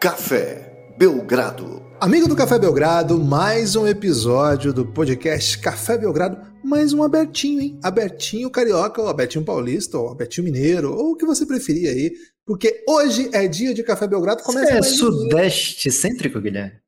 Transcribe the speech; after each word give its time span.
Café 0.00 0.94
Belgrado. 0.96 1.82
Amigo 2.00 2.26
do 2.26 2.34
Café 2.34 2.58
Belgrado, 2.58 3.22
mais 3.22 3.76
um 3.76 3.86
episódio 3.86 4.72
do 4.72 4.86
podcast 4.86 5.58
Café 5.58 5.98
Belgrado, 5.98 6.40
mais 6.64 6.94
um 6.94 7.02
abertinho, 7.02 7.60
hein? 7.60 7.78
Abertinho 7.82 8.48
carioca, 8.50 9.02
ou 9.02 9.08
abertinho 9.08 9.44
paulista, 9.44 9.98
ou 9.98 10.08
abertinho 10.08 10.46
mineiro, 10.46 10.90
ou 10.90 11.12
o 11.12 11.16
que 11.16 11.26
você 11.26 11.44
preferir 11.44 11.90
aí, 11.90 12.12
porque 12.46 12.82
hoje 12.88 13.28
é 13.34 13.46
dia 13.46 13.74
de 13.74 13.82
Café 13.82 14.08
Belgrado. 14.08 14.42
Começa 14.42 14.72
você 14.72 14.78
é 14.78 14.82
sudeste 14.82 15.92
cêntrico, 15.92 16.40
Guilherme? 16.40 16.80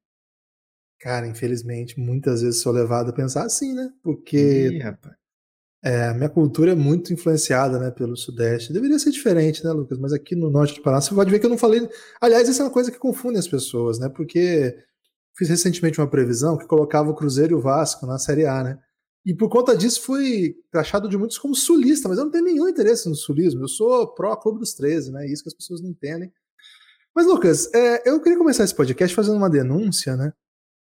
Cara, 0.98 1.26
infelizmente, 1.26 2.00
muitas 2.00 2.40
vezes 2.40 2.62
sou 2.62 2.72
levado 2.72 3.10
a 3.10 3.12
pensar 3.12 3.44
assim, 3.44 3.74
né? 3.74 3.90
Porque 4.02 4.70
Ih, 4.72 4.78
rapaz. 4.78 5.21
É, 5.84 6.08
a 6.08 6.14
minha 6.14 6.28
cultura 6.28 6.72
é 6.72 6.74
muito 6.76 7.12
influenciada 7.12 7.78
né, 7.78 7.90
pelo 7.90 8.16
Sudeste. 8.16 8.72
Deveria 8.72 8.98
ser 9.00 9.10
diferente, 9.10 9.64
né, 9.64 9.72
Lucas? 9.72 9.98
Mas 9.98 10.12
aqui 10.12 10.36
no 10.36 10.48
Norte 10.48 10.76
do 10.76 10.82
Paraná, 10.82 11.00
você 11.00 11.12
pode 11.12 11.30
ver 11.30 11.40
que 11.40 11.46
eu 11.46 11.50
não 11.50 11.58
falei. 11.58 11.88
Aliás, 12.20 12.48
essa 12.48 12.62
é 12.62 12.66
uma 12.66 12.72
coisa 12.72 12.92
que 12.92 12.98
confunde 12.98 13.38
as 13.38 13.48
pessoas, 13.48 13.98
né? 13.98 14.08
Porque 14.08 14.76
fiz 15.36 15.48
recentemente 15.48 16.00
uma 16.00 16.08
previsão 16.08 16.56
que 16.56 16.66
colocava 16.66 17.10
o 17.10 17.14
Cruzeiro 17.14 17.54
e 17.54 17.56
o 17.56 17.60
Vasco 17.60 18.06
na 18.06 18.16
Série 18.18 18.46
A, 18.46 18.62
né? 18.62 18.78
E 19.26 19.34
por 19.34 19.48
conta 19.48 19.76
disso 19.76 20.02
fui 20.02 20.56
taxado 20.70 21.08
de 21.08 21.16
muitos 21.16 21.38
como 21.38 21.54
sulista, 21.54 22.08
mas 22.08 22.18
eu 22.18 22.24
não 22.24 22.30
tenho 22.30 22.44
nenhum 22.44 22.68
interesse 22.68 23.08
no 23.08 23.14
sulismo. 23.14 23.62
Eu 23.62 23.68
sou 23.68 24.06
pró-clube 24.14 24.60
dos 24.60 24.74
13, 24.74 25.10
né? 25.10 25.26
Isso 25.26 25.42
que 25.42 25.48
as 25.48 25.54
pessoas 25.54 25.80
não 25.80 25.90
entendem. 25.90 26.32
Mas, 27.14 27.26
Lucas, 27.26 27.72
é, 27.74 28.08
eu 28.08 28.20
queria 28.20 28.38
começar 28.38 28.64
esse 28.64 28.74
podcast 28.74 29.14
fazendo 29.14 29.36
uma 29.36 29.50
denúncia, 29.50 30.16
né? 30.16 30.32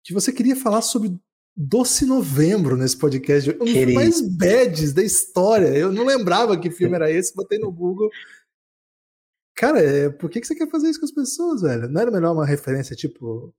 Que 0.04 0.14
você 0.14 0.32
queria 0.32 0.56
falar 0.56 0.82
sobre 0.82 1.18
Doce 1.60 2.06
Novembro 2.06 2.78
nesse 2.78 2.96
podcast. 2.96 3.50
Um 3.60 3.66
dos 3.66 3.94
mais 3.94 4.22
bads 4.22 4.94
da 4.94 5.02
história. 5.02 5.76
Eu 5.76 5.92
não 5.92 6.06
lembrava 6.06 6.60
que 6.60 6.70
filme 6.70 6.96
era 6.96 7.10
esse, 7.10 7.34
botei 7.34 7.58
no 7.58 7.72
Google. 7.72 8.12
Cara, 9.56 9.82
é, 9.82 10.10
por 10.10 10.30
que, 10.30 10.40
que 10.40 10.46
você 10.46 10.54
quer 10.54 10.70
fazer 10.70 10.88
isso 10.88 11.00
com 11.00 11.06
as 11.08 11.12
pessoas, 11.12 11.64
velho? 11.64 11.90
Não 11.90 12.00
era 12.00 12.12
melhor 12.12 12.34
uma 12.34 12.46
referência 12.46 12.96
tipo 12.96 13.52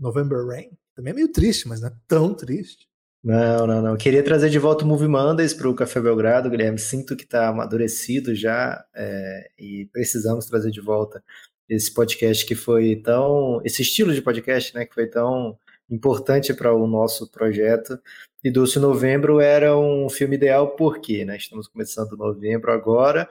November 0.00 0.44
Rain? 0.44 0.70
Também 0.96 1.12
é 1.12 1.14
meio 1.14 1.30
triste, 1.30 1.68
mas 1.68 1.80
não 1.80 1.88
é 1.90 1.96
tão 2.08 2.34
triste. 2.34 2.88
Não, 3.22 3.68
não, 3.68 3.80
não. 3.80 3.96
Queria 3.96 4.24
trazer 4.24 4.50
de 4.50 4.58
volta 4.58 4.84
o 4.84 4.88
Movie 4.88 5.06
Mondays 5.06 5.54
para 5.54 5.68
o 5.68 5.76
Café 5.76 6.00
Belgrado, 6.00 6.50
Guilherme. 6.50 6.80
Sinto 6.80 7.14
que 7.14 7.22
está 7.22 7.48
amadurecido 7.50 8.34
já 8.34 8.84
é, 8.92 9.48
e 9.56 9.88
precisamos 9.92 10.46
trazer 10.46 10.72
de 10.72 10.80
volta 10.80 11.22
esse 11.68 11.94
podcast 11.94 12.44
que 12.44 12.56
foi 12.56 12.96
tão. 12.96 13.62
esse 13.64 13.82
estilo 13.82 14.12
de 14.12 14.20
podcast, 14.20 14.74
né? 14.74 14.84
Que 14.84 14.92
foi 14.94 15.06
tão 15.06 15.56
importante 15.92 16.54
para 16.54 16.74
o 16.74 16.86
nosso 16.86 17.30
projeto. 17.30 17.98
E 18.42 18.50
Doce 18.50 18.78
Novembro 18.78 19.40
era 19.40 19.76
um 19.78 20.08
filme 20.08 20.36
ideal 20.36 20.74
porque 20.74 21.24
né, 21.24 21.36
estamos 21.36 21.68
começando 21.68 22.16
novembro 22.16 22.72
agora, 22.72 23.28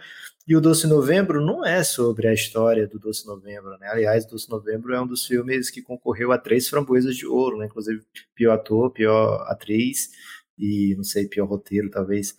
e 0.48 0.56
o 0.56 0.62
Doce 0.62 0.88
Novembro 0.88 1.40
não 1.40 1.66
é 1.66 1.84
sobre 1.84 2.28
a 2.28 2.34
história 2.34 2.88
do 2.88 2.98
Doce 2.98 3.28
Novembro, 3.28 3.78
né? 3.78 3.88
Aliás, 3.88 4.26
Doce 4.26 4.50
Novembro 4.50 4.94
é 4.94 5.02
um 5.02 5.06
dos 5.06 5.26
filmes 5.26 5.70
que 5.70 5.82
concorreu 5.82 6.32
a 6.32 6.38
três 6.38 6.68
framboesas 6.68 7.16
de 7.16 7.28
ouro, 7.28 7.58
né? 7.58 7.66
Inclusive 7.68 8.02
pior 8.34 8.54
ator, 8.54 8.92
pior 8.92 9.46
atriz 9.48 10.10
e 10.58 10.96
não 10.96 11.04
sei, 11.04 11.28
pior 11.28 11.46
roteiro 11.46 11.90
talvez. 11.90 12.36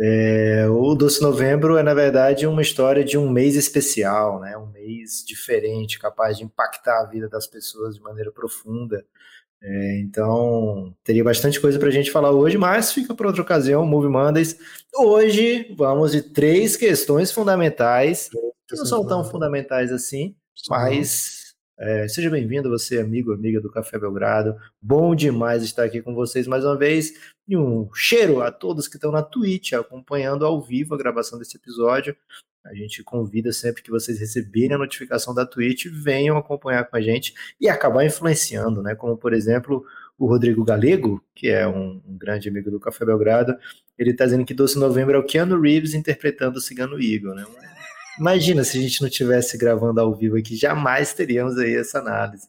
É, 0.00 0.66
o 0.68 0.94
Doce 0.94 1.22
Novembro 1.22 1.76
é, 1.76 1.82
na 1.82 1.94
verdade, 1.94 2.46
uma 2.46 2.62
história 2.62 3.04
de 3.04 3.16
um 3.16 3.30
mês 3.30 3.54
especial, 3.54 4.40
né? 4.40 4.56
um 4.58 4.66
mês 4.66 5.24
diferente, 5.24 6.00
capaz 6.00 6.36
de 6.36 6.44
impactar 6.44 7.00
a 7.02 7.06
vida 7.06 7.28
das 7.28 7.46
pessoas 7.46 7.94
de 7.94 8.02
maneira 8.02 8.32
profunda. 8.32 9.04
É, 9.62 10.00
então, 10.00 10.94
teria 11.02 11.24
bastante 11.24 11.60
coisa 11.60 11.78
para 11.78 11.88
a 11.88 11.92
gente 11.92 12.10
falar 12.10 12.30
hoje, 12.30 12.58
mas 12.58 12.92
fica 12.92 13.14
para 13.14 13.26
outra 13.26 13.42
ocasião, 13.42 13.86
Move 13.86 14.08
Mondays. 14.08 14.58
Hoje 14.94 15.74
vamos 15.76 16.12
de 16.12 16.20
três 16.20 16.76
questões 16.76 17.32
fundamentais, 17.32 18.28
que 18.68 18.76
não 18.76 18.84
são 18.84 19.06
tão 19.06 19.24
fundamentais 19.24 19.90
assim, 19.90 20.34
mas 20.68 21.44
é, 21.76 22.06
seja 22.06 22.30
bem-vindo, 22.30 22.70
você, 22.70 23.00
amigo, 23.00 23.32
amiga 23.32 23.60
do 23.60 23.70
Café 23.70 23.98
Belgrado. 23.98 24.56
Bom 24.80 25.14
demais 25.14 25.64
estar 25.64 25.82
aqui 25.84 26.00
com 26.00 26.14
vocês 26.14 26.46
mais 26.46 26.64
uma 26.64 26.76
vez. 26.76 27.12
E 27.48 27.56
um 27.56 27.92
cheiro 27.92 28.40
a 28.42 28.52
todos 28.52 28.86
que 28.86 28.96
estão 28.96 29.10
na 29.10 29.22
Twitch 29.22 29.72
acompanhando 29.72 30.46
ao 30.46 30.62
vivo 30.62 30.94
a 30.94 30.98
gravação 30.98 31.38
desse 31.38 31.56
episódio. 31.56 32.16
A 32.64 32.74
gente 32.74 33.02
convida 33.02 33.52
sempre 33.52 33.82
que 33.82 33.90
vocês 33.90 34.18
receberem 34.18 34.72
a 34.72 34.78
notificação 34.78 35.34
da 35.34 35.44
Twitch, 35.44 35.86
venham 35.86 36.38
acompanhar 36.38 36.84
com 36.84 36.96
a 36.96 37.00
gente 37.00 37.34
e 37.60 37.68
acabar 37.68 38.06
influenciando, 38.06 38.82
né? 38.82 38.94
Como, 38.94 39.18
por 39.18 39.34
exemplo, 39.34 39.84
o 40.18 40.26
Rodrigo 40.26 40.64
Galego, 40.64 41.22
que 41.34 41.50
é 41.50 41.68
um, 41.68 42.00
um 42.06 42.16
grande 42.16 42.48
amigo 42.48 42.70
do 42.70 42.80
Café 42.80 43.04
Belgrado, 43.04 43.54
ele 43.98 44.12
está 44.12 44.24
dizendo 44.24 44.46
que 44.46 44.54
12 44.54 44.74
de 44.74 44.80
novembro 44.80 45.14
é 45.14 45.18
o 45.18 45.24
Keanu 45.24 45.60
Reeves 45.60 45.92
interpretando 45.92 46.56
o 46.56 46.60
Cigano 46.60 46.98
Igor, 46.98 47.34
né? 47.34 47.44
Imagina 48.18 48.64
se 48.64 48.78
a 48.78 48.80
gente 48.80 49.02
não 49.02 49.10
tivesse 49.10 49.58
gravando 49.58 50.00
ao 50.00 50.14
vivo 50.14 50.36
aqui, 50.36 50.56
jamais 50.56 51.12
teríamos 51.12 51.58
aí 51.58 51.76
essa 51.76 51.98
análise. 51.98 52.48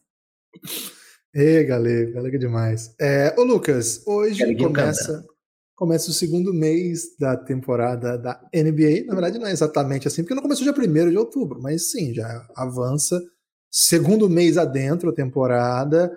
Ê, 1.34 1.62
Galego, 1.64 2.12
Galego 2.12 2.36
é 2.36 2.38
demais. 2.38 2.94
É, 2.98 3.34
ô 3.38 3.42
Lucas, 3.42 4.02
hoje 4.06 4.40
Galeguinho 4.40 4.70
começa... 4.70 5.12
Cantando 5.12 5.35
começa 5.76 6.10
o 6.10 6.14
segundo 6.14 6.54
mês 6.54 7.16
da 7.20 7.36
temporada 7.36 8.16
da 8.16 8.40
NBA. 8.52 9.04
Na 9.06 9.14
verdade, 9.14 9.38
não 9.38 9.46
é 9.46 9.52
exatamente 9.52 10.08
assim, 10.08 10.22
porque 10.22 10.34
não 10.34 10.42
começou 10.42 10.64
dia 10.64 10.72
1 10.72 11.10
de 11.10 11.18
outubro, 11.18 11.60
mas 11.60 11.90
sim, 11.90 12.14
já 12.14 12.48
avança 12.56 13.22
segundo 13.70 14.28
mês 14.28 14.56
adentro 14.56 15.10
a 15.10 15.14
temporada. 15.14 16.10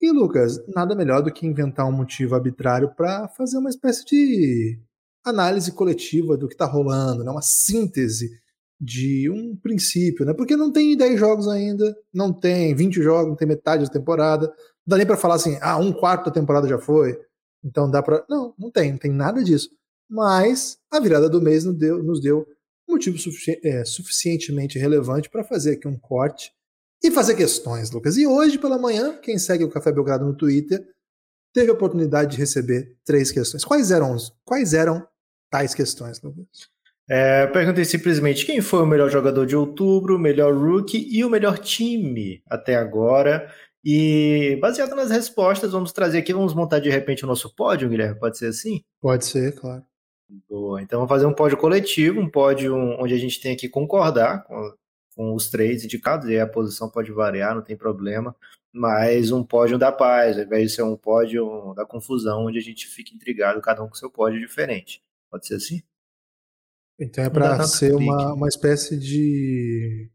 E, 0.00 0.12
Lucas, 0.12 0.62
nada 0.68 0.94
melhor 0.94 1.22
do 1.22 1.32
que 1.32 1.46
inventar 1.46 1.88
um 1.88 1.92
motivo 1.92 2.34
arbitrário 2.34 2.94
para 2.94 3.26
fazer 3.28 3.56
uma 3.56 3.70
espécie 3.70 4.04
de 4.04 4.78
análise 5.24 5.72
coletiva 5.72 6.36
do 6.36 6.46
que 6.46 6.54
está 6.54 6.66
rolando, 6.66 7.24
né? 7.24 7.30
uma 7.30 7.42
síntese 7.42 8.30
de 8.80 9.28
um 9.28 9.56
princípio, 9.56 10.24
né? 10.24 10.32
Porque 10.32 10.54
não 10.56 10.70
tem 10.70 10.96
10 10.96 11.18
jogos 11.18 11.48
ainda, 11.48 11.96
não 12.14 12.32
tem 12.32 12.74
20 12.74 13.02
jogos, 13.02 13.28
não 13.30 13.36
tem 13.36 13.48
metade 13.48 13.84
da 13.84 13.90
temporada. 13.90 14.46
Não 14.46 14.54
dá 14.86 14.96
nem 14.98 15.06
para 15.06 15.16
falar 15.16 15.34
assim, 15.34 15.58
ah, 15.60 15.78
um 15.78 15.92
quarto 15.92 16.26
da 16.26 16.30
temporada 16.30 16.68
já 16.68 16.78
foi. 16.78 17.18
Então 17.64 17.90
dá 17.90 18.02
para. 18.02 18.24
Não, 18.28 18.54
não 18.58 18.70
tem, 18.70 18.92
não 18.92 18.98
tem 18.98 19.10
nada 19.10 19.42
disso. 19.42 19.68
Mas 20.08 20.78
a 20.90 21.00
virada 21.00 21.28
do 21.28 21.40
mês 21.40 21.64
nos 21.64 21.76
deu, 21.76 22.02
nos 22.02 22.20
deu 22.20 22.46
motivo 22.88 23.18
sufici 23.18 23.60
é, 23.62 23.84
suficientemente 23.84 24.78
relevante 24.78 25.28
para 25.28 25.44
fazer 25.44 25.72
aqui 25.72 25.86
um 25.86 25.98
corte 25.98 26.52
e 27.02 27.10
fazer 27.10 27.34
questões, 27.34 27.90
Lucas. 27.90 28.16
E 28.16 28.26
hoje 28.26 28.58
pela 28.58 28.78
manhã, 28.78 29.18
quem 29.20 29.38
segue 29.38 29.64
o 29.64 29.70
Café 29.70 29.92
Belgrado 29.92 30.24
no 30.24 30.34
Twitter 30.34 30.84
teve 31.52 31.70
a 31.70 31.74
oportunidade 31.74 32.32
de 32.32 32.38
receber 32.38 32.96
três 33.04 33.30
questões. 33.30 33.64
Quais 33.64 33.90
eram, 33.90 34.16
quais 34.44 34.74
eram 34.74 35.06
tais 35.50 35.74
questões, 35.74 36.20
Lucas? 36.22 36.46
É, 37.10 37.46
perguntei 37.46 37.84
simplesmente 37.86 38.44
quem 38.44 38.60
foi 38.60 38.82
o 38.82 38.86
melhor 38.86 39.10
jogador 39.10 39.46
de 39.46 39.56
outubro, 39.56 40.16
o 40.16 40.18
melhor 40.18 40.54
rookie 40.54 41.08
e 41.10 41.24
o 41.24 41.30
melhor 41.30 41.58
time 41.58 42.42
até 42.46 42.76
agora. 42.76 43.50
E 43.84 44.58
baseado 44.60 44.94
nas 44.94 45.10
respostas, 45.10 45.72
vamos 45.72 45.92
trazer 45.92 46.18
aqui, 46.18 46.32
vamos 46.32 46.54
montar 46.54 46.80
de 46.80 46.90
repente 46.90 47.24
o 47.24 47.28
nosso 47.28 47.54
pódio, 47.54 47.88
Guilherme, 47.88 48.18
pode 48.18 48.36
ser 48.36 48.46
assim? 48.46 48.82
Pode 49.00 49.24
ser, 49.24 49.54
claro. 49.54 49.84
Boa, 50.48 50.82
então 50.82 50.98
vamos 50.98 51.08
fazer 51.08 51.26
um 51.26 51.34
pódio 51.34 51.56
coletivo, 51.56 52.20
um 52.20 52.28
pódio 52.28 52.76
onde 52.76 53.14
a 53.14 53.18
gente 53.18 53.40
tem 53.40 53.56
que 53.56 53.68
concordar 53.68 54.44
com, 54.44 54.74
com 55.16 55.34
os 55.34 55.48
três 55.48 55.84
indicados, 55.84 56.28
e 56.28 56.38
a 56.38 56.46
posição 56.46 56.90
pode 56.90 57.10
variar, 57.12 57.54
não 57.54 57.62
tem 57.62 57.76
problema, 57.76 58.36
mas 58.70 59.30
um 59.30 59.42
pódio 59.42 59.78
da 59.78 59.90
paz, 59.90 60.36
ao 60.36 60.44
invés 60.44 60.70
de 60.70 60.76
ser 60.76 60.82
um 60.82 60.96
pódio 60.96 61.72
da 61.74 61.86
confusão, 61.86 62.44
onde 62.44 62.58
a 62.58 62.62
gente 62.62 62.86
fica 62.86 63.14
intrigado, 63.14 63.60
cada 63.62 63.82
um 63.82 63.88
com 63.88 63.94
seu 63.94 64.10
pódio 64.10 64.38
diferente. 64.38 65.02
Pode 65.30 65.46
ser 65.46 65.54
assim? 65.54 65.82
Então 66.98 67.24
é 67.24 67.30
para 67.30 67.62
ser 67.62 67.94
uma, 67.94 68.34
uma 68.34 68.48
espécie 68.48 68.98
de 68.98 70.10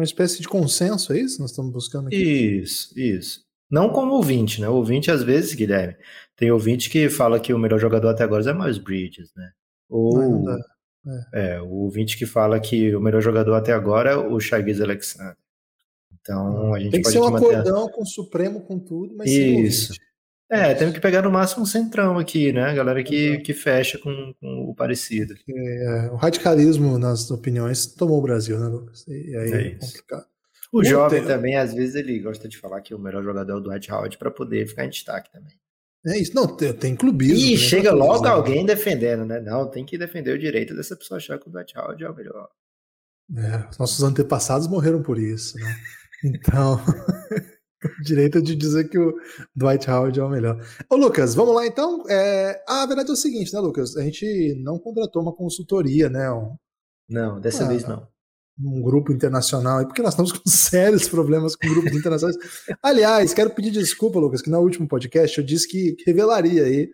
uma 0.00 0.04
espécie 0.04 0.40
de 0.40 0.48
consenso, 0.48 1.12
é 1.12 1.20
isso? 1.20 1.40
Nós 1.40 1.50
estamos 1.50 1.72
buscando 1.72 2.08
aqui. 2.08 2.16
Isso, 2.16 2.98
isso. 2.98 3.44
Não 3.70 3.90
como 3.90 4.14
ouvinte, 4.14 4.60
né? 4.60 4.68
O 4.68 4.74
ouvinte, 4.74 5.10
às 5.10 5.22
vezes, 5.22 5.54
Guilherme, 5.54 5.96
tem 6.36 6.50
ouvinte 6.50 6.90
que 6.90 7.08
fala 7.08 7.38
que 7.38 7.52
o 7.52 7.58
melhor 7.58 7.78
jogador 7.78 8.08
até 8.08 8.24
agora 8.24 8.50
é 8.50 8.54
Miles 8.54 8.78
Bridges, 8.78 9.30
né? 9.36 9.50
Ou. 9.88 10.18
Não, 10.18 10.42
não 10.42 10.58
é. 11.34 11.54
é. 11.54 11.62
o 11.62 11.68
ouvinte 11.68 12.16
que 12.18 12.26
fala 12.26 12.58
que 12.60 12.94
o 12.94 13.00
melhor 13.00 13.22
jogador 13.22 13.54
até 13.54 13.72
agora 13.72 14.10
é 14.10 14.16
o 14.16 14.40
Chagiz 14.40 14.80
Alexander. 14.80 15.36
Então 16.20 16.74
a 16.74 16.78
gente 16.78 16.92
Tem 16.92 17.00
que 17.00 17.04
pode 17.04 17.12
ser 17.14 17.20
um 17.20 17.30
manter... 17.30 17.56
acordão 17.56 17.88
com 17.88 18.02
o 18.02 18.06
Supremo, 18.06 18.60
com 18.62 18.78
tudo, 18.78 19.14
mas 19.16 19.30
Isso. 19.30 19.94
É, 20.50 20.74
temos 20.74 20.92
que 20.92 21.00
pegar 21.00 21.22
no 21.22 21.30
máximo 21.30 21.62
um 21.62 21.66
centrão 21.66 22.18
aqui, 22.18 22.52
né? 22.52 22.64
A 22.64 22.74
galera 22.74 23.04
que, 23.04 23.38
que 23.38 23.54
fecha 23.54 23.96
com, 23.98 24.34
com 24.40 24.68
o 24.68 24.74
parecido. 24.74 25.34
É, 25.48 26.10
o 26.10 26.16
radicalismo 26.16 26.98
nas 26.98 27.30
opiniões 27.30 27.86
tomou 27.86 28.18
o 28.18 28.22
Brasil, 28.22 28.58
né, 28.58 28.66
Lucas? 28.66 29.06
E 29.06 29.36
aí 29.36 29.52
é, 29.52 29.66
é 29.68 29.70
complicado. 29.76 30.26
O 30.72 30.84
jovem 30.84 31.24
também, 31.24 31.56
às 31.56 31.72
vezes, 31.72 31.94
ele 31.94 32.18
gosta 32.18 32.48
de 32.48 32.58
falar 32.58 32.80
que 32.80 32.92
o 32.92 32.98
melhor 32.98 33.22
jogador 33.22 33.52
é 33.52 33.56
o 33.56 33.60
Dwight 33.60 33.92
Howard 33.92 34.18
para 34.18 34.30
poder 34.30 34.66
ficar 34.66 34.84
em 34.84 34.90
destaque 34.90 35.30
também. 35.32 35.54
É 36.06 36.18
isso, 36.18 36.34
não, 36.34 36.46
tem, 36.46 36.72
tem 36.72 36.96
clubismo. 36.96 37.36
E 37.36 37.56
chega 37.56 37.92
logo 37.92 38.26
alguém 38.26 38.66
defendendo, 38.66 39.24
né? 39.24 39.38
Não, 39.40 39.68
tem 39.68 39.84
que 39.84 39.98
defender 39.98 40.32
o 40.32 40.38
direito 40.38 40.74
dessa 40.74 40.96
pessoa 40.96 41.18
achar 41.18 41.38
que 41.38 41.48
o 41.48 41.50
Dwight 41.50 41.78
Howard 41.78 42.02
é 42.02 42.10
o 42.10 42.14
melhor. 42.14 42.48
É, 43.36 43.68
nossos 43.78 44.02
antepassados 44.02 44.66
morreram 44.66 45.02
por 45.02 45.18
isso, 45.18 45.56
né? 45.58 45.76
Então. 46.24 46.80
direito 48.04 48.42
de 48.42 48.54
dizer 48.54 48.88
que 48.88 48.98
o 48.98 49.14
Dwight 49.54 49.90
Howard 49.90 50.18
é 50.18 50.22
o 50.22 50.28
melhor. 50.28 50.60
Ô, 50.88 50.96
Lucas, 50.96 51.34
vamos 51.34 51.54
lá 51.54 51.66
então. 51.66 52.04
É... 52.08 52.62
Ah, 52.68 52.82
a 52.82 52.86
verdade 52.86 53.10
é 53.10 53.12
o 53.12 53.16
seguinte, 53.16 53.52
né, 53.52 53.60
Lucas? 53.60 53.96
A 53.96 54.02
gente 54.02 54.54
não 54.62 54.78
contratou 54.78 55.22
uma 55.22 55.34
consultoria, 55.34 56.08
né? 56.08 56.30
Um... 56.30 56.56
Não, 57.08 57.40
dessa 57.40 57.64
ah, 57.64 57.68
vez 57.68 57.84
não. 57.84 58.06
um 58.58 58.82
grupo 58.82 59.12
internacional, 59.12 59.84
porque 59.86 60.02
nós 60.02 60.12
estamos 60.12 60.32
com 60.32 60.42
sérios 60.48 61.08
problemas 61.08 61.56
com 61.56 61.68
grupos 61.68 61.92
internacionais. 61.92 62.36
Aliás, 62.82 63.34
quero 63.34 63.50
pedir 63.50 63.70
desculpa, 63.70 64.20
Lucas, 64.20 64.42
que 64.42 64.50
no 64.50 64.60
último 64.60 64.86
podcast 64.86 65.38
eu 65.38 65.44
disse 65.44 65.66
que 65.66 65.96
revelaria 66.06 66.64
aí 66.64 66.84
o 66.84 66.90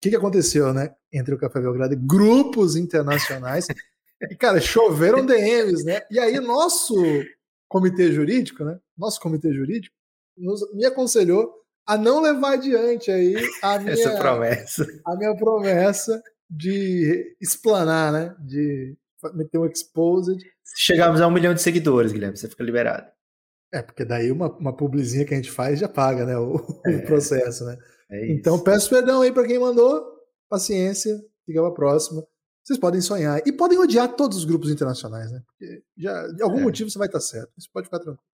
que, 0.00 0.10
que 0.10 0.16
aconteceu, 0.16 0.72
né, 0.72 0.94
entre 1.12 1.34
o 1.34 1.38
Café 1.38 1.60
Belgrado 1.60 1.92
e 1.92 1.96
grupos 1.96 2.74
internacionais. 2.74 3.66
E, 4.30 4.34
cara, 4.34 4.60
choveram 4.60 5.26
DMs, 5.26 5.84
né? 5.84 6.00
E 6.10 6.18
aí, 6.18 6.40
nosso 6.40 6.94
comitê 7.68 8.10
jurídico, 8.12 8.64
né? 8.64 8.78
Nosso 8.96 9.20
comitê 9.20 9.52
jurídico 9.52 9.94
nos, 10.36 10.60
me 10.74 10.84
aconselhou 10.84 11.52
a 11.86 11.96
não 11.96 12.20
levar 12.20 12.54
adiante 12.54 13.10
aí 13.10 13.36
a 13.62 13.78
minha 13.80 13.92
Essa 13.92 14.16
promessa. 14.16 14.86
A 15.06 15.16
minha 15.16 15.34
promessa 15.36 16.22
de 16.48 17.36
explanar, 17.40 18.12
né? 18.12 18.36
De 18.40 18.96
meter 19.34 19.58
um 19.58 19.66
exposed. 19.66 20.40
Se 20.64 20.80
chegarmos 20.80 21.20
a 21.20 21.26
um 21.26 21.30
milhão 21.30 21.54
de 21.54 21.62
seguidores, 21.62 22.12
Guilherme, 22.12 22.36
você 22.36 22.48
fica 22.48 22.64
liberado. 22.64 23.06
É, 23.72 23.82
porque 23.82 24.04
daí 24.04 24.32
uma, 24.32 24.50
uma 24.56 24.76
publizinha 24.76 25.24
que 25.24 25.32
a 25.32 25.36
gente 25.36 25.50
faz 25.50 25.78
já 25.78 25.88
paga, 25.88 26.26
né? 26.26 26.36
O, 26.36 26.56
é, 26.86 26.96
o 26.96 27.06
processo, 27.06 27.64
né? 27.64 27.76
É 28.10 28.32
então 28.32 28.58
peço 28.58 28.90
perdão 28.90 29.22
aí 29.22 29.32
para 29.32 29.46
quem 29.46 29.58
mandou. 29.58 30.04
Paciência, 30.48 31.16
fica 31.46 31.60
pra 31.60 31.70
próxima. 31.70 32.26
Vocês 32.64 32.78
podem 32.78 33.00
sonhar. 33.00 33.40
E 33.46 33.52
podem 33.52 33.78
odiar 33.78 34.14
todos 34.14 34.38
os 34.38 34.44
grupos 34.44 34.70
internacionais, 34.70 35.30
né? 35.30 35.40
Porque 35.46 35.82
já, 35.96 36.26
de 36.28 36.42
algum 36.42 36.58
é. 36.58 36.62
motivo 36.62 36.90
você 36.90 36.98
vai 36.98 37.06
estar 37.06 37.20
certo. 37.20 37.50
Isso 37.56 37.68
pode 37.72 37.86
ficar 37.86 38.00
tranquilo. 38.00 38.29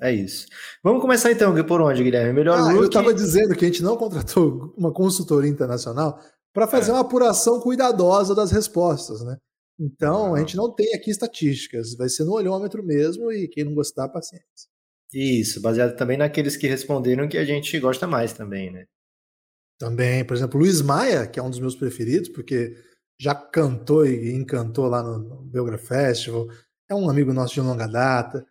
É 0.00 0.12
isso. 0.12 0.46
Vamos 0.82 1.02
começar 1.02 1.30
então, 1.30 1.54
por 1.64 1.80
onde, 1.80 2.04
Guilherme? 2.04 2.32
Melhor 2.32 2.58
ah, 2.58 2.72
Eu 2.72 2.84
estava 2.84 3.12
dizendo 3.12 3.54
que 3.56 3.64
a 3.64 3.68
gente 3.68 3.82
não 3.82 3.96
contratou 3.96 4.72
uma 4.78 4.92
consultoria 4.92 5.50
internacional 5.50 6.20
para 6.52 6.68
fazer 6.68 6.90
é. 6.90 6.94
uma 6.94 7.00
apuração 7.00 7.60
cuidadosa 7.60 8.34
das 8.34 8.50
respostas, 8.50 9.22
né? 9.22 9.36
Então, 9.78 10.34
a 10.34 10.40
gente 10.40 10.56
não 10.56 10.72
tem 10.72 10.94
aqui 10.94 11.10
estatísticas, 11.10 11.94
vai 11.94 12.08
ser 12.08 12.24
no 12.24 12.32
olhômetro 12.32 12.82
mesmo 12.82 13.30
e 13.30 13.46
quem 13.46 13.64
não 13.64 13.74
gostar, 13.74 14.08
paciência. 14.08 14.68
Isso, 15.12 15.60
baseado 15.60 15.96
também 15.96 16.16
naqueles 16.16 16.56
que 16.56 16.66
responderam 16.66 17.28
que 17.28 17.38
a 17.38 17.44
gente 17.44 17.78
gosta 17.78 18.06
mais 18.06 18.32
também, 18.32 18.70
né? 18.72 18.86
Também, 19.78 20.24
por 20.24 20.36
exemplo, 20.36 20.58
Luiz 20.58 20.82
Maia, 20.82 21.26
que 21.26 21.38
é 21.38 21.42
um 21.42 21.50
dos 21.50 21.60
meus 21.60 21.76
preferidos, 21.76 22.28
porque 22.28 22.76
já 23.20 23.34
cantou 23.34 24.04
e 24.04 24.34
encantou 24.34 24.86
lá 24.86 25.02
no 25.02 25.42
Belgra 25.44 25.78
Festival, 25.78 26.48
é 26.88 26.94
um 26.94 27.08
amigo 27.08 27.32
nosso 27.32 27.54
de 27.54 27.60
longa 27.60 27.86
data. 27.86 28.44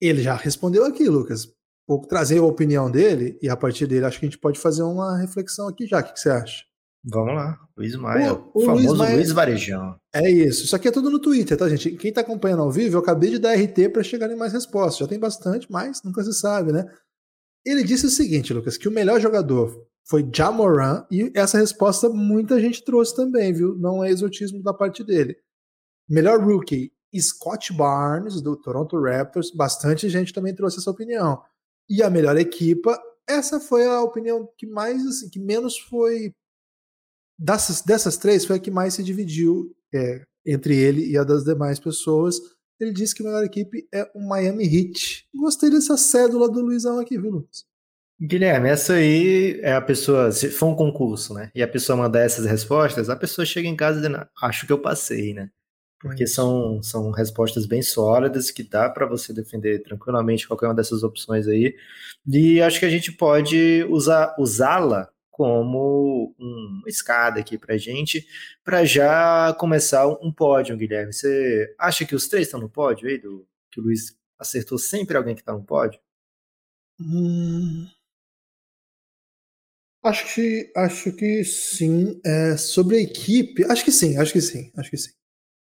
Ele 0.00 0.22
já 0.22 0.34
respondeu 0.34 0.84
aqui, 0.84 1.08
Lucas. 1.08 1.48
Vou 1.86 2.00
trazer 2.00 2.38
a 2.38 2.44
opinião 2.44 2.90
dele 2.90 3.38
e 3.40 3.48
a 3.48 3.56
partir 3.56 3.86
dele 3.86 4.04
acho 4.04 4.20
que 4.20 4.26
a 4.26 4.28
gente 4.28 4.38
pode 4.38 4.58
fazer 4.58 4.82
uma 4.82 5.16
reflexão 5.16 5.68
aqui 5.68 5.86
já. 5.86 6.00
O 6.00 6.04
que 6.04 6.20
você 6.20 6.28
acha? 6.28 6.68
Vamos 7.04 7.34
lá, 7.34 7.58
Luiz 7.76 7.94
Maia, 7.96 8.34
o, 8.34 8.50
o 8.54 8.60
famoso 8.60 8.88
Luiz, 8.88 8.98
Maia, 8.98 9.16
Luiz 9.16 9.32
Varejão. 9.32 9.96
É 10.12 10.28
isso, 10.30 10.64
isso 10.64 10.76
aqui 10.76 10.88
é 10.88 10.90
tudo 10.90 11.08
no 11.08 11.20
Twitter, 11.20 11.56
tá, 11.56 11.68
gente? 11.68 11.92
Quem 11.92 12.12
tá 12.12 12.20
acompanhando 12.20 12.62
ao 12.62 12.70
vivo, 12.70 12.96
eu 12.96 13.00
acabei 13.00 13.30
de 13.30 13.38
dar 13.38 13.54
RT 13.54 13.90
para 13.92 14.02
chegar 14.02 14.30
em 14.30 14.36
mais 14.36 14.52
respostas. 14.52 14.98
Já 14.98 15.06
tem 15.06 15.18
bastante, 15.18 15.70
mas 15.70 16.02
nunca 16.02 16.22
se 16.22 16.32
sabe, 16.34 16.72
né? 16.72 16.84
Ele 17.64 17.84
disse 17.84 18.06
o 18.06 18.10
seguinte, 18.10 18.52
Lucas, 18.52 18.76
que 18.76 18.88
o 18.88 18.92
melhor 18.92 19.20
jogador 19.20 19.86
foi 20.06 20.28
Jamoran, 20.34 21.06
e 21.10 21.30
essa 21.34 21.58
resposta 21.58 22.08
muita 22.08 22.60
gente 22.60 22.84
trouxe 22.84 23.14
também, 23.14 23.52
viu? 23.52 23.76
Não 23.78 24.02
é 24.02 24.10
exotismo 24.10 24.62
da 24.62 24.74
parte 24.74 25.04
dele. 25.04 25.36
Melhor 26.08 26.40
rookie, 26.40 26.90
Scott 27.20 27.72
Barnes, 27.72 28.40
do 28.40 28.56
Toronto 28.56 29.00
Raptors, 29.00 29.50
bastante 29.50 30.08
gente 30.08 30.32
também 30.32 30.54
trouxe 30.54 30.78
essa 30.78 30.90
opinião. 30.90 31.42
E 31.88 32.02
a 32.02 32.10
melhor 32.10 32.36
equipa, 32.36 33.00
essa 33.26 33.58
foi 33.58 33.86
a 33.86 34.02
opinião 34.02 34.48
que 34.56 34.66
mais, 34.66 35.06
assim, 35.06 35.28
que 35.30 35.38
menos 35.38 35.78
foi 35.78 36.32
Dessas, 37.38 37.82
dessas 37.82 38.16
três, 38.16 38.44
foi 38.44 38.56
a 38.56 38.58
que 38.58 38.70
mais 38.70 38.94
se 38.94 39.02
dividiu 39.02 39.72
é, 39.94 40.24
entre 40.44 40.76
ele 40.76 41.08
e 41.08 41.16
a 41.16 41.22
das 41.22 41.44
demais 41.44 41.78
pessoas. 41.78 42.40
Ele 42.80 42.92
disse 42.92 43.14
que 43.14 43.22
a 43.22 43.26
melhor 43.26 43.44
equipe 43.44 43.86
é 43.94 44.10
o 44.12 44.20
Miami 44.20 44.64
Heat. 44.64 45.28
Gostei 45.32 45.70
dessa 45.70 45.96
cédula 45.96 46.50
do 46.50 46.60
Luizão 46.60 46.98
aqui, 46.98 47.16
viu, 47.16 47.30
Lucas? 47.30 47.64
Guilherme, 48.20 48.68
essa 48.68 48.94
aí 48.94 49.60
é 49.62 49.72
a 49.72 49.80
pessoa, 49.80 50.32
se 50.32 50.50
for 50.50 50.66
um 50.66 50.74
concurso, 50.74 51.32
né? 51.32 51.52
E 51.54 51.62
a 51.62 51.68
pessoa 51.68 51.96
mandar 51.96 52.20
essas 52.20 52.44
respostas, 52.44 53.08
a 53.08 53.14
pessoa 53.14 53.46
chega 53.46 53.68
em 53.68 53.76
casa 53.76 54.00
dizendo, 54.00 54.26
acho 54.42 54.66
que 54.66 54.72
eu 54.72 54.80
passei, 54.80 55.32
né? 55.32 55.48
Porque 56.00 56.26
são, 56.26 56.80
são 56.82 57.10
respostas 57.10 57.66
bem 57.66 57.82
sólidas 57.82 58.50
que 58.50 58.62
dá 58.62 58.88
para 58.88 59.06
você 59.06 59.32
defender 59.32 59.82
tranquilamente 59.82 60.46
qualquer 60.46 60.66
uma 60.66 60.74
dessas 60.74 61.02
opções 61.02 61.48
aí. 61.48 61.74
E 62.26 62.60
acho 62.62 62.78
que 62.78 62.86
a 62.86 62.90
gente 62.90 63.10
pode 63.10 63.84
usar 63.90 64.34
usá-la 64.38 65.10
como 65.38 66.34
uma 66.38 66.88
escada 66.88 67.38
aqui 67.40 67.56
para 67.56 67.76
gente, 67.76 68.26
para 68.64 68.84
já 68.84 69.54
começar 69.58 70.06
um 70.08 70.32
pódio, 70.32 70.76
Guilherme. 70.76 71.12
Você 71.12 71.74
acha 71.78 72.04
que 72.04 72.14
os 72.14 72.26
três 72.26 72.48
estão 72.48 72.60
no 72.60 72.68
pódio 72.68 73.08
aí, 73.08 73.18
do, 73.18 73.46
que 73.70 73.80
o 73.80 73.84
Luiz 73.84 74.16
acertou 74.38 74.78
sempre 74.78 75.16
alguém 75.16 75.34
que 75.36 75.40
está 75.40 75.52
no 75.52 75.62
pódio? 75.64 76.00
Hum, 77.00 77.86
acho 80.02 80.34
que 80.34 80.72
acho 80.76 81.12
que 81.12 81.44
sim. 81.44 82.20
É, 82.24 82.56
sobre 82.56 82.96
a 82.96 83.00
equipe, 83.00 83.64
acho 83.64 83.84
que 83.84 83.92
sim, 83.92 84.16
acho 84.16 84.32
que 84.32 84.40
sim, 84.40 84.72
acho 84.76 84.90
que 84.90 84.96
sim. 84.96 85.12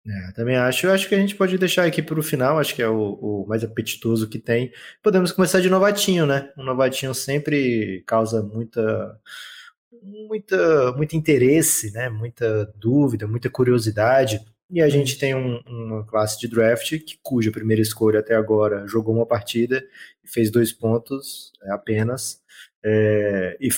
É, 0.05 0.31
também 0.33 0.55
acho. 0.55 0.87
Eu 0.87 0.91
acho 0.93 1.07
que 1.07 1.15
a 1.15 1.19
gente 1.19 1.35
pode 1.35 1.57
deixar 1.57 1.85
aqui 1.85 2.01
para 2.01 2.19
o 2.19 2.23
final, 2.23 2.57
acho 2.57 2.73
que 2.73 2.81
é 2.81 2.87
o, 2.87 3.13
o, 3.21 3.45
mais 3.47 3.63
apetitoso 3.63 4.27
que 4.27 4.39
tem. 4.39 4.71
Podemos 5.03 5.31
começar 5.31 5.59
de 5.61 5.69
novatinho, 5.69 6.25
né? 6.25 6.51
Um 6.57 6.63
novatinho 6.63 7.13
sempre 7.13 8.03
causa 8.07 8.41
muita, 8.41 9.19
muita, 10.01 10.91
muito 10.93 11.15
interesse, 11.15 11.91
né? 11.91 12.09
Muita 12.09 12.65
dúvida, 12.77 13.27
muita 13.27 13.49
curiosidade. 13.49 14.41
E 14.71 14.81
a 14.81 14.89
gente 14.89 15.19
tem 15.19 15.35
um, 15.35 15.61
uma 15.67 16.05
classe 16.05 16.39
de 16.39 16.47
draft 16.47 16.97
que, 16.99 17.19
cuja 17.21 17.51
primeira 17.51 17.81
escolha 17.81 18.21
até 18.21 18.35
agora 18.35 18.87
jogou 18.87 19.13
uma 19.15 19.25
partida 19.25 19.85
e 20.23 20.27
fez 20.27 20.49
dois 20.49 20.71
pontos 20.71 21.51
é, 21.63 21.71
apenas. 21.71 22.41
É, 22.83 23.57
e 23.59 23.69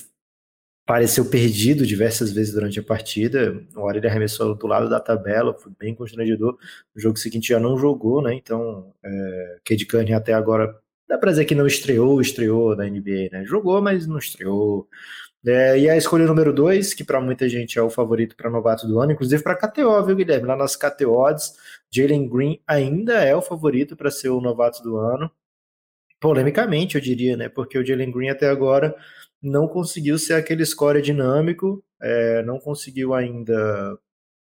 pareceu 0.86 1.30
perdido 1.30 1.86
diversas 1.86 2.32
vezes 2.32 2.54
durante 2.54 2.80
a 2.80 2.84
partida. 2.84 3.64
Uma 3.74 3.86
hora 3.86 3.98
ele 3.98 4.08
arremessou 4.08 4.56
do 4.56 4.68
lado 4.68 4.90
da 4.90 5.00
tabela, 5.00 5.54
foi 5.54 5.72
bem 5.80 5.96
constrangedor. 5.96 6.58
No 6.94 7.02
jogo 7.02 7.18
seguinte 7.18 7.50
já 7.50 7.60
não 7.60 7.78
jogou, 7.78 8.22
né? 8.22 8.34
Então, 8.34 8.94
é, 9.04 9.60
Cade 9.64 10.14
até 10.14 10.34
agora 10.34 10.78
dá 11.08 11.18
pra 11.18 11.32
dizer 11.32 11.46
que 11.46 11.56
não 11.56 11.68
estreou, 11.68 12.20
estreou 12.22 12.76
na 12.76 12.86
NBA, 12.86 13.30
né? 13.32 13.46
Jogou, 13.46 13.82
mas 13.82 14.08
não 14.08 14.18
estreou. 14.18 14.88
É, 15.46 15.78
e 15.78 15.90
a 15.90 15.98
escolha 15.98 16.26
número 16.26 16.54
2, 16.54 16.94
que 16.94 17.04
para 17.04 17.20
muita 17.20 17.50
gente 17.50 17.78
é 17.78 17.82
o 17.82 17.90
favorito 17.90 18.36
para 18.36 18.50
novato 18.50 18.88
do 18.88 19.00
ano, 19.00 19.12
inclusive 19.12 19.44
para 19.44 19.56
KTO, 19.56 20.04
viu, 20.06 20.16
Guilherme? 20.16 20.48
Lá 20.48 20.56
nas 20.56 20.76
KTO 20.76 21.26
Jalen 21.92 22.28
Green 22.30 22.62
ainda 22.68 23.14
é 23.24 23.36
o 23.36 23.42
favorito 23.42 23.96
para 23.96 24.10
ser 24.10 24.30
o 24.30 24.42
novato 24.42 24.82
do 24.82 24.98
ano. 24.98 25.30
Polemicamente, 26.20 26.96
eu 26.96 27.02
diria, 27.02 27.36
né? 27.38 27.50
Porque 27.50 27.78
o 27.78 27.86
Jalen 27.86 28.12
Green 28.12 28.30
até 28.30 28.50
agora 28.50 28.96
não 29.44 29.68
conseguiu 29.68 30.18
ser 30.18 30.36
aquele 30.36 30.66
score 30.66 31.02
dinâmico, 31.02 31.84
é, 32.02 32.42
não 32.44 32.60
conseguiu 32.60 33.14
ainda 33.14 34.00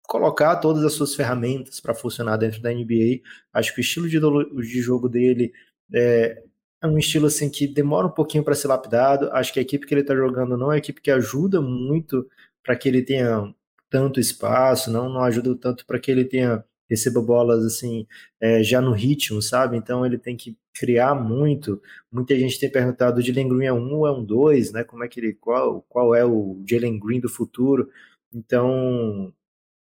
colocar 0.04 0.56
todas 0.58 0.84
as 0.86 0.94
suas 0.94 1.14
ferramentas 1.14 1.82
para 1.82 1.94
funcionar 1.94 2.38
dentro 2.38 2.62
da 2.62 2.72
NBA. 2.72 3.22
Acho 3.54 3.74
que 3.74 3.82
o 3.82 3.84
estilo 3.84 4.08
de, 4.08 4.20
de 4.20 4.82
jogo 4.82 5.10
dele 5.10 5.52
é, 5.94 6.42
é 6.82 6.88
um 6.88 6.98
estilo 6.98 7.28
assim 7.28 7.50
que 7.50 7.68
demora 7.68 8.08
um 8.08 8.12
pouquinho 8.12 8.44
para 8.44 8.56
ser 8.56 8.70
lapidado. 8.70 9.30
Acho 9.34 9.52
que 9.54 9.60
a 9.60 9.62
equipe 9.62 9.86
que 9.86 9.94
ele 9.94 10.02
está 10.02 10.16
jogando 10.16 10.58
não 10.58 10.68
é 10.68 10.76
uma 10.76 10.78
equipe 10.78 11.02
que 11.02 11.12
ajuda 11.12 11.62
muito 11.62 12.26
para 12.64 12.76
que 12.76 12.88
ele 12.88 13.02
tenha 13.04 13.54
tanto 13.90 14.20
espaço, 14.20 14.92
não, 14.92 15.10
não 15.10 15.22
ajuda 15.22 15.56
tanto 15.56 15.86
para 15.86 16.00
que 16.00 16.12
ele 16.12 16.26
tenha 16.26 16.64
receba 16.90 17.22
bolas 17.22 17.66
assim 17.66 18.08
é, 18.42 18.64
já 18.64 18.82
no 18.82 18.92
ritmo, 18.92 19.42
sabe? 19.42 19.78
Então 19.78 20.06
ele 20.06 20.18
tem 20.18 20.36
que 20.36 20.58
criar 20.74 21.16
muito. 21.16 21.82
Muita 22.12 22.38
gente 22.38 22.60
tem 22.60 22.72
perguntado: 22.72 23.20
o 23.20 23.22
Jalen 23.22 23.50
Green 23.50 23.66
é 23.66 23.74
um 23.74 23.94
ou 23.96 24.08
é 24.08 24.12
um 24.12 24.24
dois, 24.24 24.72
né? 24.72 24.84
Como 24.84 25.04
é 25.04 25.08
que 25.08 25.20
ele 25.20 25.34
qual 25.34 25.82
qual 25.90 26.16
é 26.16 26.26
o 26.26 26.62
Jalen 26.68 27.00
Green 27.00 27.20
do 27.20 27.30
futuro? 27.30 27.90
Então 28.34 29.34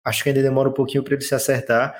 acho 0.05 0.23
que 0.23 0.31
ainda 0.31 0.43
demora 0.43 0.69
um 0.69 0.73
pouquinho 0.73 1.03
para 1.05 1.15
ele 1.15 1.23
se 1.23 1.35
acertar. 1.35 1.95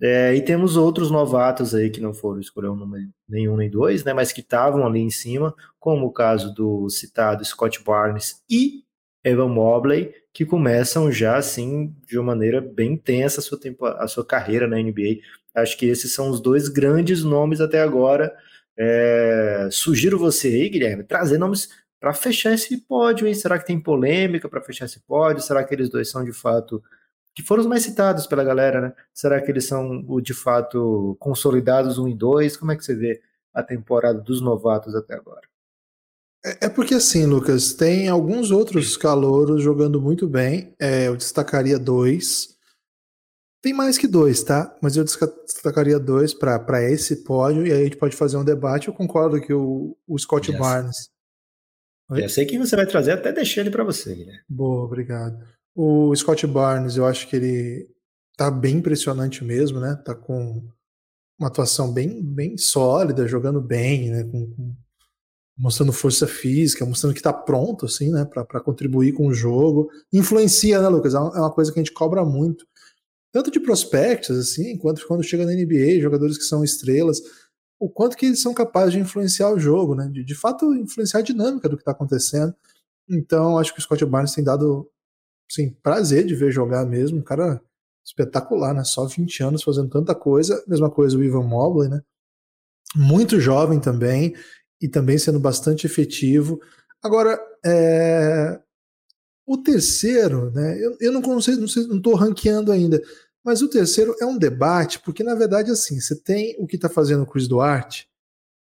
É, 0.00 0.34
e 0.34 0.42
temos 0.42 0.76
outros 0.76 1.10
novatos 1.10 1.74
aí 1.74 1.88
que 1.88 2.00
não 2.00 2.12
foram 2.12 2.38
escolher 2.38 2.68
um 2.68 2.76
número 2.76 3.08
nenhum 3.26 3.56
nem 3.56 3.70
dois, 3.70 4.04
né? 4.04 4.12
Mas 4.12 4.30
que 4.30 4.42
estavam 4.42 4.86
ali 4.86 5.00
em 5.00 5.10
cima, 5.10 5.54
como 5.78 6.06
o 6.06 6.12
caso 6.12 6.52
do 6.54 6.88
citado 6.90 7.44
Scott 7.44 7.82
Barnes 7.82 8.42
e 8.50 8.84
Evan 9.26 9.48
Mobley, 9.48 10.14
que 10.32 10.46
começam 10.46 11.10
já 11.10 11.36
assim 11.36 11.92
de 12.06 12.16
uma 12.16 12.26
maneira 12.26 12.60
bem 12.60 12.92
intensa 12.92 13.40
a 13.40 13.42
sua, 13.42 13.58
tempo, 13.58 13.84
a 13.84 14.06
sua 14.06 14.24
carreira 14.24 14.68
na 14.68 14.76
NBA. 14.76 15.18
Acho 15.52 15.76
que 15.76 15.86
esses 15.86 16.14
são 16.14 16.30
os 16.30 16.40
dois 16.40 16.68
grandes 16.68 17.24
nomes 17.24 17.60
até 17.60 17.82
agora. 17.82 18.32
É, 18.78 19.68
sugiro 19.72 20.16
você 20.16 20.46
aí, 20.48 20.68
Guilherme, 20.68 21.02
trazer 21.02 21.38
nomes 21.38 21.68
para 21.98 22.12
fechar 22.14 22.52
esse 22.54 22.76
pódio, 22.82 23.26
hein? 23.26 23.34
Será 23.34 23.58
que 23.58 23.66
tem 23.66 23.80
polêmica 23.80 24.48
para 24.48 24.62
fechar 24.62 24.84
esse 24.84 25.00
pódio? 25.00 25.42
Será 25.42 25.64
que 25.64 25.74
eles 25.74 25.88
dois 25.88 26.08
são 26.08 26.24
de 26.24 26.32
fato 26.32 26.80
que 27.34 27.42
foram 27.42 27.62
os 27.62 27.68
mais 27.68 27.82
citados 27.82 28.26
pela 28.28 28.44
galera, 28.44 28.80
né? 28.80 28.92
Será 29.12 29.40
que 29.40 29.50
eles 29.50 29.66
são 29.66 30.04
de 30.22 30.34
fato 30.34 31.16
consolidados 31.18 31.98
um 31.98 32.06
e 32.06 32.14
dois? 32.14 32.56
Como 32.56 32.70
é 32.70 32.76
que 32.76 32.84
você 32.84 32.94
vê 32.94 33.20
a 33.52 33.62
temporada 33.62 34.20
dos 34.20 34.40
novatos 34.40 34.94
até 34.94 35.14
agora? 35.14 35.48
É, 36.46 36.66
é 36.66 36.68
porque 36.68 36.94
assim, 36.94 37.26
Lucas, 37.26 37.74
tem 37.74 38.08
alguns 38.08 38.52
outros 38.52 38.96
calouros 38.96 39.62
jogando 39.62 40.00
muito 40.00 40.28
bem. 40.28 40.72
É, 40.78 41.08
eu 41.08 41.16
destacaria 41.16 41.78
dois. 41.78 42.54
Tem 43.60 43.72
mais 43.72 43.98
que 43.98 44.06
dois, 44.06 44.44
tá? 44.44 44.76
Mas 44.80 44.96
eu 44.96 45.02
destacaria 45.02 45.98
dois 45.98 46.32
para 46.32 46.82
esse 46.88 47.24
pódio 47.24 47.66
e 47.66 47.72
aí 47.72 47.80
a 47.80 47.84
gente 47.84 47.96
pode 47.96 48.14
fazer 48.14 48.36
um 48.36 48.44
debate. 48.44 48.86
Eu 48.86 48.94
concordo 48.94 49.40
que 49.40 49.52
o, 49.52 49.96
o 50.06 50.18
Scott 50.18 50.50
yes. 50.50 50.60
Barnes. 50.60 51.10
Oi? 52.08 52.22
Eu 52.22 52.28
sei 52.28 52.46
quem 52.46 52.60
você 52.60 52.76
vai 52.76 52.86
trazer, 52.86 53.12
até 53.12 53.32
deixei 53.32 53.64
ele 53.64 53.70
para 53.70 53.82
você, 53.82 54.14
né? 54.14 54.40
Boa, 54.48 54.84
obrigado. 54.84 55.44
O 55.74 56.14
Scott 56.14 56.46
Barnes, 56.46 56.96
eu 56.96 57.04
acho 57.04 57.26
que 57.28 57.34
ele 57.34 57.88
tá 58.36 58.50
bem 58.50 58.76
impressionante 58.76 59.42
mesmo, 59.42 59.80
né? 59.80 60.00
Tá 60.04 60.14
com 60.14 60.62
uma 61.36 61.48
atuação 61.48 61.92
bem, 61.92 62.22
bem 62.22 62.56
sólida, 62.56 63.26
jogando 63.26 63.60
bem, 63.60 64.10
né? 64.10 64.22
Com, 64.22 64.48
com, 64.52 64.76
mostrando 65.58 65.92
força 65.92 66.26
física, 66.26 66.84
mostrando 66.84 67.14
que 67.14 67.22
tá 67.22 67.32
pronto, 67.32 67.86
assim, 67.86 68.10
né? 68.10 68.24
Para 68.24 68.60
contribuir 68.60 69.12
com 69.12 69.26
o 69.28 69.34
jogo. 69.34 69.90
Influencia, 70.12 70.80
né, 70.80 70.88
Lucas? 70.88 71.14
É 71.14 71.18
uma 71.18 71.48
é 71.48 71.54
coisa 71.54 71.72
que 71.72 71.78
a 71.78 71.82
gente 71.82 71.92
cobra 71.92 72.24
muito 72.24 72.66
tanto 73.36 73.50
de 73.50 73.60
prospectos, 73.60 74.38
assim, 74.38 74.78
quanto 74.78 75.06
quando 75.06 75.22
chega 75.22 75.44
na 75.44 75.52
NBA, 75.52 76.00
jogadores 76.00 76.38
que 76.38 76.44
são 76.44 76.64
estrelas, 76.64 77.20
o 77.78 77.86
quanto 77.86 78.16
que 78.16 78.24
eles 78.24 78.40
são 78.40 78.54
capazes 78.54 78.94
de 78.94 78.98
influenciar 78.98 79.52
o 79.52 79.58
jogo, 79.58 79.94
né? 79.94 80.08
De, 80.10 80.24
de 80.24 80.34
fato, 80.34 80.74
influenciar 80.74 81.20
a 81.20 81.22
dinâmica 81.22 81.68
do 81.68 81.76
que 81.76 81.82
está 81.82 81.92
acontecendo. 81.92 82.54
Então, 83.06 83.58
acho 83.58 83.74
que 83.74 83.78
o 83.78 83.82
Scott 83.82 84.02
Barnes 84.06 84.32
tem 84.32 84.42
dado 84.42 84.90
sim, 85.50 85.76
prazer 85.82 86.24
de 86.24 86.34
ver 86.34 86.50
jogar 86.50 86.86
mesmo. 86.86 87.18
Um 87.18 87.22
cara 87.22 87.60
espetacular, 88.02 88.72
né? 88.72 88.84
Só 88.84 89.04
20 89.04 89.42
anos 89.42 89.62
fazendo 89.62 89.90
tanta 89.90 90.14
coisa. 90.14 90.64
Mesma 90.66 90.90
coisa 90.90 91.18
o 91.18 91.22
Ivan 91.22 91.44
Mobley, 91.44 91.90
né? 91.90 92.00
Muito 92.94 93.38
jovem 93.38 93.78
também 93.78 94.34
e 94.80 94.88
também 94.88 95.18
sendo 95.18 95.40
bastante 95.40 95.86
efetivo. 95.86 96.60
Agora, 97.02 97.38
é... 97.64 98.60
o 99.46 99.56
terceiro, 99.58 100.50
né? 100.50 100.78
Eu, 100.82 100.96
eu 101.00 101.12
não, 101.12 101.22
consigo, 101.22 101.64
não, 101.88 102.00
tô 102.00 102.14
ranqueando 102.14 102.72
ainda, 102.72 103.02
mas 103.44 103.62
o 103.62 103.68
terceiro 103.68 104.14
é 104.20 104.26
um 104.26 104.38
debate, 104.38 105.00
porque 105.00 105.22
na 105.22 105.34
verdade, 105.34 105.70
assim, 105.70 106.00
você 106.00 106.16
tem 106.16 106.56
o 106.58 106.66
que 106.66 106.78
tá 106.78 106.88
fazendo 106.88 107.22
o 107.22 107.26
Chris 107.26 107.48
Duarte, 107.48 108.08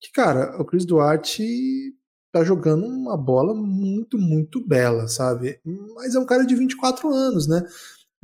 que, 0.01 0.13
cara, 0.13 0.61
o 0.61 0.65
Chris 0.65 0.85
Duarte 0.85 1.95
tá 2.33 2.45
jogando 2.45 2.87
uma 2.87 3.17
bola 3.17 3.55
muito, 3.55 4.19
muito 4.19 4.65
bela, 4.65 5.09
sabe? 5.09 5.61
Mas 5.95 6.15
é 6.15 6.19
um 6.19 6.27
cara 6.27 6.45
de 6.45 6.55
24 6.55 7.13
anos, 7.13 7.49
né? 7.49 7.63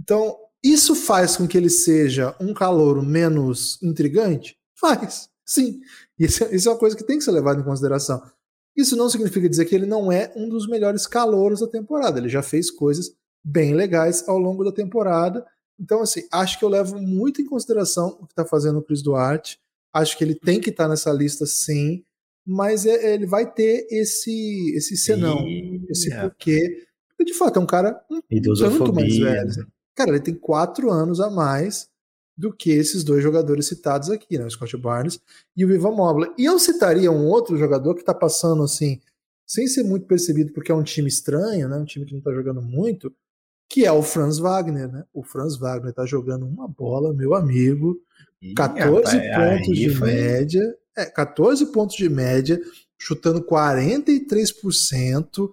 Então, 0.01 0.37
isso 0.63 0.95
faz 0.95 1.37
com 1.37 1.47
que 1.47 1.57
ele 1.57 1.71
seja 1.71 2.35
um 2.41 2.55
calouro 2.55 3.03
menos 3.03 3.83
intrigante? 3.83 4.57
Faz, 4.75 5.29
sim. 5.45 5.81
Isso, 6.19 6.45
isso 6.55 6.69
é 6.69 6.73
uma 6.73 6.79
coisa 6.79 6.97
que 6.97 7.05
tem 7.05 7.19
que 7.19 7.25
ser 7.25 7.33
levada 7.33 7.61
em 7.61 7.65
consideração. 7.65 8.23
Isso 8.77 8.97
não 8.97 9.09
significa 9.09 9.49
dizer 9.49 9.65
que 9.67 9.75
ele 9.75 9.87
não 9.87 10.11
é 10.11 10.33
um 10.37 10.49
dos 10.49 10.69
melhores 10.69 11.07
calouros 11.07 11.61
da 11.61 11.69
temporada. 11.69 12.19
Ele 12.19 12.29
já 12.29 12.43
fez 12.43 12.71
coisas 12.71 13.15
bem 13.45 13.75
legais 13.75 14.29
ao 14.29 14.39
longo 14.39 14.65
da 14.65 14.73
temporada 14.73 15.45
então, 15.81 16.01
assim, 16.01 16.27
acho 16.33 16.59
que 16.59 16.65
eu 16.65 16.69
levo 16.69 17.01
muito 17.01 17.43
em 17.43 17.47
consideração 17.47 18.19
o 18.21 18.27
que 18.27 18.33
está 18.33 18.45
fazendo 18.45 18.79
o 18.79 18.83
Chris 18.83 19.03
Duarte. 19.03 19.59
Acho 19.93 20.17
que 20.17 20.25
ele 20.25 20.35
tem 20.35 20.61
que 20.61 20.71
estar 20.71 20.85
tá 20.85 20.91
nessa 20.91 21.13
lista, 21.13 21.47
sim. 21.47 22.05
Mas 22.47 22.87
é, 22.87 23.11
é, 23.11 23.15
ele 23.15 23.27
vai 23.27 23.51
ter 23.51 23.87
esse, 23.91 24.75
esse 24.77 24.97
senão, 24.97 25.41
e... 25.47 25.85
esse 25.89 26.13
é. 26.13 26.21
porquê. 26.21 26.87
Porque, 27.09 27.33
de 27.33 27.37
fato, 27.37 27.59
é 27.59 27.63
um 27.63 27.67
cara 27.67 28.01
um 28.11 28.21
tanto 28.57 28.93
mais 28.93 29.17
velho. 29.17 29.49
Né? 29.49 29.67
Cara, 29.95 30.11
ele 30.11 30.21
tem 30.21 30.35
quatro 30.35 30.91
anos 30.91 31.21
a 31.21 31.31
mais 31.31 31.89
do 32.37 32.53
que 32.53 32.71
esses 32.71 33.05
dois 33.05 33.23
jogadores 33.23 33.67
citados 33.67 34.11
aqui, 34.11 34.39
né? 34.39 34.45
O 34.45 34.51
Scott 34.51 34.77
Barnes 34.77 35.21
e 35.57 35.65
o 35.65 35.73
Ivan 35.73 35.93
Mobley. 35.93 36.31
E 36.37 36.45
eu 36.45 36.59
citaria 36.59 37.11
um 37.11 37.27
outro 37.27 37.57
jogador 37.57 37.95
que 37.95 38.01
está 38.01 38.13
passando, 38.13 38.63
assim, 38.63 39.01
sem 39.47 39.67
ser 39.67 39.85
muito 39.85 40.07
percebido, 40.07 40.53
porque 40.53 40.73
é 40.73 40.75
um 40.75 40.83
time 40.83 41.09
estranho, 41.09 41.69
né? 41.69 41.77
Um 41.77 41.85
time 41.85 42.05
que 42.05 42.13
não 42.13 42.19
está 42.19 42.33
jogando 42.33 42.61
muito, 42.61 43.15
que 43.69 43.85
é 43.85 43.93
o 43.93 44.03
Franz 44.03 44.39
Wagner, 44.39 44.91
né? 44.91 45.05
O 45.13 45.23
Franz 45.23 45.57
Wagner 45.57 45.93
tá 45.93 46.05
jogando 46.05 46.47
uma 46.47 46.67
bola, 46.67 47.13
meu 47.13 47.35
amigo, 47.35 48.01
14 48.57 49.17
Ih, 49.17 49.35
pontos 49.35 49.79
de 49.79 49.91
foi... 49.91 50.13
média, 50.13 50.77
é, 50.97 51.07
14 51.07 51.67
pontos 51.67 51.97
de 51.97 52.09
média, 52.09 52.61
chutando 52.99 53.43
43%. 53.43 55.53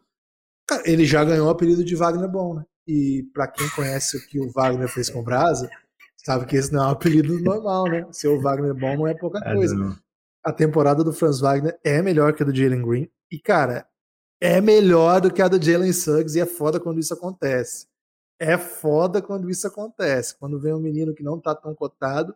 Cara, 0.67 0.83
ele 0.85 1.05
já 1.05 1.23
ganhou 1.23 1.47
o 1.47 1.49
apelido 1.49 1.83
de 1.83 1.95
Wagner 1.95 2.29
Bom, 2.29 2.55
né? 2.55 2.63
E 2.87 3.23
para 3.33 3.47
quem 3.47 3.67
conhece 3.69 4.17
o 4.17 4.27
que 4.27 4.39
o 4.39 4.51
Wagner 4.51 4.87
fez 4.87 5.09
com 5.09 5.19
o 5.19 5.23
Brasa, 5.23 5.69
sabe 6.23 6.45
que 6.45 6.55
esse 6.55 6.71
não 6.71 6.83
é 6.83 6.87
um 6.87 6.91
apelido 6.91 7.39
normal, 7.39 7.85
né? 7.85 8.07
Ser 8.11 8.27
o 8.29 8.41
Wagner 8.41 8.73
Bom 8.73 8.97
não 8.97 9.07
é 9.07 9.13
pouca 9.13 9.39
ah, 9.39 9.53
coisa. 9.53 9.75
A 10.43 10.51
temporada 10.51 11.03
do 11.03 11.13
Franz 11.13 11.39
Wagner 11.39 11.79
é 11.83 12.01
melhor 12.01 12.33
que 12.33 12.43
a 12.43 12.45
do 12.45 12.55
Jalen 12.55 12.81
Green. 12.81 13.09
E, 13.31 13.39
cara, 13.39 13.87
é 14.39 14.59
melhor 14.59 15.21
do 15.21 15.31
que 15.31 15.41
a 15.41 15.47
do 15.47 15.61
Jalen 15.61 15.93
Suggs 15.93 16.37
e 16.37 16.41
é 16.41 16.45
foda 16.45 16.79
quando 16.79 16.99
isso 16.99 17.13
acontece 17.13 17.91
é 18.41 18.57
foda 18.57 19.21
quando 19.21 19.51
isso 19.51 19.67
acontece. 19.67 20.35
Quando 20.35 20.59
vem 20.59 20.73
um 20.73 20.79
menino 20.79 21.13
que 21.13 21.21
não 21.21 21.39
tá 21.39 21.53
tão 21.53 21.75
cotado 21.75 22.35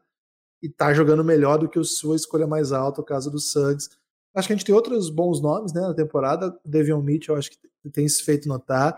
e 0.62 0.70
tá 0.70 0.94
jogando 0.94 1.24
melhor 1.24 1.58
do 1.58 1.68
que 1.68 1.80
a 1.80 1.84
sua 1.84 2.16
escolha 2.16 2.46
mais 2.46 2.72
alta, 2.72 3.02
o 3.02 3.04
caso 3.04 3.32
do 3.32 3.40
Suggs. 3.40 3.90
Acho 4.36 4.48
que 4.48 4.54
a 4.54 4.56
gente 4.56 4.66
tem 4.66 4.76
outros 4.76 5.10
bons 5.10 5.42
nomes 5.42 5.74
né, 5.74 5.82
na 5.82 5.96
temporada. 5.96 6.56
O 6.64 6.70
Devion 6.70 7.02
Mitchell, 7.02 7.36
acho 7.36 7.50
que 7.50 7.58
tem 7.92 8.08
se 8.08 8.22
feito 8.22 8.48
notar. 8.48 8.96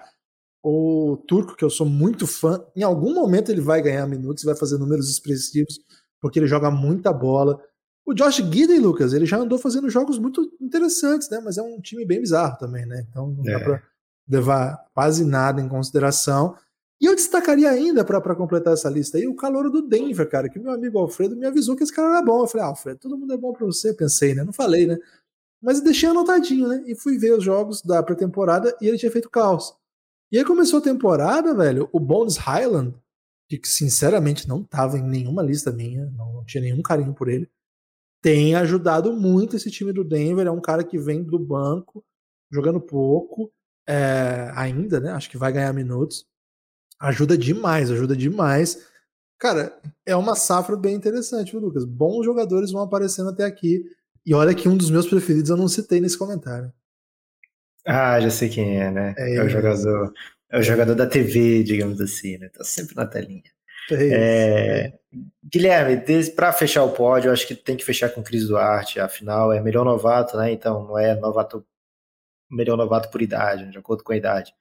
O 0.63 1.17
Turco, 1.27 1.55
que 1.55 1.63
eu 1.63 1.69
sou 1.69 1.85
muito 1.85 2.27
fã, 2.27 2.63
em 2.75 2.83
algum 2.83 3.13
momento 3.13 3.51
ele 3.51 3.61
vai 3.61 3.81
ganhar 3.81 4.05
minutos, 4.07 4.43
vai 4.43 4.55
fazer 4.55 4.77
números 4.77 5.09
expressivos, 5.09 5.79
porque 6.19 6.39
ele 6.39 6.47
joga 6.47 6.69
muita 6.69 7.13
bola. 7.13 7.59
O 8.05 8.13
Josh 8.13 8.37
Gidey, 8.37 8.79
Lucas, 8.79 9.13
ele 9.13 9.25
já 9.25 9.37
andou 9.37 9.59
fazendo 9.59 9.89
jogos 9.89 10.17
muito 10.17 10.41
interessantes, 10.61 11.29
né? 11.29 11.41
Mas 11.43 11.57
é 11.57 11.61
um 11.61 11.79
time 11.79 12.05
bem 12.05 12.21
bizarro 12.21 12.57
também, 12.57 12.85
né? 12.85 13.05
Então 13.09 13.27
não 13.29 13.45
é. 13.45 13.53
dá 13.53 13.59
pra 13.59 13.83
levar 14.27 14.85
quase 14.93 15.25
nada 15.25 15.61
em 15.61 15.69
consideração. 15.69 16.55
E 16.99 17.05
eu 17.05 17.15
destacaria 17.15 17.69
ainda, 17.69 18.03
para 18.03 18.35
completar 18.35 18.73
essa 18.73 18.89
lista 18.89 19.17
aí, 19.17 19.27
o 19.27 19.35
calor 19.35 19.69
do 19.69 19.87
Denver, 19.87 20.27
cara, 20.27 20.49
que 20.49 20.57
meu 20.57 20.71
amigo 20.71 20.97
Alfredo 20.97 21.35
me 21.35 21.45
avisou 21.45 21.75
que 21.75 21.83
esse 21.83 21.93
cara 21.93 22.09
era 22.09 22.21
bom. 22.23 22.41
Eu 22.41 22.47
falei, 22.47 22.65
ah, 22.65 22.69
Alfredo, 22.69 22.99
todo 22.99 23.17
mundo 23.17 23.33
é 23.33 23.37
bom 23.37 23.53
para 23.53 23.65
você, 23.65 23.93
pensei, 23.93 24.33
né? 24.33 24.43
Não 24.43 24.51
falei, 24.51 24.87
né? 24.87 24.97
Mas 25.61 25.81
deixei 25.81 26.09
anotadinho, 26.09 26.67
né? 26.67 26.83
E 26.87 26.95
fui 26.95 27.17
ver 27.17 27.33
os 27.33 27.43
jogos 27.43 27.83
da 27.83 28.01
pré-temporada 28.01 28.75
e 28.81 28.87
ele 28.87 28.97
tinha 28.97 29.11
feito 29.11 29.29
caos. 29.29 29.75
E 30.31 30.37
aí 30.37 30.45
começou 30.45 30.79
a 30.79 30.83
temporada, 30.83 31.53
velho, 31.53 31.89
o 31.91 31.99
Bones 31.99 32.37
Highland, 32.37 32.95
que 33.49 33.59
sinceramente 33.63 34.47
não 34.47 34.63
tava 34.63 34.97
em 34.97 35.03
nenhuma 35.03 35.41
lista 35.41 35.71
minha, 35.71 36.05
não 36.11 36.43
tinha 36.45 36.61
nenhum 36.61 36.81
carinho 36.81 37.13
por 37.13 37.29
ele, 37.29 37.49
tem 38.21 38.55
ajudado 38.55 39.13
muito 39.13 39.55
esse 39.55 39.71
time 39.71 39.93
do 39.93 40.03
Denver. 40.03 40.47
É 40.47 40.51
um 40.51 40.59
cara 40.59 40.83
que 40.83 40.97
vem 40.97 41.23
do 41.23 41.39
banco, 41.39 42.03
jogando 42.51 42.81
pouco, 42.81 43.51
é, 43.87 44.51
ainda, 44.53 44.99
né? 44.99 45.11
Acho 45.11 45.29
que 45.29 45.37
vai 45.37 45.51
ganhar 45.51 45.71
minutos 45.73 46.25
ajuda 46.99 47.37
demais, 47.37 47.91
ajuda 47.91 48.15
demais. 48.15 48.85
Cara, 49.39 49.79
é 50.05 50.15
uma 50.15 50.35
safra 50.35 50.75
bem 50.75 50.95
interessante, 50.95 51.51
viu, 51.51 51.61
Lucas? 51.61 51.85
Bons 51.85 52.25
jogadores 52.25 52.71
vão 52.71 52.81
aparecendo 52.81 53.29
até 53.29 53.45
aqui. 53.45 53.83
E 54.25 54.33
olha 54.33 54.53
que 54.53 54.67
um 54.67 54.75
dos 54.75 54.89
meus 54.89 55.07
preferidos 55.07 55.49
eu 55.49 55.57
não 55.57 55.67
citei 55.67 56.01
nesse 56.01 56.17
comentário. 56.17 56.73
Ah, 57.87 58.19
já 58.19 58.29
sei 58.29 58.49
quem 58.49 58.81
é, 58.81 58.91
né? 58.91 59.15
É, 59.17 59.35
é 59.35 59.43
o 59.43 59.49
jogador. 59.49 60.13
É 60.49 60.59
o 60.59 60.63
jogador 60.63 60.95
da 60.95 61.07
TV, 61.07 61.63
digamos 61.63 62.01
assim, 62.01 62.37
né? 62.37 62.49
Tá 62.49 62.63
sempre 62.63 62.95
na 62.95 63.05
telinha. 63.05 63.43
É, 63.91 64.91
é 64.91 64.93
Guilherme, 65.43 66.01
para 66.35 66.51
fechar 66.51 66.83
o 66.83 66.91
pódio, 66.91 67.29
eu 67.29 67.33
acho 67.33 67.47
que 67.47 67.55
tem 67.55 67.77
que 67.77 67.85
fechar 67.85 68.09
com 68.09 68.21
o 68.21 68.23
Cris 68.23 68.47
Duarte. 68.47 68.99
Afinal, 68.99 69.53
é 69.53 69.61
melhor 69.61 69.85
novato, 69.85 70.37
né? 70.37 70.51
Então, 70.51 70.85
não 70.85 70.99
é 70.99 71.15
novato 71.15 71.65
melhor 72.49 72.77
novato 72.77 73.09
por 73.09 73.21
idade, 73.21 73.69
de 73.69 73.77
acordo 73.77 74.03
com 74.03 74.13
a 74.13 74.17
idade. 74.17 74.53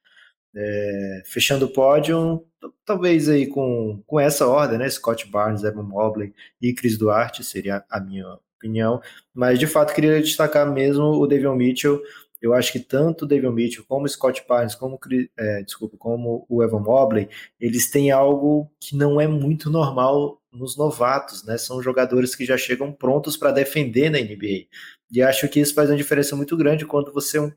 É, 0.55 1.21
fechando 1.25 1.65
o 1.65 1.73
pódio, 1.73 2.45
talvez 2.85 3.29
aí 3.29 3.47
com, 3.47 4.01
com 4.07 4.19
essa 4.19 4.47
ordem, 4.47 4.77
né? 4.77 4.89
Scott 4.89 5.29
Barnes, 5.29 5.63
Evan 5.63 5.83
Mobley 5.83 6.33
e 6.61 6.73
Chris 6.73 6.97
Duarte 6.97 7.43
seria 7.43 7.83
a 7.89 7.99
minha 7.99 8.25
opinião. 8.57 9.01
Mas 9.33 9.59
de 9.59 9.67
fato 9.67 9.93
queria 9.93 10.21
destacar 10.21 10.69
mesmo 10.71 11.03
o 11.03 11.27
Davion 11.27 11.55
Mitchell. 11.55 12.01
Eu 12.41 12.53
acho 12.53 12.71
que 12.71 12.79
tanto 12.79 13.25
o 13.25 13.27
Davion 13.27 13.51
Mitchell 13.51 13.85
como 13.87 14.05
o 14.05 14.09
Scott 14.09 14.43
Barnes, 14.47 14.75
como 14.75 14.99
é, 15.37 15.63
desculpa, 15.63 15.97
como 15.97 16.45
o 16.47 16.63
Evan 16.63 16.81
Mobley, 16.81 17.29
eles 17.59 17.89
têm 17.89 18.11
algo 18.11 18.71
que 18.79 18.95
não 18.95 19.19
é 19.19 19.27
muito 19.27 19.69
normal 19.69 20.39
nos 20.51 20.77
novatos, 20.77 21.43
né? 21.43 21.57
São 21.57 21.81
jogadores 21.81 22.35
que 22.35 22.45
já 22.45 22.57
chegam 22.57 22.91
prontos 22.91 23.35
para 23.35 23.51
defender 23.51 24.09
na 24.09 24.19
NBA. 24.19 24.67
E 25.11 25.21
acho 25.21 25.47
que 25.49 25.59
isso 25.59 25.73
faz 25.73 25.89
uma 25.89 25.97
diferença 25.97 26.35
muito 26.35 26.55
grande 26.55 26.85
quando 26.85 27.11
você 27.11 27.37
é 27.37 27.41
um, 27.41 27.51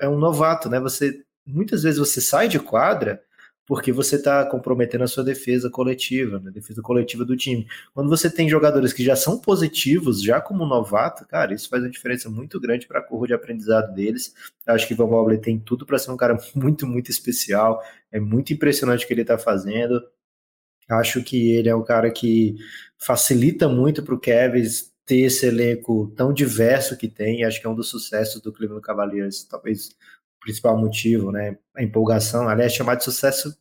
é 0.00 0.08
um 0.08 0.18
novato, 0.18 0.68
né? 0.68 0.78
Você 0.80 1.22
muitas 1.46 1.82
vezes 1.82 1.98
você 1.98 2.20
sai 2.20 2.48
de 2.48 2.58
quadra 2.58 3.22
porque 3.70 3.92
você 3.92 4.16
está 4.16 4.44
comprometendo 4.44 5.04
a 5.04 5.06
sua 5.06 5.22
defesa 5.22 5.70
coletiva, 5.70 6.40
né, 6.40 6.50
a 6.50 6.52
defesa 6.52 6.82
coletiva 6.82 7.24
do 7.24 7.36
time. 7.36 7.68
Quando 7.94 8.08
você 8.08 8.28
tem 8.28 8.48
jogadores 8.48 8.92
que 8.92 9.04
já 9.04 9.14
são 9.14 9.38
positivos, 9.38 10.20
já 10.20 10.40
como 10.40 10.66
novato, 10.66 11.24
cara, 11.24 11.54
isso 11.54 11.68
faz 11.68 11.80
uma 11.80 11.88
diferença 11.88 12.28
muito 12.28 12.58
grande 12.58 12.88
para 12.88 12.98
a 12.98 13.02
curva 13.02 13.28
de 13.28 13.32
aprendizado 13.32 13.94
deles. 13.94 14.34
Eu 14.66 14.74
acho 14.74 14.88
que 14.88 14.94
o 14.94 14.96
Van 14.96 15.06
Mobley 15.06 15.38
tem 15.38 15.56
tudo 15.56 15.86
para 15.86 16.00
ser 16.00 16.10
um 16.10 16.16
cara 16.16 16.36
muito, 16.52 16.84
muito 16.84 17.12
especial. 17.12 17.80
É 18.10 18.18
muito 18.18 18.52
impressionante 18.52 19.04
o 19.04 19.06
que 19.06 19.14
ele 19.14 19.22
está 19.22 19.38
fazendo. 19.38 20.02
Acho 20.88 21.22
que 21.22 21.52
ele 21.52 21.68
é 21.68 21.76
um 21.76 21.84
cara 21.84 22.10
que 22.10 22.56
facilita 22.98 23.68
muito 23.68 24.02
para 24.02 24.16
o 24.16 24.18
Kevin 24.18 24.64
ter 25.06 25.20
esse 25.20 25.46
elenco 25.46 26.12
tão 26.16 26.32
diverso 26.32 26.96
que 26.96 27.06
tem. 27.06 27.44
Acho 27.44 27.60
que 27.60 27.68
é 27.68 27.70
um 27.70 27.76
dos 27.76 27.88
sucessos 27.88 28.42
do 28.42 28.52
Cleveland 28.52 28.82
Cavaliers, 28.82 29.44
talvez 29.44 29.90
principal 30.40 30.76
motivo, 30.76 31.30
né? 31.30 31.56
A 31.76 31.82
empolgação, 31.84 32.48
aliás, 32.48 32.72
chamar 32.72 32.96
de 32.96 33.04
sucesso 33.04 33.54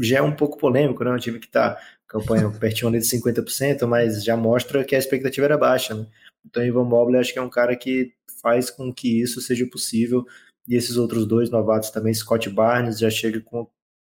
já 0.00 0.18
é 0.18 0.22
um 0.22 0.34
pouco 0.34 0.58
polêmico, 0.58 1.04
né? 1.04 1.10
Um 1.10 1.18
time 1.18 1.38
que 1.38 1.46
está 1.46 1.78
campanha 2.06 2.50
pertinho 2.50 2.88
ali 2.88 2.98
de 2.98 3.06
50%, 3.06 3.86
mas 3.86 4.22
já 4.22 4.36
mostra 4.36 4.84
que 4.84 4.94
a 4.94 4.98
expectativa 4.98 5.46
era 5.46 5.58
baixa, 5.58 5.94
né? 5.94 6.06
Então, 6.44 6.64
Ivan 6.64 6.84
Mobley 6.84 7.20
acho 7.20 7.32
que 7.32 7.38
é 7.38 7.42
um 7.42 7.48
cara 7.48 7.76
que 7.76 8.12
faz 8.42 8.70
com 8.70 8.92
que 8.92 9.22
isso 9.22 9.40
seja 9.40 9.66
possível. 9.66 10.24
E 10.68 10.76
esses 10.76 10.96
outros 10.96 11.26
dois 11.26 11.50
novatos 11.50 11.90
também, 11.90 12.12
Scott 12.12 12.48
Barnes, 12.50 12.98
já 12.98 13.10
chega 13.10 13.40
com 13.40 13.68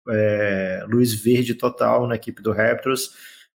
é, 0.08 0.84
luz 0.88 1.12
verde 1.14 1.54
total 1.54 2.06
na 2.06 2.14
equipe 2.16 2.42
do 2.42 2.52
Raptors. 2.52 3.10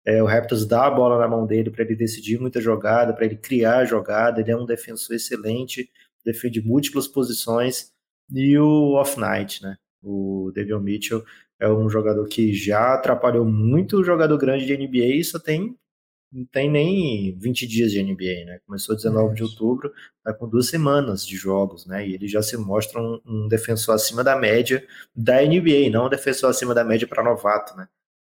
É, 0.06 0.22
o 0.22 0.26
Raptors 0.26 0.66
dá 0.66 0.86
a 0.86 0.92
bola 0.92 1.20
na 1.20 1.28
mão 1.28 1.46
dele 1.46 1.70
para 1.70 1.84
ele 1.84 1.96
decidir 1.96 2.40
muita 2.40 2.62
jogada, 2.62 3.14
para 3.14 3.26
ele 3.26 3.36
criar 3.38 3.86
jogada. 3.86 4.40
Ele 4.42 4.52
é 4.52 4.58
um 4.58 4.66
defensor 4.66 5.16
excelente, 5.16 5.90
defende 6.24 6.62
múltiplas 6.62 7.08
posições. 7.08 7.92
E 8.34 8.58
o 8.58 8.94
Off-Night, 8.94 9.64
né? 9.64 9.78
O 10.02 10.52
Devon 10.54 10.80
Mitchell 10.80 11.24
é 11.60 11.70
um 11.70 11.90
jogador 11.90 12.28
que 12.28 12.54
já 12.54 12.94
atrapalhou 12.94 13.46
muito 13.46 13.98
o 13.98 14.04
jogador 14.04 14.38
grande 14.38 14.66
de 14.66 14.78
NBA 14.78 15.18
e 15.18 15.24
só 15.24 15.40
tem 15.40 15.76
não 16.32 16.46
tem 16.46 16.70
nem 16.70 17.38
20 17.40 17.66
dias 17.66 17.92
de 17.92 18.04
NBA, 18.04 18.46
né? 18.46 18.60
Começou 18.66 18.96
19 18.96 19.34
de 19.34 19.44
outubro, 19.44 19.94
tá 20.24 20.34
com 20.34 20.48
duas 20.48 20.68
semanas 20.68 21.26
de 21.26 21.38
jogos, 21.38 21.86
né? 21.86 22.08
E 22.08 22.14
ele 22.14 22.28
já 22.28 22.42
se 22.42 22.58
mostra 22.58 23.02
um, 23.02 23.22
um 23.26 23.48
defensor 23.48 23.96
acima 23.96 24.24
da 24.24 24.36
média 24.36 24.86
da 25.16 25.42
NBA, 25.42 25.90
não 25.90 26.08
um 26.08 26.10
defensor 26.10 26.50
acima 26.50 26.74
da 26.74 26.84
média 26.84 27.08
para 27.08 27.24
novato, 27.24 27.76
né? 27.78 27.88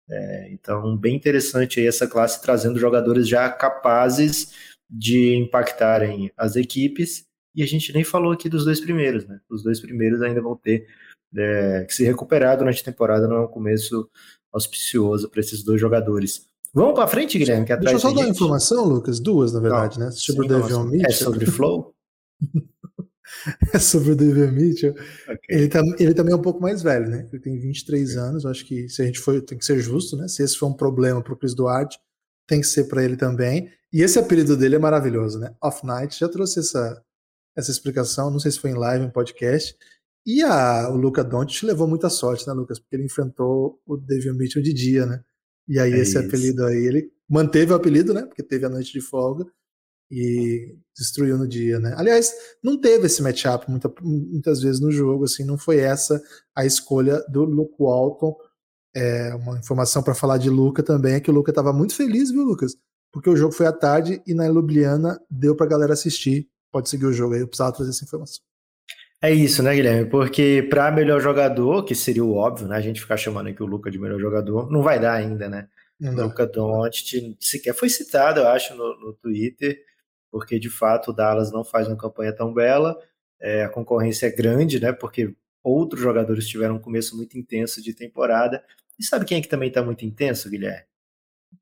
É, 0.09 0.51
então, 0.51 0.97
bem 0.97 1.15
interessante 1.15 1.79
aí 1.79 1.87
essa 1.87 2.07
classe 2.07 2.41
trazendo 2.41 2.79
jogadores 2.79 3.27
já 3.27 3.49
capazes 3.51 4.53
de 4.89 5.35
impactarem 5.35 6.31
as 6.35 6.55
equipes. 6.55 7.27
E 7.53 7.61
a 7.61 7.67
gente 7.67 7.93
nem 7.93 8.03
falou 8.03 8.31
aqui 8.31 8.49
dos 8.49 8.65
dois 8.65 8.79
primeiros, 8.79 9.27
né? 9.27 9.39
Os 9.49 9.63
dois 9.63 9.79
primeiros 9.79 10.21
ainda 10.21 10.41
vão 10.41 10.55
ter 10.55 10.87
é, 11.35 11.85
que 11.85 11.93
se 11.93 12.03
recuperar 12.03 12.57
durante 12.57 12.81
a 12.81 12.85
temporada, 12.85 13.27
não 13.27 13.37
é 13.37 13.41
um 13.41 13.47
começo 13.47 14.09
auspicioso 14.51 15.29
para 15.29 15.39
esses 15.39 15.63
dois 15.63 15.79
jogadores. 15.79 16.47
Vamos 16.73 16.93
para 16.93 17.07
frente, 17.07 17.37
Guilherme? 17.37 17.65
Que 17.65 17.75
Deixa 17.77 17.95
eu 17.95 17.99
só 17.99 18.11
dar 18.11 18.21
uma 18.21 18.29
informação, 18.29 18.85
Lucas. 18.85 19.19
Duas, 19.19 19.53
na 19.53 19.59
verdade, 19.59 19.99
não, 19.99 20.05
né? 20.05 20.11
Sobre 20.11 20.47
sim, 20.47 20.53
o 20.53 20.61
Devion 20.61 20.83
Mitchell. 20.85 21.09
É 21.09 21.11
sobre 21.11 21.45
Flow? 21.47 21.95
é 23.73 23.79
sobre 23.79 24.11
o 24.11 24.15
Devion 24.15 24.51
Mitchell. 24.51 24.91
Okay. 24.91 25.37
Ele, 25.49 25.67
tá, 25.67 25.81
ele 25.97 26.13
também 26.13 26.33
é 26.33 26.37
um 26.37 26.41
pouco 26.41 26.61
mais 26.61 26.83
velho, 26.83 27.09
né? 27.09 27.27
Ele 27.31 27.41
tem 27.41 27.59
23 27.59 28.09
okay. 28.09 28.21
anos. 28.21 28.45
Acho 28.45 28.65
que 28.65 28.87
se 28.87 29.01
a 29.01 29.05
gente 29.05 29.19
for, 29.19 29.41
tem 29.41 29.57
que 29.57 29.65
ser 29.65 29.79
justo, 29.79 30.15
né? 30.15 30.27
Se 30.27 30.43
esse 30.43 30.57
for 30.57 30.67
um 30.67 30.73
problema 30.73 31.23
para 31.23 31.33
o 31.33 31.37
Chris 31.37 31.55
Duarte, 31.55 31.97
tem 32.47 32.61
que 32.61 32.67
ser 32.67 32.85
para 32.85 33.03
ele 33.03 33.15
também. 33.15 33.71
E 33.91 34.03
esse 34.03 34.19
apelido 34.19 34.55
dele 34.55 34.75
é 34.75 34.79
maravilhoso, 34.79 35.39
né? 35.39 35.53
Off 35.61 35.85
Night. 35.85 36.19
Já 36.19 36.29
trouxe 36.29 36.59
essa, 36.59 37.01
essa 37.55 37.71
explicação. 37.71 38.29
Não 38.29 38.39
sei 38.39 38.51
se 38.51 38.59
foi 38.59 38.69
em 38.69 38.77
live, 38.77 39.05
em 39.05 39.09
podcast. 39.09 39.75
E 40.29 40.43
a, 40.43 40.87
o 40.91 40.95
Luca 40.95 41.23
Doncic 41.23 41.63
levou 41.63 41.87
muita 41.87 42.07
sorte, 42.07 42.47
né, 42.47 42.53
Lucas? 42.53 42.77
Porque 42.77 42.95
ele 42.95 43.05
enfrentou 43.05 43.81
o 43.83 43.97
Devion 43.97 44.35
Mitchell 44.35 44.61
de 44.61 44.71
dia, 44.71 45.03
né? 45.07 45.23
E 45.67 45.79
aí 45.79 45.91
é 45.91 45.97
esse 45.97 46.11
isso. 46.11 46.19
apelido 46.19 46.63
aí, 46.65 46.85
ele 46.85 47.11
manteve 47.27 47.73
o 47.73 47.75
apelido, 47.75 48.13
né? 48.13 48.21
Porque 48.27 48.43
teve 48.43 48.63
a 48.63 48.69
noite 48.69 48.93
de 48.93 49.01
folga 49.01 49.43
e 50.11 50.77
destruiu 50.95 51.35
no 51.35 51.47
dia, 51.47 51.79
né? 51.79 51.95
Aliás, 51.97 52.31
não 52.63 52.79
teve 52.79 53.07
esse 53.07 53.23
matchup 53.23 53.71
muita, 53.71 53.91
muitas 54.03 54.61
vezes 54.61 54.79
no 54.79 54.91
jogo, 54.91 55.23
assim, 55.23 55.43
não 55.43 55.57
foi 55.57 55.77
essa 55.79 56.21
a 56.55 56.63
escolha 56.63 57.23
do 57.27 57.43
Luke 57.43 57.73
Walton. 57.79 58.35
É, 58.95 59.33
uma 59.33 59.57
informação 59.57 60.03
para 60.03 60.13
falar 60.13 60.37
de 60.37 60.49
Luca 60.51 60.83
também 60.83 61.15
é 61.15 61.19
que 61.19 61.31
o 61.31 61.33
Luca 61.33 61.49
estava 61.49 61.73
muito 61.73 61.95
feliz, 61.95 62.29
viu, 62.29 62.43
Lucas? 62.43 62.75
Porque 63.11 63.31
o 63.31 63.35
jogo 63.35 63.51
foi 63.51 63.65
à 63.65 63.73
tarde 63.73 64.21
e 64.27 64.35
na 64.35 64.47
Ljubljana 64.47 65.19
deu 65.27 65.55
para 65.55 65.65
a 65.65 65.69
galera 65.69 65.93
assistir. 65.93 66.47
Pode 66.71 66.87
seguir 66.87 67.07
o 67.07 67.13
jogo 67.13 67.33
aí, 67.33 67.41
eu 67.41 67.47
precisava 67.47 67.75
trazer 67.75 67.89
essa 67.89 68.05
informação. 68.05 68.48
É 69.21 69.33
isso, 69.33 69.61
né, 69.61 69.75
Guilherme? 69.75 70.09
Porque 70.09 70.65
para 70.69 70.89
melhor 70.91 71.19
jogador, 71.19 71.83
que 71.83 71.93
seria 71.93 72.23
o 72.23 72.33
óbvio, 72.35 72.67
né? 72.67 72.77
A 72.77 72.81
gente 72.81 73.01
ficar 73.01 73.17
chamando 73.17 73.47
aqui 73.47 73.61
o 73.61 73.65
Luca 73.65 73.91
de 73.91 73.99
melhor 73.99 74.19
jogador, 74.19 74.71
não 74.71 74.81
vai 74.81 74.99
dar 74.99 75.13
ainda, 75.13 75.49
né? 75.49 75.67
O 76.01 76.11
Luca 76.11 76.47
Doncic 76.47 77.35
sequer 77.41 77.73
foi 77.73 77.89
citado, 77.89 78.39
eu 78.39 78.47
acho, 78.47 78.73
no, 78.75 78.97
no, 79.01 79.13
Twitter, 79.13 79.83
porque 80.31 80.57
de 80.57 80.69
fato 80.69 81.11
o 81.11 81.13
Dallas 81.13 81.51
não 81.51 81.65
faz 81.65 81.87
uma 81.87 81.97
campanha 81.97 82.33
tão 82.33 82.53
bela. 82.53 82.97
É, 83.41 83.63
a 83.65 83.69
concorrência 83.69 84.27
é 84.27 84.31
grande, 84.31 84.79
né? 84.79 84.93
Porque 84.93 85.35
outros 85.61 86.01
jogadores 86.01 86.47
tiveram 86.47 86.75
um 86.75 86.79
começo 86.79 87.17
muito 87.17 87.37
intenso 87.37 87.83
de 87.83 87.93
temporada. 87.93 88.63
E 88.97 89.03
sabe 89.03 89.25
quem 89.25 89.39
é 89.39 89.41
que 89.41 89.49
também 89.49 89.67
está 89.67 89.83
muito 89.83 90.05
intenso, 90.05 90.49
Guilherme? 90.49 90.85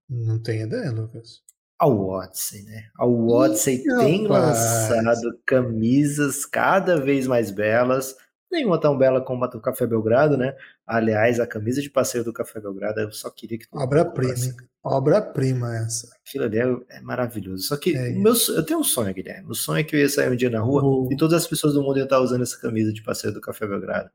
Não 0.07 0.39
tenho 0.39 0.67
ideia, 0.67 0.91
Lucas 0.91 1.46
a 1.79 1.87
Odyssey, 1.87 2.63
né? 2.63 2.85
A 2.97 3.05
Odyssey 3.05 3.75
Ih, 3.75 3.97
tem 3.99 4.23
rapaz. 4.23 4.89
lançado 4.89 5.39
camisas 5.45 6.45
cada 6.45 6.99
vez 6.99 7.27
mais 7.27 7.51
belas. 7.51 8.15
Nenhuma 8.51 8.79
tão 8.79 8.97
bela 8.97 9.19
como 9.21 9.43
a 9.43 9.47
do 9.47 9.59
Café 9.59 9.85
Belgrado, 9.85 10.37
né? 10.37 10.55
Aliás, 10.85 11.39
a 11.39 11.45
camisa 11.45 11.81
de 11.81 11.89
passeio 11.89 12.23
do 12.23 12.31
Café 12.31 12.61
Belgrado, 12.61 13.01
eu 13.01 13.11
só 13.11 13.29
queria 13.29 13.59
que. 13.59 13.65
Obra-prima, 13.71 14.55
Obra-prima 14.81 15.75
essa. 15.75 16.09
Aquilo 16.25 16.45
ali 16.45 16.59
é, 16.59 16.97
é 16.97 17.01
maravilhoso. 17.01 17.63
Só 17.63 17.75
que 17.75 17.95
é 17.95 18.09
meu, 18.11 18.33
eu 18.55 18.65
tenho 18.65 18.79
um 18.79 18.83
sonho, 18.83 19.13
Guilherme. 19.13 19.49
O 19.49 19.53
sonho 19.53 19.79
é 19.79 19.83
que 19.83 19.95
eu 19.95 19.99
ia 19.99 20.07
sair 20.07 20.31
um 20.31 20.35
dia 20.35 20.49
na 20.49 20.61
rua 20.61 20.81
oh. 20.81 21.09
e 21.11 21.17
todas 21.17 21.41
as 21.43 21.47
pessoas 21.47 21.73
do 21.73 21.83
mundo 21.83 21.97
iam 21.97 22.05
estar 22.05 22.21
usando 22.21 22.41
essa 22.43 22.57
camisa 22.57 22.93
de 22.93 23.03
passeio 23.03 23.33
do 23.33 23.41
Café 23.41 23.67
Belgrado 23.67 24.09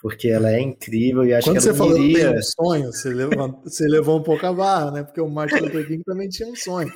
porque 0.00 0.28
ela 0.28 0.50
é 0.50 0.60
incrível 0.60 1.24
e 1.24 1.34
acho 1.34 1.46
Quando 1.46 1.60
que 1.60 1.68
ela 1.68 1.74
você 1.74 1.78
falou 1.78 1.98
iria... 1.98 2.32
um 2.32 2.42
sonho, 2.42 2.92
você 2.92 3.10
levou, 3.10 3.60
você 3.64 3.86
levou 3.86 4.18
um 4.18 4.22
pouco 4.22 4.46
a 4.46 4.52
barra, 4.52 4.90
né? 4.90 5.02
Porque 5.02 5.20
o 5.20 5.28
Martin 5.28 5.56
Luther 5.56 5.86
King 5.86 6.02
também 6.04 6.28
tinha 6.28 6.48
um 6.48 6.56
sonho. 6.56 6.90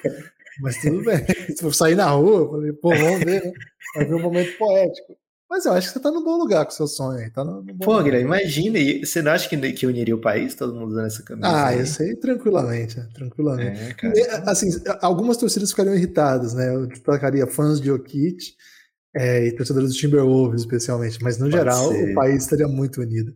Mas 0.60 0.80
tudo 0.80 1.02
bem. 1.02 1.18
Se 1.54 1.64
eu 1.64 1.72
sair 1.72 1.94
na 1.94 2.08
rua, 2.10 2.40
eu 2.40 2.50
falei, 2.50 2.72
pô, 2.72 2.90
vamos 2.90 3.24
ver, 3.24 3.44
né? 3.44 3.52
Vai 3.94 4.04
ver 4.06 4.14
um 4.14 4.22
momento 4.22 4.56
poético. 4.56 5.16
Mas 5.50 5.66
eu 5.66 5.72
acho 5.72 5.88
que 5.88 5.92
você 5.92 6.00
tá 6.00 6.10
no 6.10 6.24
bom 6.24 6.38
lugar 6.38 6.64
com 6.64 6.72
o 6.72 6.74
seu 6.74 6.86
sonho 6.86 7.18
aí. 7.18 7.30
Tá 7.30 7.44
no, 7.44 7.62
no 7.62 7.78
Pô, 7.78 8.02
Guilherme, 8.02 8.26
imagina, 8.26 8.78
você 9.04 9.20
não 9.20 9.32
acha 9.32 9.48
que, 9.48 9.72
que 9.72 9.86
uniria 9.86 10.14
o 10.14 10.20
país, 10.20 10.54
todo 10.54 10.74
mundo 10.74 10.92
usando 10.92 11.06
essa 11.06 11.22
camisa? 11.22 11.46
Ah, 11.46 11.68
aí? 11.68 11.82
isso 11.82 12.02
aí 12.02 12.16
tranquilamente, 12.16 12.98
né? 12.98 13.06
tranquilamente. 13.14 13.80
É, 13.80 13.94
cara, 13.94 14.14
e, 14.16 14.22
assim, 14.48 14.70
algumas 15.00 15.36
torcidas 15.36 15.70
ficariam 15.70 15.94
irritadas, 15.94 16.54
né? 16.54 16.74
Eu 16.74 16.86
destacaria 16.86 17.46
fãs 17.46 17.80
de 17.80 17.88
Jokic 17.88 18.54
é, 19.14 19.46
e 19.46 19.52
torcedores 19.52 19.90
do 19.90 19.96
Timberwolves, 19.96 20.62
especialmente, 20.62 21.22
mas 21.22 21.38
no 21.38 21.44
Pode 21.44 21.56
geral 21.56 21.92
ser. 21.92 22.10
o 22.10 22.14
país 22.14 22.42
estaria 22.42 22.68
muito 22.68 23.00
unido. 23.00 23.34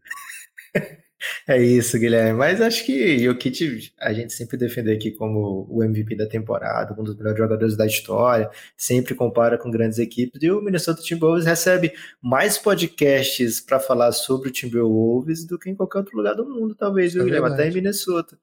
É 1.48 1.60
isso, 1.60 1.98
Guilherme. 1.98 2.38
Mas 2.38 2.60
acho 2.60 2.84
que 2.84 3.18
Jokic 3.18 3.90
a 3.98 4.12
gente 4.12 4.32
sempre 4.32 4.56
defendeu 4.56 4.94
aqui 4.94 5.10
como 5.10 5.66
o 5.68 5.82
MVP 5.82 6.14
da 6.14 6.28
temporada, 6.28 6.94
um 6.96 7.02
dos 7.02 7.16
melhores 7.16 7.38
jogadores 7.38 7.76
da 7.76 7.86
história, 7.86 8.48
sempre 8.76 9.14
compara 9.14 9.58
com 9.58 9.70
grandes 9.70 9.98
equipes. 9.98 10.40
E 10.42 10.50
o 10.50 10.60
Minnesota 10.60 11.02
Timberwolves 11.02 11.44
recebe 11.46 11.92
mais 12.22 12.56
podcasts 12.56 13.60
para 13.60 13.80
falar 13.80 14.12
sobre 14.12 14.48
o 14.48 14.52
Timberwolves 14.52 15.44
do 15.44 15.58
que 15.58 15.68
em 15.68 15.74
qualquer 15.74 15.98
outro 15.98 16.16
lugar 16.16 16.34
do 16.34 16.48
mundo, 16.48 16.74
talvez, 16.74 17.12
viu, 17.14 17.22
é 17.22 17.24
Guilherme? 17.24 17.48
Até 17.48 17.68
em 17.68 17.74
Minnesota. 17.74 18.38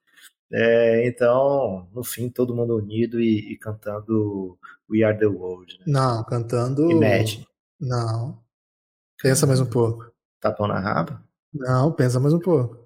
É, 0.51 1.07
então, 1.07 1.87
no 1.93 2.03
fim, 2.03 2.29
todo 2.29 2.55
mundo 2.55 2.75
unido 2.77 3.19
e, 3.19 3.53
e 3.53 3.57
cantando 3.57 4.57
We 4.89 5.03
Are 5.03 5.17
the 5.17 5.25
World. 5.25 5.77
Né? 5.79 5.85
Não, 5.87 6.23
cantando. 6.23 6.89
Imagine. 6.91 7.47
Não. 7.79 8.39
Pensa 9.21 9.47
mais 9.47 9.59
um 9.59 9.65
pouco. 9.65 10.11
Tapão 10.39 10.67
na 10.67 10.79
raba? 10.79 11.23
Não, 11.53 11.91
pensa 11.91 12.19
mais 12.19 12.33
um 12.33 12.39
pouco. 12.39 12.85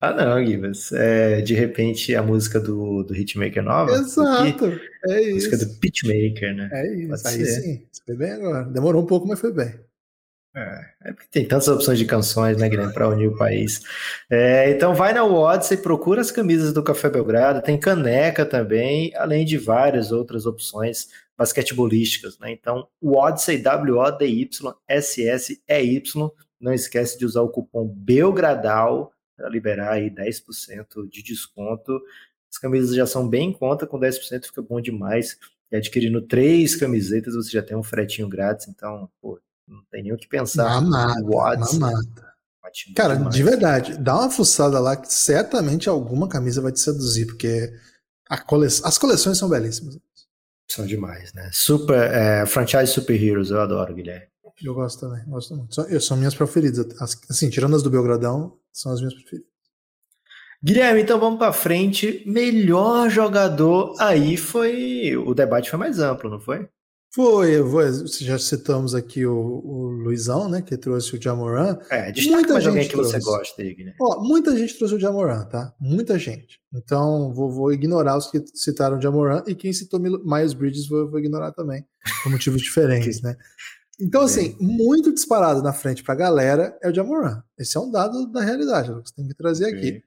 Ah, 0.00 0.12
não, 0.12 0.44
Gibas. 0.44 0.92
É, 0.92 1.40
de 1.40 1.54
repente 1.54 2.14
a 2.14 2.22
música 2.22 2.60
do, 2.60 3.02
do 3.02 3.14
Hitmaker 3.14 3.62
nova. 3.62 3.92
Exato. 3.92 4.66
É 5.08 5.22
isso. 5.22 5.30
A 5.30 5.34
música 5.34 5.56
do 5.58 5.80
Pitchmaker, 5.80 6.54
né? 6.54 6.68
É 6.72 6.94
isso. 6.94 7.22
Pode 7.22 7.28
Aí 7.28 7.46
ser. 7.46 7.60
sim. 7.62 7.86
Foi 8.04 8.16
bem 8.16 8.32
agora. 8.32 8.64
Demorou 8.64 9.02
um 9.02 9.06
pouco, 9.06 9.26
mas 9.26 9.40
foi 9.40 9.52
bem. 9.52 9.74
É, 10.56 11.10
é 11.10 11.12
porque 11.12 11.28
tem 11.30 11.46
tantas 11.46 11.68
opções 11.68 11.98
de 11.98 12.06
canções, 12.06 12.56
né, 12.56 12.66
Guilherme, 12.66 12.94
para 12.94 13.08
unir 13.08 13.28
o 13.28 13.36
país. 13.36 13.82
É, 14.30 14.70
então 14.70 14.94
vai 14.94 15.12
na 15.12 15.22
Odyssey, 15.22 15.76
procura 15.76 16.22
as 16.22 16.30
camisas 16.30 16.72
do 16.72 16.82
Café 16.82 17.10
Belgrado, 17.10 17.60
tem 17.60 17.78
caneca 17.78 18.46
também, 18.46 19.14
além 19.16 19.44
de 19.44 19.58
várias 19.58 20.12
outras 20.12 20.46
opções 20.46 21.08
basquetebolísticas, 21.36 22.38
né? 22.38 22.50
Então, 22.50 22.88
o 23.02 23.18
Odyssey, 23.18 23.58
W-O-D-Y-S-S-E-Y, 23.58 24.62
não 26.58 26.72
esquece 26.72 27.18
de 27.18 27.26
usar 27.26 27.42
o 27.42 27.50
cupom 27.50 27.86
BELGRADAL 27.86 29.12
para 29.36 29.50
liberar 29.50 29.92
aí 29.92 30.10
10% 30.10 31.06
de 31.10 31.22
desconto. 31.22 32.00
As 32.50 32.56
camisas 32.56 32.96
já 32.96 33.06
são 33.06 33.28
bem 33.28 33.50
em 33.50 33.52
conta, 33.52 33.86
com 33.86 34.00
10% 34.00 34.46
fica 34.46 34.62
bom 34.62 34.80
demais. 34.80 35.36
E 35.70 35.76
adquirindo 35.76 36.22
três 36.22 36.74
camisetas, 36.74 37.34
você 37.34 37.50
já 37.50 37.62
tem 37.62 37.76
um 37.76 37.82
fretinho 37.82 38.26
grátis, 38.28 38.68
então, 38.68 39.10
pô, 39.20 39.38
não 39.66 39.82
tem 39.90 40.02
nem 40.02 40.12
o 40.12 40.16
que 40.16 40.28
pensar. 40.28 40.80
Mamata, 40.80 41.20
mamata. 41.72 42.26
Cara, 42.94 43.16
demais. 43.16 43.34
de 43.34 43.42
verdade, 43.42 43.98
dá 43.98 44.16
uma 44.16 44.30
fuçada 44.30 44.78
lá 44.80 44.96
que 44.96 45.12
certamente 45.12 45.88
alguma 45.88 46.28
camisa 46.28 46.60
vai 46.60 46.72
te 46.72 46.80
seduzir, 46.80 47.26
porque 47.26 47.72
cole... 48.46 48.66
as 48.66 48.98
coleções 48.98 49.38
são 49.38 49.48
belíssimas. 49.48 49.98
São 50.68 50.84
demais, 50.84 51.32
né? 51.32 51.48
Super, 51.52 52.10
é, 52.12 52.44
franchise 52.44 52.88
Super 52.92 53.22
Heroes, 53.22 53.50
eu 53.50 53.60
adoro, 53.60 53.94
Guilherme. 53.94 54.26
Eu 54.62 54.74
gosto 54.74 55.00
também, 55.00 55.22
gosto 55.26 55.54
muito. 55.54 55.74
São, 55.74 56.00
são 56.00 56.16
minhas 56.16 56.34
preferidas. 56.34 56.86
Assim, 57.30 57.50
tirando 57.50 57.76
as 57.76 57.82
do 57.82 57.90
Belgradão, 57.90 58.58
são 58.72 58.92
as 58.92 59.00
minhas 59.00 59.14
preferidas. 59.14 59.48
Guilherme, 60.62 61.02
então 61.02 61.20
vamos 61.20 61.38
para 61.38 61.52
frente. 61.52 62.24
Melhor 62.26 63.08
jogador 63.10 63.94
aí 64.00 64.36
foi. 64.36 65.16
O 65.16 65.34
debate 65.34 65.70
foi 65.70 65.78
mais 65.78 65.98
amplo, 65.98 66.30
não 66.30 66.40
foi? 66.40 66.68
Foi, 67.16 67.62
vou, 67.62 67.80
já 68.20 68.38
citamos 68.38 68.94
aqui 68.94 69.24
o, 69.24 69.32
o, 69.34 69.88
Luizão, 69.88 70.50
né, 70.50 70.60
que 70.60 70.76
trouxe 70.76 71.16
o 71.16 71.22
Jamoran. 71.22 71.78
É, 71.88 72.12
destaca 72.12 72.36
muita 72.36 72.60
gente 72.60 72.68
alguém 72.68 72.84
que 72.84 72.92
trouxe. 72.92 73.12
você 73.12 73.20
gosta, 73.20 73.62
Igor. 73.62 73.94
Ó, 73.98 74.22
muita 74.22 74.54
gente 74.54 74.76
trouxe 74.76 74.96
o 74.96 75.00
Jamoran, 75.00 75.46
tá? 75.46 75.74
Muita 75.80 76.18
gente. 76.18 76.60
Então, 76.74 77.32
vou, 77.32 77.50
vou 77.50 77.72
ignorar 77.72 78.18
os 78.18 78.30
que 78.30 78.44
citaram 78.54 78.98
o 78.98 79.00
Jamoran 79.00 79.42
e 79.46 79.54
quem 79.54 79.72
citou 79.72 79.98
Miles 79.98 80.52
Bridges 80.52 80.86
vou, 80.88 81.10
vou 81.10 81.18
ignorar 81.18 81.52
também, 81.52 81.86
por 82.22 82.30
motivos 82.30 82.60
diferentes, 82.60 83.22
né? 83.22 83.34
Então, 83.98 84.20
assim, 84.20 84.54
muito 84.60 85.10
disparado 85.10 85.62
na 85.62 85.72
frente 85.72 86.04
pra 86.04 86.14
galera 86.14 86.78
é 86.82 86.90
o 86.90 86.94
Jamoran. 86.94 87.42
Esse 87.58 87.78
é 87.78 87.80
um 87.80 87.90
dado 87.90 88.30
da 88.30 88.42
realidade, 88.42 88.88
que 88.88 89.08
você 89.08 89.14
tem 89.14 89.26
que 89.26 89.34
trazer 89.34 89.74
aqui. 89.74 90.02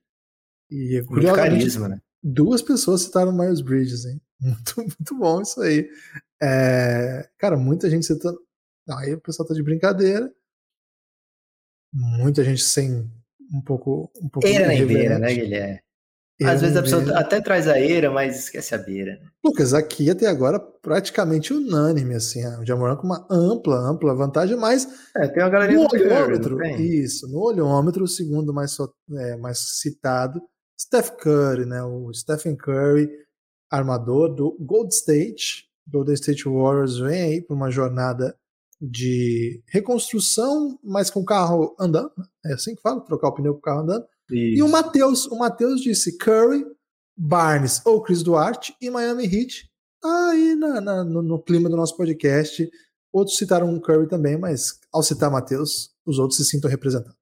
E, 0.70 1.04
muito 1.10 1.34
carisma, 1.34 1.90
né? 1.90 2.00
Duas 2.22 2.62
pessoas 2.62 3.02
citaram 3.02 3.36
Miles 3.36 3.62
Bridges, 3.62 4.06
hein? 4.06 4.22
Muito, 4.40 4.78
muito 4.78 5.18
bom 5.18 5.42
isso 5.42 5.62
aí. 5.62 5.90
É, 6.42 7.30
cara, 7.38 7.58
muita 7.58 7.90
gente 7.90 8.06
citando. 8.06 8.40
Aí 8.90 9.14
o 9.14 9.22
pessoal 9.22 9.48
tá 9.48 9.54
de 9.54 9.64
brincadeira. 9.64 10.32
Muita 11.94 12.44
gente 12.44 12.64
sem 12.64 13.12
um 13.52 13.62
pouco. 13.62 14.12
Um 14.22 14.30
pouco 14.30 14.48
eira 14.48 14.68
nem 14.68 14.86
beira, 14.86 15.20
né, 15.20 15.34
Guilherme? 15.34 15.82
Às 16.42 16.62
vezes 16.62 16.78
a 16.78 16.82
pessoa 16.82 17.20
até 17.20 17.42
traz 17.42 17.68
a 17.68 17.78
eira, 17.78 18.10
mas 18.10 18.40
esquece 18.40 18.74
a 18.74 18.78
beira. 18.78 19.20
Né? 19.20 19.30
Lucas, 19.44 19.74
aqui 19.74 20.10
até 20.10 20.26
agora 20.26 20.58
praticamente 20.58 21.54
unânime, 21.54 22.16
assim, 22.16 22.46
o 22.58 22.66
Jamoran 22.66 22.96
com 22.96 23.08
uma 23.08 23.28
ampla, 23.30 23.76
ampla 23.76 24.16
vantagem, 24.16 24.56
mas 24.56 24.88
é, 25.18 25.28
tem 25.28 25.44
uma 25.44 25.50
galerinha 25.50 25.80
no 25.80 25.90
olhômetro, 25.92 26.58
Curry, 26.58 27.04
isso, 27.04 27.28
no 27.28 27.40
olhômetro, 27.40 28.06
o 28.06 28.08
segundo 28.08 28.54
mais, 28.54 28.78
é, 29.18 29.36
mais 29.36 29.80
citado, 29.82 30.42
Steph 30.80 31.10
Curry, 31.18 31.66
né, 31.66 31.84
o 31.84 32.10
Stephen 32.14 32.56
Curry, 32.56 33.10
armador 33.70 34.34
do 34.34 34.58
Gold 34.60 34.94
State, 34.94 35.70
Golden 35.88 36.14
State 36.14 36.44
Warriors 36.46 36.98
vem 36.98 37.22
aí 37.22 37.42
para 37.42 37.56
uma 37.56 37.72
jornada 37.72 38.36
de 38.82 39.62
reconstrução, 39.68 40.80
mas 40.84 41.10
com 41.10 41.20
o 41.20 41.26
carro 41.26 41.76
andando, 41.80 42.12
né? 42.18 42.26
é 42.46 42.54
assim 42.54 42.76
que 42.76 42.82
fala, 42.82 43.02
trocar 43.02 43.28
o 43.30 43.34
pneu 43.34 43.54
com 43.54 43.60
o 43.60 43.62
carro 43.62 43.82
andando. 43.82 44.06
Isso. 44.32 44.60
E 44.60 44.64
o 44.64 44.70
Matheus, 44.70 45.26
o 45.26 45.38
Matheus 45.38 45.82
disse 45.82 46.18
Curry, 46.18 46.66
Barnes 47.18 47.82
ou 47.86 48.02
Chris 48.02 48.24
Duarte 48.24 48.74
e 48.80 48.90
Miami 48.90 49.26
Heat. 49.26 49.70
Aí 50.04 50.56
na, 50.56 50.80
na, 50.80 51.04
no, 51.04 51.22
no, 51.22 51.42
clima 51.42 51.70
do 51.70 51.76
nosso 51.76 51.98
podcast, 51.98 52.70
outros 53.12 53.38
citaram 53.38 53.74
o 53.76 53.82
Curry 53.82 54.08
também, 54.08 54.38
mas 54.38 54.80
ao 54.94 55.04
citar 55.04 55.30
Matheus, 55.30 55.94
os 56.06 56.20
outros 56.20 56.38
se 56.38 56.46
sintam 56.46 56.70
representados. 56.70 57.20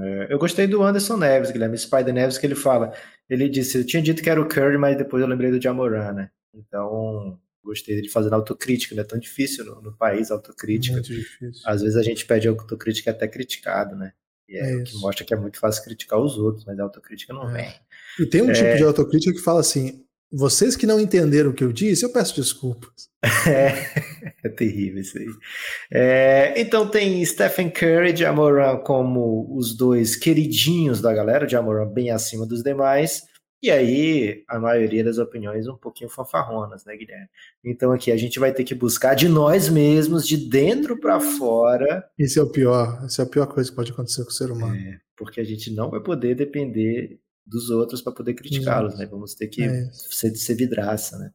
É, 0.00 0.32
eu 0.32 0.38
gostei 0.38 0.66
do 0.66 0.82
Anderson 0.82 1.18
Neves, 1.18 1.50
Guilherme 1.50 1.76
Spider 1.76 2.14
Neves, 2.14 2.38
que 2.38 2.46
ele 2.46 2.54
fala. 2.54 2.94
Ele 3.28 3.48
disse: 3.48 3.78
Eu 3.78 3.86
tinha 3.86 4.02
dito 4.02 4.22
que 4.22 4.30
era 4.30 4.40
o 4.40 4.48
Curry, 4.48 4.78
mas 4.78 4.96
depois 4.96 5.22
eu 5.22 5.28
lembrei 5.28 5.50
do 5.50 5.60
Jamoran, 5.60 6.12
né? 6.12 6.30
Então, 6.54 7.38
gostei 7.64 8.00
de 8.00 8.10
fazer 8.10 8.32
autocrítica, 8.32 8.94
não 8.94 9.02
é 9.02 9.06
tão 9.06 9.18
difícil 9.18 9.64
no, 9.64 9.80
no 9.80 9.96
país 9.96 10.30
autocrítica. 10.30 10.94
Muito 10.94 11.12
difícil. 11.12 11.62
Às 11.64 11.82
vezes 11.82 11.96
a 11.96 12.02
gente 12.02 12.26
pede 12.26 12.46
autocrítica 12.46 13.10
até 13.10 13.26
criticado, 13.26 13.96
né? 13.96 14.12
E 14.48 14.56
é, 14.56 14.72
é 14.72 14.76
o 14.76 14.84
que 14.84 14.96
mostra 14.98 15.24
que 15.24 15.32
é 15.32 15.36
muito 15.36 15.58
fácil 15.58 15.82
criticar 15.82 16.20
os 16.20 16.36
outros, 16.36 16.64
mas 16.64 16.78
a 16.78 16.82
autocrítica 16.82 17.32
não 17.32 17.48
é. 17.50 17.62
vem. 17.62 17.74
E 18.20 18.26
tem 18.26 18.42
um 18.42 18.50
é... 18.50 18.52
tipo 18.52 18.76
de 18.76 18.84
autocrítica 18.84 19.32
que 19.32 19.42
fala 19.42 19.60
assim: 19.60 20.03
vocês 20.36 20.74
que 20.74 20.86
não 20.86 20.98
entenderam 20.98 21.50
o 21.50 21.54
que 21.54 21.62
eu 21.62 21.72
disse, 21.72 22.04
eu 22.04 22.12
peço 22.12 22.36
desculpas. 22.36 23.12
É, 23.46 23.72
é 24.44 24.48
terrível 24.50 25.00
isso 25.00 25.16
aí. 25.16 25.26
É, 25.90 26.60
então 26.60 26.88
tem 26.88 27.24
Stephen 27.24 27.70
Curry 27.70 28.12
e 28.12 28.16
Jamoran 28.16 28.78
como 28.78 29.48
os 29.56 29.74
dois 29.74 30.16
queridinhos 30.16 31.00
da 31.00 31.12
galera, 31.12 31.48
Jamoran 31.48 31.86
bem 31.86 32.10
acima 32.10 32.46
dos 32.46 32.62
demais. 32.62 33.22
E 33.62 33.70
aí, 33.70 34.44
a 34.46 34.58
maioria 34.58 35.02
das 35.02 35.16
opiniões 35.16 35.66
um 35.66 35.76
pouquinho 35.76 36.10
fanfarronas, 36.10 36.84
né, 36.84 36.94
Guilherme? 36.94 37.28
Então 37.64 37.92
aqui 37.92 38.12
a 38.12 38.16
gente 38.16 38.38
vai 38.38 38.52
ter 38.52 38.62
que 38.62 38.74
buscar 38.74 39.14
de 39.14 39.26
nós 39.26 39.70
mesmos, 39.70 40.28
de 40.28 40.36
dentro 40.36 41.00
para 41.00 41.18
fora. 41.18 42.04
Isso 42.18 42.38
é 42.38 42.42
o 42.42 42.50
pior, 42.50 43.02
essa 43.06 43.22
é 43.22 43.24
a 43.24 43.28
pior 43.28 43.46
coisa 43.46 43.70
que 43.70 43.76
pode 43.76 43.90
acontecer 43.90 44.22
com 44.22 44.28
o 44.28 44.34
ser 44.34 44.50
humano. 44.50 44.76
É, 44.76 45.00
porque 45.16 45.40
a 45.40 45.44
gente 45.44 45.70
não 45.70 45.90
vai 45.90 46.00
poder 46.00 46.34
depender 46.34 47.18
dos 47.46 47.70
outros 47.70 48.00
para 48.00 48.12
poder 48.12 48.34
criticá-los, 48.34 48.96
né? 48.96 49.06
Vamos 49.06 49.34
ter 49.34 49.48
que 49.48 49.62
é 49.62 49.88
ser, 49.92 50.34
ser 50.34 50.54
vidraça, 50.54 51.18
né? 51.18 51.30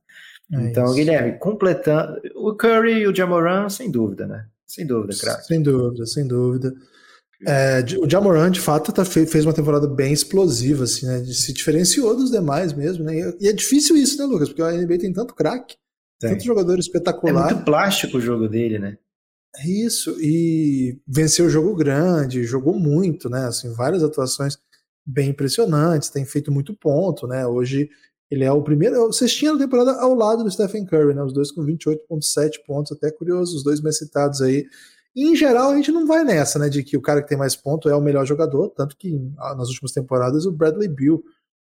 É 0.52 0.70
então, 0.70 0.86
isso. 0.86 0.96
Guilherme, 0.96 1.38
completando. 1.38 2.20
O 2.36 2.56
Curry 2.56 3.02
e 3.02 3.08
o 3.08 3.16
Jamoran, 3.16 3.70
sem 3.70 3.92
dúvida, 3.92 4.26
né? 4.26 4.48
Sem 4.66 4.86
dúvida, 4.86 5.16
craque. 5.20 5.46
Sem 5.46 5.62
dúvida, 5.62 6.06
sem 6.06 6.28
dúvida. 6.28 6.74
É, 7.48 7.84
o 8.00 8.10
Jamoran, 8.10 8.52
de 8.52 8.60
fato, 8.60 8.92
tá, 8.92 9.06
fez 9.06 9.46
uma 9.46 9.54
temporada 9.54 9.88
bem 9.88 10.12
explosiva, 10.12 10.84
assim, 10.84 11.06
né? 11.06 11.24
Se 11.26 11.54
diferenciou 11.54 12.16
dos 12.16 12.32
demais 12.32 12.74
mesmo, 12.74 13.04
né? 13.04 13.34
E 13.40 13.48
é 13.48 13.54
difícil 13.54 13.96
isso, 13.96 14.18
né, 14.18 14.26
Lucas? 14.26 14.50
Porque 14.50 14.62
a 14.62 14.72
NBA 14.72 14.98
tem 14.98 15.14
tanto 15.14 15.34
craque, 15.34 15.76
tanto 16.20 16.44
jogador 16.44 16.78
espetacular. 16.80 17.50
É 17.50 17.54
muito 17.54 17.66
plástico 17.66 18.18
o 18.18 18.22
jogo 18.22 18.48
dele, 18.48 18.78
né? 18.78 18.98
É 19.58 19.68
isso, 19.68 20.16
e 20.20 21.00
venceu 21.08 21.46
o 21.46 21.50
jogo 21.50 21.76
grande, 21.76 22.44
jogou 22.44 22.78
muito, 22.78 23.30
né? 23.30 23.48
Assim, 23.48 23.74
várias 23.74 24.04
atuações 24.04 24.58
bem 25.10 25.30
impressionantes, 25.30 26.10
tem 26.10 26.24
feito 26.24 26.52
muito 26.52 26.74
ponto, 26.74 27.26
né? 27.28 27.46
Hoje 27.48 27.90
ele 28.30 28.44
é 28.44 28.52
o 28.52 28.62
primeiro, 28.62 28.96
é 28.96 29.00
o 29.00 29.12
cestinha 29.12 29.54
da 29.54 29.60
temporada 29.60 29.94
ao 30.00 30.14
lado 30.14 30.44
do 30.44 30.52
Stephen 30.52 30.86
Curry, 30.86 31.16
né? 31.16 31.24
Os 31.24 31.34
dois 31.34 31.52
com 31.52 31.66
28,7 31.66 32.64
pontos, 32.66 32.92
até 32.92 33.12
curioso, 33.12 33.58
os 33.58 33.64
dois 33.64 33.82
mais 33.82 33.98
citados 33.98 34.42
aí. 34.42 34.68
E, 35.16 35.28
em 35.28 35.36
geral, 35.36 35.72
a 35.72 35.76
gente 35.76 35.92
não 35.92 36.06
vai 36.06 36.24
nessa, 36.24 36.60
né, 36.60 36.70
de 36.70 36.84
que 36.84 36.96
o 36.96 37.02
cara 37.02 37.22
que 37.22 37.28
tem 37.28 37.38
mais 37.38 37.56
ponto 37.56 37.90
é 37.90 37.96
o 37.96 38.02
melhor 38.02 38.26
jogador, 38.26 38.70
tanto 38.70 38.96
que 38.96 39.20
nas 39.58 39.68
últimas 39.70 39.92
temporadas 39.92 40.46
o 40.46 40.52
Bradley 40.52 40.88
Bill 40.88 41.24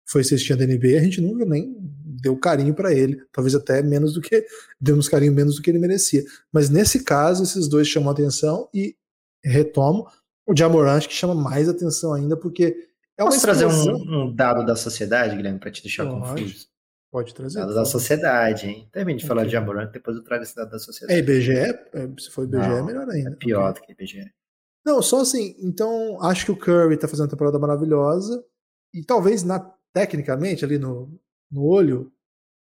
foi 0.06 0.22
cestinha 0.22 0.58
da 0.58 0.66
NBA, 0.66 0.98
a 0.98 1.02
gente 1.02 1.20
nunca 1.20 1.46
nem 1.46 1.74
deu 2.20 2.36
carinho 2.36 2.74
para 2.74 2.92
ele, 2.92 3.22
talvez 3.32 3.54
até 3.54 3.82
menos 3.82 4.12
do 4.12 4.20
que 4.20 4.44
demos 4.78 5.08
carinho 5.08 5.32
menos 5.32 5.56
do 5.56 5.62
que 5.62 5.70
ele 5.70 5.78
merecia. 5.78 6.22
Mas 6.52 6.68
nesse 6.68 7.02
caso, 7.02 7.42
esses 7.42 7.66
dois 7.66 7.88
chamam 7.88 8.10
atenção 8.10 8.68
e 8.74 8.94
retomo 9.42 10.06
o 10.46 10.56
Jamoran 10.56 10.98
que 11.00 11.14
chama 11.14 11.34
mais 11.34 11.68
atenção 11.68 12.12
ainda 12.12 12.36
porque 12.36 12.89
é 13.20 13.24
Posso 13.24 13.42
trazer 13.42 13.66
um, 13.66 14.24
um, 14.24 14.34
dado 14.34 14.64
da 14.64 14.74
sociedade, 14.74 15.36
Guilherme, 15.36 15.58
para 15.58 15.70
te 15.70 15.82
deixar 15.82 16.06
Pode. 16.06 16.20
confuso? 16.20 16.66
Pode 17.10 17.34
trazer. 17.34 17.60
Dado 17.60 17.74
da 17.74 17.84
sociedade, 17.84 18.66
hein? 18.66 18.88
Termine 18.90 19.18
de 19.18 19.24
okay. 19.24 19.28
falar 19.28 19.46
de 19.46 19.56
Amorant, 19.56 19.90
depois 19.90 20.16
eu 20.16 20.22
trago 20.22 20.42
esse 20.42 20.56
dado 20.56 20.70
da 20.70 20.78
sociedade. 20.78 21.18
É 21.18 21.22
IBGE? 21.22 21.52
É, 21.52 22.08
se 22.18 22.30
for 22.30 22.44
IBGE, 22.44 22.68
Não, 22.68 22.78
é 22.78 22.82
melhor 22.82 23.08
ainda. 23.10 23.30
É 23.30 23.34
pior 23.34 23.70
okay. 23.70 23.82
do 23.82 23.86
que 23.86 23.92
IBGE. 23.92 24.32
Não, 24.86 25.02
só 25.02 25.20
assim, 25.20 25.54
então 25.58 26.22
acho 26.22 26.46
que 26.46 26.52
o 26.52 26.56
Curry 26.56 26.96
tá 26.96 27.06
fazendo 27.06 27.24
uma 27.24 27.30
temporada 27.30 27.58
maravilhosa 27.58 28.42
e 28.94 29.04
talvez 29.04 29.42
na, 29.42 29.60
tecnicamente 29.92 30.64
ali 30.64 30.78
no, 30.78 31.12
no 31.50 31.64
olho 31.64 32.10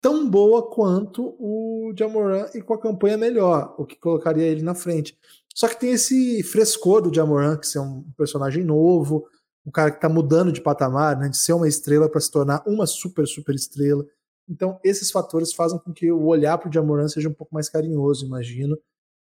tão 0.00 0.28
boa 0.28 0.68
quanto 0.68 1.36
o 1.38 1.92
Jamoran 1.96 2.46
e 2.54 2.60
com 2.60 2.74
a 2.74 2.80
campanha 2.80 3.16
melhor, 3.16 3.74
o 3.78 3.84
que 3.84 3.96
colocaria 3.96 4.44
ele 4.44 4.62
na 4.62 4.74
frente. 4.74 5.16
Só 5.54 5.68
que 5.68 5.78
tem 5.78 5.92
esse 5.92 6.42
frescor 6.42 7.00
do 7.02 7.14
Jamoran, 7.14 7.56
que 7.56 7.76
é 7.76 7.80
um 7.80 8.04
personagem 8.16 8.64
novo, 8.64 9.28
um 9.68 9.70
cara 9.70 9.90
que 9.90 9.98
está 9.98 10.08
mudando 10.08 10.50
de 10.50 10.62
patamar, 10.62 11.18
né, 11.18 11.28
de 11.28 11.36
ser 11.36 11.52
uma 11.52 11.68
estrela 11.68 12.08
para 12.08 12.20
se 12.22 12.30
tornar 12.30 12.62
uma 12.66 12.86
super, 12.86 13.26
super 13.26 13.54
estrela. 13.54 14.04
Então, 14.48 14.80
esses 14.82 15.10
fatores 15.10 15.52
fazem 15.52 15.78
com 15.78 15.92
que 15.92 16.10
o 16.10 16.24
olhar 16.24 16.56
para 16.56 16.70
o 16.70 16.72
Jamoran 16.72 17.06
seja 17.06 17.28
um 17.28 17.34
pouco 17.34 17.54
mais 17.54 17.68
carinhoso, 17.68 18.24
imagino. 18.24 18.78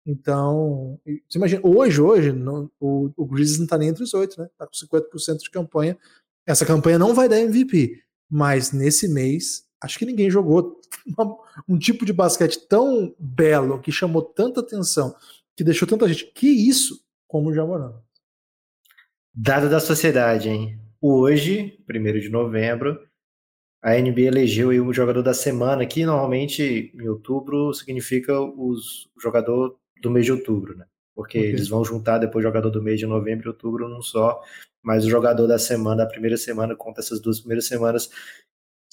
Então, 0.06 1.00
você 1.28 1.36
imagina, 1.36 1.60
hoje, 1.64 2.00
hoje, 2.00 2.32
o, 2.78 3.10
o 3.16 3.26
Grizzlies 3.26 3.58
não 3.58 3.64
está 3.64 3.76
nem 3.76 3.88
entre 3.88 4.04
os 4.04 4.14
oito, 4.14 4.40
né? 4.40 4.46
Está 4.46 4.64
com 4.64 4.72
50% 4.72 5.38
de 5.38 5.50
campanha. 5.50 5.98
Essa 6.46 6.64
campanha 6.64 6.96
não 6.96 7.12
vai 7.12 7.28
dar 7.28 7.40
MVP, 7.40 8.00
mas 8.30 8.70
nesse 8.70 9.08
mês, 9.08 9.64
acho 9.82 9.98
que 9.98 10.06
ninguém 10.06 10.30
jogou 10.30 10.80
uma, 11.18 11.36
um 11.68 11.76
tipo 11.76 12.06
de 12.06 12.12
basquete 12.12 12.68
tão 12.68 13.12
belo, 13.18 13.80
que 13.80 13.90
chamou 13.90 14.22
tanta 14.22 14.60
atenção, 14.60 15.12
que 15.56 15.64
deixou 15.64 15.88
tanta 15.88 16.06
gente. 16.06 16.26
Que 16.32 16.46
isso, 16.46 17.04
como 17.26 17.50
o 17.50 17.52
Jamoran. 17.52 17.94
Dado 19.38 19.68
da 19.68 19.78
sociedade, 19.78 20.48
hein? 20.48 20.78
Hoje, 20.98 21.78
1 21.86 22.20
de 22.20 22.30
novembro, 22.30 22.98
a 23.82 23.92
NBA 23.92 24.22
elegeu 24.22 24.68
o 24.68 24.94
jogador 24.94 25.22
da 25.22 25.34
semana, 25.34 25.84
que 25.84 26.06
normalmente 26.06 26.90
em 26.94 27.06
outubro 27.06 27.70
significa 27.74 28.40
os, 28.40 29.04
o 29.14 29.20
jogador 29.20 29.76
do 30.00 30.10
mês 30.10 30.24
de 30.24 30.32
outubro, 30.32 30.74
né? 30.74 30.86
Porque 31.14 31.38
okay. 31.38 31.50
eles 31.50 31.68
vão 31.68 31.84
juntar 31.84 32.16
depois 32.16 32.42
o 32.42 32.48
jogador 32.48 32.70
do 32.70 32.82
mês 32.82 32.98
de 32.98 33.04
novembro 33.04 33.48
e 33.48 33.50
outubro 33.50 33.86
num 33.90 34.00
só, 34.00 34.40
mas 34.82 35.04
o 35.04 35.10
jogador 35.10 35.46
da 35.46 35.58
semana, 35.58 36.04
da 36.04 36.06
primeira 36.06 36.38
semana, 36.38 36.74
conta 36.74 37.02
essas 37.02 37.20
duas 37.20 37.38
primeiras 37.38 37.66
semanas. 37.66 38.08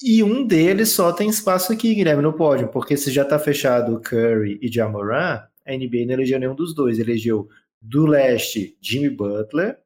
E 0.02 0.22
um 0.22 0.46
deles 0.46 0.90
só 0.90 1.10
tem 1.10 1.30
espaço 1.30 1.72
aqui, 1.72 1.94
Guilherme, 1.94 2.22
no 2.22 2.34
pódio, 2.34 2.68
porque 2.68 2.98
se 2.98 3.10
já 3.10 3.22
está 3.22 3.38
fechado 3.38 3.98
Curry 3.98 4.58
e 4.60 4.70
Jamoran, 4.70 5.42
a 5.66 5.72
NBA 5.72 6.04
não 6.04 6.12
elegeu 6.12 6.38
nenhum 6.38 6.54
dos 6.54 6.74
dois. 6.74 6.98
Elegeu 6.98 7.48
do 7.80 8.04
leste 8.04 8.76
Jimmy 8.82 9.08
Butler 9.08 9.82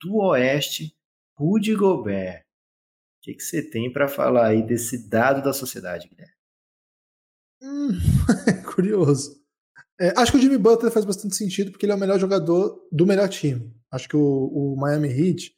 do 0.00 0.16
Oeste, 0.16 0.94
Rudy 1.36 1.74
Gobert. 1.74 2.42
O 2.42 3.22
que, 3.22 3.34
que 3.34 3.42
você 3.42 3.62
tem 3.62 3.92
para 3.92 4.08
falar 4.08 4.48
aí 4.48 4.62
desse 4.62 5.08
dado 5.08 5.42
da 5.42 5.52
sociedade, 5.52 6.08
Guilherme? 6.08 6.34
Hum, 7.62 7.90
curioso. 8.74 9.40
É, 10.00 10.14
acho 10.16 10.32
que 10.32 10.38
o 10.38 10.40
Jimmy 10.40 10.56
Butler 10.56 10.90
faz 10.90 11.04
bastante 11.04 11.36
sentido 11.36 11.70
porque 11.70 11.84
ele 11.84 11.92
é 11.92 11.94
o 11.94 11.98
melhor 11.98 12.18
jogador 12.18 12.88
do 12.90 13.06
melhor 13.06 13.28
time. 13.28 13.70
Acho 13.90 14.08
que 14.08 14.16
o, 14.16 14.20
o 14.20 14.76
Miami 14.76 15.08
Heat, 15.08 15.52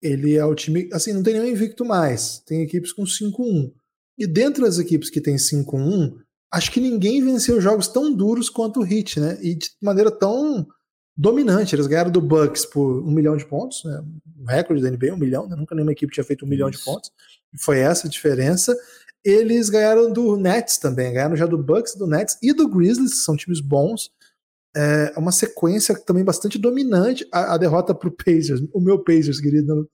ele 0.00 0.34
é 0.34 0.44
o 0.44 0.54
time. 0.54 0.88
Assim, 0.92 1.12
não 1.12 1.22
tem 1.22 1.34
nenhum 1.34 1.46
invicto 1.50 1.84
mais. 1.84 2.38
Tem 2.46 2.62
equipes 2.62 2.92
com 2.92 3.04
5-1. 3.04 3.72
E 4.18 4.26
dentro 4.26 4.64
das 4.64 4.78
equipes 4.78 5.10
que 5.10 5.20
tem 5.20 5.36
5-1, 5.36 6.16
acho 6.50 6.72
que 6.72 6.80
ninguém 6.80 7.22
venceu 7.22 7.60
jogos 7.60 7.88
tão 7.88 8.14
duros 8.14 8.48
quanto 8.48 8.80
o 8.80 8.86
Heat, 8.86 9.20
né? 9.20 9.38
E 9.42 9.54
de 9.54 9.70
maneira 9.82 10.10
tão 10.10 10.66
dominante. 11.16 11.74
Eles 11.74 11.86
ganharam 11.86 12.10
do 12.10 12.20
Bucks 12.20 12.66
por 12.66 13.02
um 13.02 13.10
milhão 13.10 13.36
de 13.36 13.46
pontos, 13.46 13.84
né? 13.84 14.04
O 14.38 14.44
recorde 14.44 14.82
da 14.82 14.90
NBA, 14.90 15.14
um 15.14 15.18
milhão, 15.18 15.48
né? 15.48 15.56
Nunca 15.56 15.74
nenhuma 15.74 15.92
equipe 15.92 16.12
tinha 16.12 16.24
feito 16.24 16.44
um 16.44 16.48
Isso. 16.48 16.50
milhão 16.50 16.70
de 16.70 16.78
pontos. 16.78 17.10
Foi 17.58 17.78
essa 17.78 18.06
a 18.06 18.10
diferença. 18.10 18.76
Eles 19.24 19.70
ganharam 19.70 20.12
do 20.12 20.36
Nets 20.36 20.78
também, 20.78 21.12
ganharam 21.12 21.34
já 21.34 21.46
do 21.46 21.58
Bucks, 21.58 21.96
do 21.96 22.06
Nets 22.06 22.38
e 22.42 22.52
do 22.52 22.68
Grizzlies, 22.68 23.12
que 23.12 23.18
são 23.18 23.36
times 23.36 23.60
bons. 23.60 24.10
É 24.76 25.14
uma 25.16 25.32
sequência 25.32 25.98
também 26.04 26.22
bastante 26.22 26.58
dominante. 26.58 27.26
A, 27.32 27.54
a 27.54 27.58
derrota 27.58 27.94
para 27.94 28.08
o 28.08 28.12
Pacers, 28.12 28.60
o 28.72 28.80
meu 28.80 29.02
Pacers, 29.02 29.40
querido, 29.40 29.88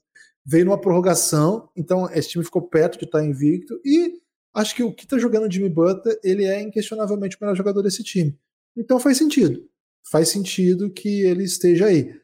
veio 0.44 0.64
numa 0.64 0.80
prorrogação, 0.80 1.68
então 1.76 2.10
esse 2.12 2.30
time 2.30 2.44
ficou 2.44 2.62
perto 2.62 2.98
de 2.98 3.04
estar 3.04 3.24
invicto. 3.24 3.80
E 3.84 4.14
acho 4.54 4.74
que 4.74 4.82
o 4.82 4.92
que 4.92 5.04
está 5.04 5.16
jogando 5.18 5.46
o 5.46 5.50
Jimmy 5.50 5.68
Butler, 5.68 6.18
ele 6.22 6.44
é 6.44 6.60
inquestionavelmente 6.60 7.36
o 7.36 7.38
melhor 7.40 7.56
jogador 7.56 7.80
desse 7.80 8.02
time. 8.02 8.36
Então 8.76 8.98
faz 8.98 9.16
sentido. 9.16 9.64
Faz 10.10 10.28
sentido 10.28 10.90
que 10.90 11.22
ele 11.22 11.44
esteja 11.44 11.86
aí. 11.86 12.14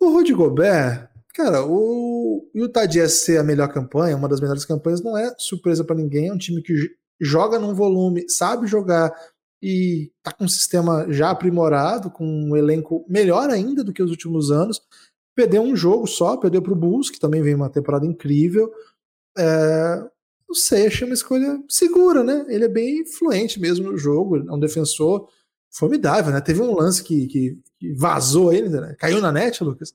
O 0.00 0.10
Rudy 0.10 0.32
Gobert, 0.32 1.08
cara, 1.34 1.64
o 1.64 2.48
Utah 2.54 2.86
Jazz 2.86 3.12
ser 3.14 3.38
a 3.38 3.44
melhor 3.44 3.72
campanha, 3.72 4.16
uma 4.16 4.28
das 4.28 4.40
melhores 4.40 4.64
campanhas, 4.64 5.02
não 5.02 5.16
é 5.16 5.34
surpresa 5.38 5.84
para 5.84 5.96
ninguém. 5.96 6.28
É 6.28 6.32
um 6.32 6.38
time 6.38 6.62
que 6.62 6.74
joga 7.20 7.58
num 7.58 7.74
volume, 7.74 8.28
sabe 8.28 8.66
jogar 8.66 9.14
e 9.62 10.12
tá 10.22 10.30
com 10.30 10.44
um 10.44 10.48
sistema 10.48 11.10
já 11.10 11.30
aprimorado, 11.30 12.10
com 12.10 12.26
um 12.26 12.54
elenco 12.54 13.04
melhor 13.08 13.48
ainda 13.48 13.82
do 13.82 13.92
que 13.92 14.02
os 14.02 14.10
últimos 14.10 14.50
anos. 14.50 14.82
Perdeu 15.34 15.62
um 15.62 15.74
jogo 15.74 16.06
só, 16.06 16.36
perdeu 16.36 16.60
para 16.60 16.72
o 16.72 16.76
Bulls, 16.76 17.10
que 17.10 17.18
também 17.18 17.42
vem 17.42 17.54
uma 17.54 17.70
temporada 17.70 18.04
incrível. 18.04 18.70
É, 19.36 20.04
não 20.46 20.54
sei, 20.54 20.86
achei 20.86 21.06
uma 21.06 21.14
escolha 21.14 21.58
segura, 21.68 22.22
né? 22.22 22.44
Ele 22.48 22.64
é 22.64 22.68
bem 22.68 23.00
influente 23.00 23.58
mesmo 23.58 23.90
no 23.90 23.96
jogo, 23.96 24.36
é 24.36 24.52
um 24.52 24.60
defensor 24.60 25.28
formidável, 25.74 26.32
né? 26.32 26.40
Teve 26.40 26.62
um 26.62 26.74
lance 26.74 27.02
que, 27.02 27.26
que, 27.26 27.58
que 27.78 27.92
vazou 27.94 28.52
ele, 28.52 28.68
né? 28.68 28.94
caiu 28.98 29.20
na 29.20 29.32
net, 29.32 29.62
Lucas. 29.62 29.92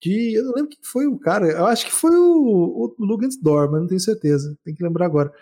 Que 0.00 0.34
eu 0.34 0.44
não 0.44 0.54
lembro 0.54 0.70
quem 0.70 0.82
foi 0.82 1.06
o 1.06 1.18
cara, 1.18 1.46
eu 1.46 1.66
acho 1.66 1.86
que 1.86 1.92
foi 1.92 2.10
o, 2.16 2.94
o 2.98 3.04
Lugansdor, 3.04 3.70
não 3.70 3.86
tenho 3.86 4.00
certeza, 4.00 4.58
tem 4.64 4.74
que 4.74 4.82
lembrar 4.82 5.06
agora. 5.06 5.32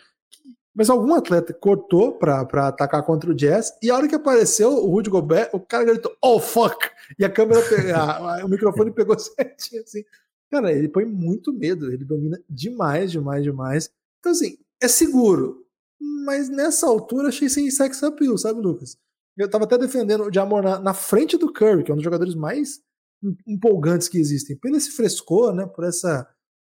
Mas 0.74 0.90
algum 0.90 1.14
atleta 1.14 1.54
cortou 1.54 2.12
pra, 2.12 2.44
pra 2.44 2.68
atacar 2.68 3.02
contra 3.04 3.30
o 3.30 3.34
Jazz, 3.34 3.72
e 3.82 3.90
a 3.90 3.96
hora 3.96 4.06
que 4.06 4.14
apareceu 4.14 4.70
o 4.70 4.90
Rudy 4.90 5.08
Gobert, 5.08 5.50
o 5.52 5.60
cara 5.60 5.84
gritou, 5.84 6.14
oh 6.22 6.38
fuck! 6.38 6.90
E 7.18 7.24
a 7.24 7.30
câmera, 7.30 7.60
a, 7.96 8.44
o 8.44 8.48
microfone 8.48 8.92
pegou 8.92 9.16
certinho 9.18 9.82
assim. 9.82 10.04
Cara, 10.50 10.72
ele 10.72 10.88
põe 10.88 11.04
muito 11.04 11.52
medo, 11.52 11.90
ele 11.92 12.04
domina 12.04 12.38
demais, 12.48 13.12
demais, 13.12 13.42
demais. 13.42 13.90
Então, 14.18 14.32
assim, 14.32 14.58
é 14.82 14.88
seguro. 14.88 15.64
Mas 16.24 16.48
nessa 16.48 16.86
altura 16.86 17.28
achei 17.28 17.48
sem 17.48 17.70
sex 17.70 18.02
appeal, 18.02 18.36
sabe, 18.36 18.60
Lucas? 18.60 18.98
Eu 19.36 19.48
tava 19.48 19.64
até 19.64 19.78
defendendo 19.78 20.24
o 20.24 20.32
Jamor 20.32 20.62
na, 20.62 20.78
na 20.78 20.94
frente 20.94 21.36
do 21.36 21.52
Curry, 21.52 21.84
que 21.84 21.90
é 21.90 21.94
um 21.94 21.96
dos 21.96 22.04
jogadores 22.04 22.34
mais 22.34 22.80
empolgantes 23.46 24.08
que 24.08 24.18
existem. 24.18 24.56
Por 24.56 24.70
esse 24.70 24.90
frescor, 24.90 25.54
né? 25.54 25.66
Por 25.66 25.84
essa 25.84 26.28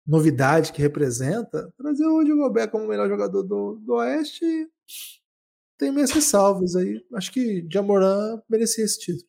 novidade 0.06 0.72
que 0.72 0.82
representa, 0.82 1.72
trazer 1.78 2.06
o 2.06 2.18
Rudy 2.18 2.34
Gobert 2.34 2.70
como 2.70 2.86
o 2.86 2.88
melhor 2.88 3.08
jogador 3.08 3.44
do, 3.44 3.80
do 3.82 3.94
Oeste 3.94 4.46
tem 5.78 5.92
minhas 5.92 6.12
ressalvas 6.12 6.76
aí. 6.76 7.02
Acho 7.14 7.32
que 7.32 7.66
Jamoran 7.72 8.42
merecia 8.50 8.84
esse 8.84 9.00
título. 9.00 9.28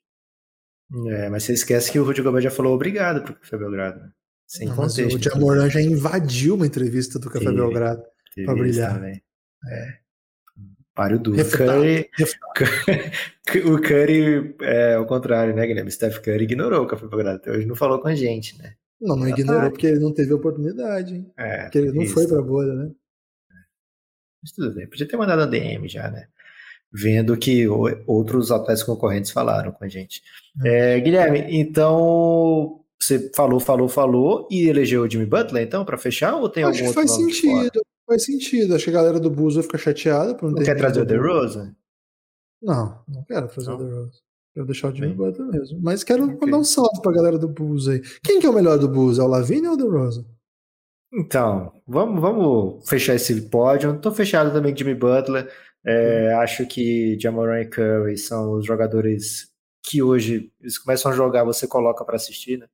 É, 1.11 1.29
mas 1.29 1.45
você 1.45 1.55
esquece 1.55 1.91
que 1.91 1.99
o 1.99 2.05
Rudy 2.05 2.23
Gobert 2.23 2.43
já 2.43 2.51
falou 2.51 2.75
obrigado 2.75 3.23
pro 3.23 3.35
Café 3.35 3.57
Belgrado. 3.57 4.01
Né? 4.01 4.11
Sem 4.47 4.69
Não, 4.69 4.77
contexto. 4.77 5.17
O 5.17 5.23
Jamoran 5.23 5.69
já 5.71 5.81
invadiu 5.81 6.55
uma 6.55 6.67
entrevista 6.67 7.19
do 7.19 7.31
Café 7.31 7.51
Belgrado 7.51 8.03
para 8.45 8.55
brilhar. 8.55 8.95
Também. 8.95 9.23
É. 9.69 10.04
Páreo 10.95 11.19
duro. 11.19 11.39
Curry, 11.51 12.09
o 13.67 13.81
Curry 13.81 14.55
é 14.61 14.99
o 14.99 15.07
contrário, 15.07 15.55
né, 15.55 15.67
Guilherme? 15.67 15.91
Steph 15.91 16.19
Curry 16.19 16.45
ignorou 16.45 16.85
o 16.85 16.87
Café 16.87 17.07
Belgrado. 17.07 17.37
Até 17.37 17.51
hoje 17.51 17.67
não 17.67 17.75
falou 17.75 17.99
com 17.99 18.09
a 18.09 18.15
gente, 18.15 18.57
né? 18.59 18.75
Não, 19.01 19.17
não 19.17 19.29
ignorou 19.29 19.71
porque 19.71 19.89
ele 19.89 19.99
não 19.99 20.15
teve 20.15 20.33
oportunidade. 20.33 21.27
É, 21.37 21.63
porque 21.65 21.79
ele 21.79 21.93
não 21.93 22.03
isso. 22.03 22.15
foi 22.15 22.29
pra 22.29 22.41
bolha, 22.41 22.73
né? 22.75 22.91
Mas 24.41 24.53
tudo 24.53 24.75
bem, 24.75 24.87
podia 24.87 25.09
ter 25.09 25.17
mandado 25.17 25.43
a 25.43 25.47
DM 25.47 25.89
já, 25.89 26.11
né? 26.11 26.29
Vendo 26.93 27.37
que 27.37 27.67
outros 28.07 28.53
atletas 28.53 28.85
concorrentes 28.85 29.33
falaram 29.33 29.73
com 29.73 29.85
a 29.85 29.89
gente. 29.89 30.23
É, 30.65 31.01
Guilherme, 31.01 31.45
então 31.49 32.85
você 33.01 33.31
falou, 33.35 33.59
falou, 33.59 33.89
falou 33.89 34.49
e 34.51 34.69
elegeu 34.69 35.03
o 35.03 35.11
Jimmy 35.11 35.27
Butler, 35.27 35.65
então, 35.65 35.85
para 35.85 35.99
fechar? 35.99 36.37
Ou 36.37 36.49
tem 36.49 36.63
Acho 36.63 36.79
algum 36.79 36.87
outro 36.89 37.03
faz 37.03 37.11
sentido, 37.11 37.85
faz 38.07 38.25
sentido. 38.25 38.75
Acho 38.75 38.85
que 38.85 38.91
a 38.91 38.95
galera 38.95 39.21
do 39.21 39.31
Bulls 39.31 39.55
vai 39.55 39.63
ficar 39.63 39.79
chateada 39.79 40.35
por 40.35 40.47
não, 40.47 40.53
não 40.53 40.59
ter. 40.59 40.67
Quer 40.67 40.77
trazer 40.77 41.01
o 41.01 41.07
DeRozan? 41.07 41.75
Não, 42.63 43.03
não 43.09 43.25
quero 43.25 43.49
trazer 43.49 43.69
não. 43.69 43.77
o 43.77 43.79
DeRozan. 43.79 44.11
Quero 44.55 44.67
deixar 44.67 44.89
o 44.89 44.95
Jimmy 44.95 45.09
Bem. 45.09 45.17
Butler 45.17 45.49
mesmo. 45.49 45.81
Mas 45.83 46.05
quero 46.05 46.25
okay. 46.25 46.39
mandar 46.41 46.59
um 46.59 46.65
salve 46.65 47.03
pra 47.03 47.13
galera 47.13 47.39
do 47.39 47.49
Bulls 47.49 47.89
aí. 47.89 48.01
Quem 48.23 48.39
que 48.41 48.47
é 48.47 48.51
o 48.51 48.55
melhor 48.55 48.79
do 48.79 48.89
Bulls? 48.89 49.19
É 49.19 49.23
o 49.23 49.27
Lavigne 49.27 49.67
ou 49.67 49.75
o 49.75 49.77
DeRozan? 49.77 50.25
Então, 51.13 51.73
vamos, 51.87 52.21
vamos 52.21 52.89
fechar 52.89 53.15
esse 53.15 53.43
pódio. 53.43 53.99
Tô 54.01 54.13
fechado 54.13 54.53
também 54.53 54.73
com 54.73 54.79
Jimmy 54.79 54.95
Butler. 54.95 55.51
É, 55.85 56.35
hum. 56.35 56.39
Acho 56.41 56.67
que 56.67 57.19
Jamoran 57.21 57.61
e 57.61 57.67
Curry 57.67 58.17
são 58.17 58.55
os 58.55 58.65
jogadores 58.65 59.53
que 59.85 60.03
hoje 60.03 60.51
eles 60.61 60.79
começam 60.79 61.13
a 61.13 61.15
jogar, 61.15 61.45
você 61.45 61.69
coloca 61.69 62.05
para 62.05 62.17
assistir, 62.17 62.59
né? 62.59 62.67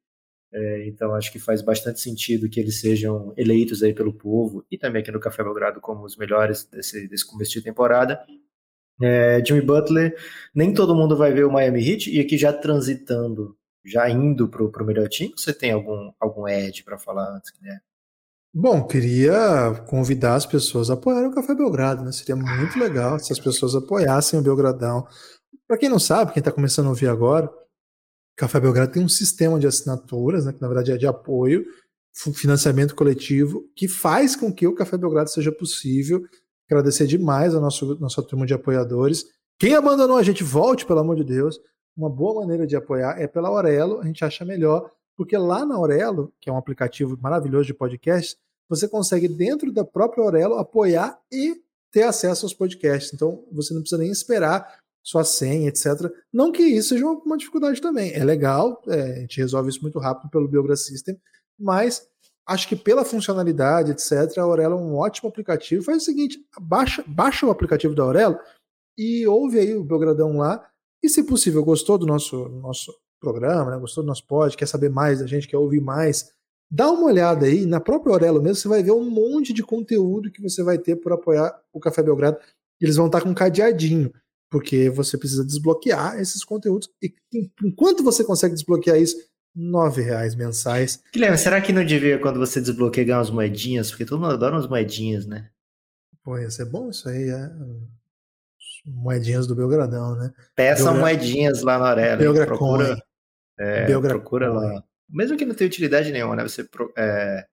É, 0.52 0.88
então 0.88 1.14
acho 1.14 1.30
que 1.30 1.38
faz 1.38 1.62
bastante 1.62 2.00
sentido 2.00 2.48
que 2.48 2.58
eles 2.58 2.80
sejam 2.80 3.32
eleitos 3.36 3.82
aí 3.84 3.94
pelo 3.94 4.12
povo 4.12 4.64
e 4.68 4.76
também 4.76 5.00
aqui 5.00 5.12
no 5.12 5.20
Café 5.20 5.44
Belgrado 5.44 5.80
como 5.80 6.04
os 6.04 6.16
melhores 6.16 6.64
desse, 6.64 7.06
desse 7.06 7.24
começo 7.24 7.52
de 7.52 7.62
temporada. 7.62 8.20
É, 9.00 9.42
Jimmy 9.44 9.62
Butler, 9.62 10.14
nem 10.54 10.74
todo 10.74 10.94
mundo 10.94 11.16
vai 11.16 11.32
ver 11.32 11.44
o 11.44 11.52
Miami 11.52 11.88
Heat, 11.88 12.10
e 12.10 12.20
aqui 12.20 12.36
já 12.36 12.52
transitando, 12.52 13.56
já 13.84 14.10
indo 14.10 14.46
para 14.48 14.62
o 14.62 14.86
melhor 14.86 15.08
time, 15.08 15.32
você 15.34 15.54
tem 15.54 15.72
algum, 15.72 16.12
algum 16.20 16.46
edge 16.46 16.82
para 16.84 16.98
falar 16.98 17.34
antes, 17.34 17.52
né? 17.62 17.80
Bom, 18.52 18.84
queria 18.84 19.84
convidar 19.86 20.34
as 20.34 20.44
pessoas 20.44 20.90
a 20.90 20.94
apoiarem 20.94 21.30
o 21.30 21.34
Café 21.34 21.54
Belgrado, 21.54 22.04
né? 22.04 22.10
Seria 22.12 22.34
muito 22.34 22.78
legal 22.78 23.18
se 23.18 23.32
as 23.32 23.38
pessoas 23.38 23.74
apoiassem 23.76 24.38
o 24.38 24.42
Belgradão. 24.42 25.06
Para 25.66 25.78
quem 25.78 25.88
não 25.88 26.00
sabe, 26.00 26.32
quem 26.32 26.40
está 26.40 26.50
começando 26.50 26.86
a 26.86 26.90
ouvir 26.90 27.06
agora, 27.06 27.48
Café 28.40 28.58
Belgrado 28.58 28.92
tem 28.92 29.04
um 29.04 29.08
sistema 29.08 29.58
de 29.58 29.66
assinaturas, 29.66 30.46
né, 30.46 30.52
que 30.52 30.60
na 30.60 30.68
verdade 30.68 30.92
é 30.92 30.96
de 30.96 31.06
apoio, 31.06 31.64
financiamento 32.34 32.94
coletivo, 32.94 33.64
que 33.76 33.86
faz 33.86 34.34
com 34.34 34.52
que 34.52 34.66
o 34.66 34.74
Café 34.74 34.96
Belgrado 34.96 35.30
seja 35.30 35.52
possível 35.52 36.22
Agradecer 36.70 37.08
demais 37.08 37.52
a 37.52 37.60
nosso, 37.60 37.98
nossa 37.98 38.22
turma 38.22 38.46
de 38.46 38.54
apoiadores. 38.54 39.24
Quem 39.58 39.74
abandonou 39.74 40.16
a 40.16 40.22
gente, 40.22 40.44
volte, 40.44 40.86
pelo 40.86 41.00
amor 41.00 41.16
de 41.16 41.24
Deus. 41.24 41.58
Uma 41.96 42.08
boa 42.08 42.40
maneira 42.40 42.64
de 42.64 42.76
apoiar 42.76 43.20
é 43.20 43.26
pela 43.26 43.48
Aurelo, 43.48 43.98
a 43.98 44.04
gente 44.04 44.24
acha 44.24 44.44
melhor, 44.44 44.88
porque 45.16 45.36
lá 45.36 45.66
na 45.66 45.74
Aurelo, 45.74 46.32
que 46.40 46.48
é 46.48 46.52
um 46.52 46.56
aplicativo 46.56 47.18
maravilhoso 47.20 47.66
de 47.66 47.74
podcast, 47.74 48.36
você 48.68 48.86
consegue, 48.88 49.26
dentro 49.26 49.72
da 49.72 49.84
própria 49.84 50.22
Aurelo, 50.22 50.54
apoiar 50.54 51.18
e 51.32 51.60
ter 51.90 52.04
acesso 52.04 52.46
aos 52.46 52.54
podcasts. 52.54 53.12
Então, 53.12 53.44
você 53.50 53.74
não 53.74 53.80
precisa 53.80 54.00
nem 54.00 54.12
esperar 54.12 54.78
sua 55.02 55.24
senha, 55.24 55.68
etc. 55.68 56.10
Não 56.32 56.52
que 56.52 56.62
isso 56.62 56.90
seja 56.90 57.06
uma 57.06 57.36
dificuldade 57.36 57.80
também. 57.80 58.12
É 58.12 58.24
legal, 58.24 58.82
é, 58.88 59.00
a 59.00 59.20
gente 59.20 59.38
resolve 59.38 59.70
isso 59.70 59.82
muito 59.82 59.98
rápido 59.98 60.30
pelo 60.30 60.48
Biogra 60.48 60.76
System, 60.76 61.18
mas 61.58 62.06
acho 62.46 62.68
que 62.68 62.76
pela 62.76 63.04
funcionalidade, 63.04 63.92
etc., 63.92 64.38
a 64.38 64.42
Aurelo 64.42 64.74
é 64.74 64.80
um 64.80 64.96
ótimo 64.96 65.28
aplicativo. 65.28 65.84
Faz 65.84 66.02
o 66.02 66.04
seguinte, 66.04 66.38
baixa, 66.60 67.04
baixa 67.06 67.46
o 67.46 67.50
aplicativo 67.50 67.94
da 67.94 68.02
Aurelo 68.02 68.38
e 68.98 69.26
ouve 69.26 69.58
aí 69.58 69.74
o 69.74 69.84
Belgradão 69.84 70.36
lá. 70.36 70.66
E 71.02 71.08
se 71.08 71.22
possível, 71.22 71.64
gostou 71.64 71.96
do 71.96 72.06
nosso, 72.06 72.48
nosso 72.48 72.92
programa, 73.20 73.70
né? 73.70 73.78
gostou 73.78 74.02
do 74.02 74.06
nosso 74.06 74.26
pod, 74.26 74.56
quer 74.56 74.66
saber 74.66 74.90
mais 74.90 75.20
da 75.20 75.26
gente, 75.26 75.48
quer 75.48 75.56
ouvir 75.56 75.80
mais, 75.80 76.32
dá 76.70 76.90
uma 76.90 77.06
olhada 77.06 77.46
aí, 77.46 77.66
na 77.66 77.80
própria 77.80 78.12
Aurelo 78.12 78.42
mesmo, 78.42 78.56
você 78.56 78.68
vai 78.68 78.82
ver 78.82 78.92
um 78.92 79.08
monte 79.08 79.52
de 79.52 79.62
conteúdo 79.62 80.30
que 80.30 80.42
você 80.42 80.62
vai 80.62 80.78
ter 80.78 80.96
por 80.96 81.12
apoiar 81.12 81.58
o 81.72 81.80
Café 81.80 82.02
Belgrado. 82.02 82.38
Eles 82.80 82.96
vão 82.96 83.06
estar 83.06 83.20
com 83.20 83.28
um 83.28 83.34
cadeadinho, 83.34 84.12
porque 84.50 84.90
você 84.90 85.16
precisa 85.16 85.44
desbloquear 85.44 86.18
esses 86.18 86.44
conteúdos. 86.44 86.88
E 87.00 87.14
enquanto 87.62 88.02
você 88.02 88.24
consegue 88.24 88.54
desbloquear 88.54 88.98
isso, 88.98 89.16
nove 89.54 90.02
reais 90.02 90.34
mensais. 90.34 91.02
Guilherme, 91.12 91.38
será 91.38 91.60
que 91.60 91.72
não 91.72 91.84
devia, 91.84 92.18
quando 92.18 92.38
você 92.38 92.60
desbloqueia, 92.60 93.06
ganhar 93.06 93.18
umas 93.18 93.30
moedinhas? 93.30 93.90
Porque 93.90 94.04
todo 94.04 94.20
mundo 94.20 94.34
adora 94.34 94.56
umas 94.56 94.68
moedinhas, 94.68 95.26
né? 95.26 95.48
Pô, 96.22 96.38
ia 96.38 96.50
ser 96.50 96.66
bom 96.66 96.90
isso 96.90 97.08
aí, 97.08 97.30
é. 97.30 97.50
Moedinhas 98.86 99.46
do 99.46 99.54
Belgradão, 99.54 100.16
né? 100.16 100.32
Peça 100.56 100.84
Belgra... 100.84 101.00
moedinhas 101.00 101.62
lá 101.62 101.78
na 101.78 101.86
Arela. 101.86 102.16
Belgracoin. 102.16 102.96
É, 103.58 103.86
Belgra... 103.86 104.14
procura 104.14 104.52
lá. 104.52 104.82
Mesmo 105.08 105.36
que 105.36 105.44
não 105.44 105.54
tenha 105.54 105.68
utilidade 105.68 106.10
nenhuma, 106.12 106.36
né? 106.36 106.42
Você, 106.42 106.66
é, 106.96 107.46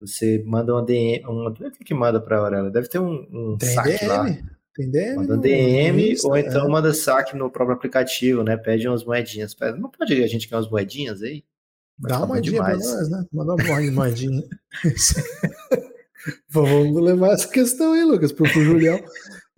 você 0.00 0.42
manda 0.46 0.72
uma 0.72 0.84
DM. 0.84 1.24
Uma, 1.26 1.50
o 1.50 1.54
que, 1.54 1.84
que 1.84 1.94
manda 1.94 2.20
pra 2.20 2.38
Aurela? 2.38 2.70
Deve 2.70 2.88
ter 2.88 2.98
um, 2.98 3.26
um 3.30 3.58
saque 3.60 4.06
lá. 4.06 4.26
Tem 4.74 4.90
DM? 4.90 5.16
Manda 5.16 5.36
DM 5.36 6.12
Insta, 6.12 6.28
ou 6.28 6.36
então 6.36 6.66
é. 6.66 6.68
manda 6.68 6.94
saque 6.94 7.36
no 7.36 7.50
próprio 7.50 7.76
aplicativo, 7.76 8.42
né? 8.42 8.56
Pede 8.56 8.88
umas 8.88 9.04
moedinhas. 9.04 9.54
Não 9.78 9.90
pode 9.90 10.22
a 10.22 10.26
gente 10.26 10.48
ganhar 10.48 10.60
umas 10.60 10.70
moedinhas 10.70 11.22
aí? 11.22 11.44
Dá 11.98 12.18
uma 12.18 12.28
moedinha 12.28 12.62
pra 12.62 12.76
nós, 12.76 13.10
né? 13.10 13.24
Manda 13.32 13.54
uma 13.54 13.92
moedinha. 13.92 14.42
Vamos 16.48 17.02
levar 17.02 17.32
essa 17.32 17.48
questão 17.48 17.92
aí, 17.92 18.04
Lucas, 18.04 18.32
pro, 18.32 18.50
pro 18.50 18.62
Julião. 18.62 19.02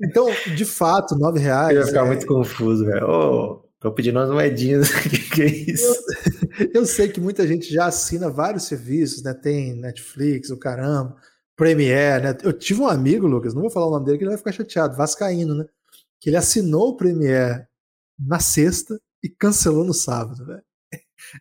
Então, 0.00 0.26
de 0.54 0.64
fato, 0.64 1.16
nove 1.16 1.38
reais. 1.38 1.74
Eu 1.74 1.82
ia 1.82 1.86
ficar 1.86 2.04
é... 2.04 2.08
muito 2.08 2.26
confuso, 2.26 2.84
velho. 2.84 3.06
Oh, 3.06 3.68
tô 3.78 3.92
pedindo 3.92 4.18
umas 4.18 4.30
moedinhas. 4.30 4.88
que, 5.02 5.30
que 5.30 5.42
é 5.42 5.46
isso? 5.46 5.94
Eu, 6.58 6.68
eu, 6.74 6.86
sei 6.86 7.08
que 7.08 7.20
muita 7.20 7.46
gente 7.46 7.72
já 7.72 7.86
assina 7.86 8.30
vários 8.30 8.64
serviços, 8.64 9.22
né? 9.22 9.34
Tem 9.34 9.74
Netflix, 9.74 10.50
o 10.50 10.56
caramba, 10.56 11.16
Premiere, 11.56 12.22
né? 12.22 12.38
Eu 12.42 12.52
tive 12.52 12.80
um 12.80 12.88
amigo, 12.88 13.26
Lucas, 13.26 13.54
não 13.54 13.62
vou 13.62 13.70
falar 13.70 13.86
o 13.86 13.90
nome 13.90 14.06
dele, 14.06 14.18
que 14.18 14.24
ele 14.24 14.30
vai 14.30 14.38
ficar 14.38 14.52
chateado, 14.52 14.96
Vascaíno, 14.96 15.54
né? 15.54 15.66
Que 16.20 16.30
ele 16.30 16.36
assinou 16.36 16.88
o 16.88 16.96
Premiere 16.96 17.66
na 18.18 18.40
sexta 18.40 19.00
e 19.22 19.28
cancelou 19.28 19.84
no 19.84 19.94
sábado, 19.94 20.44
velho. 20.44 20.62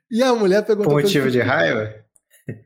E 0.09 0.21
a 0.21 0.33
mulher 0.33 0.65
perguntou. 0.65 0.93
Por 0.93 1.01
motivo 1.01 1.29
de 1.29 1.39
raiva? 1.41 2.03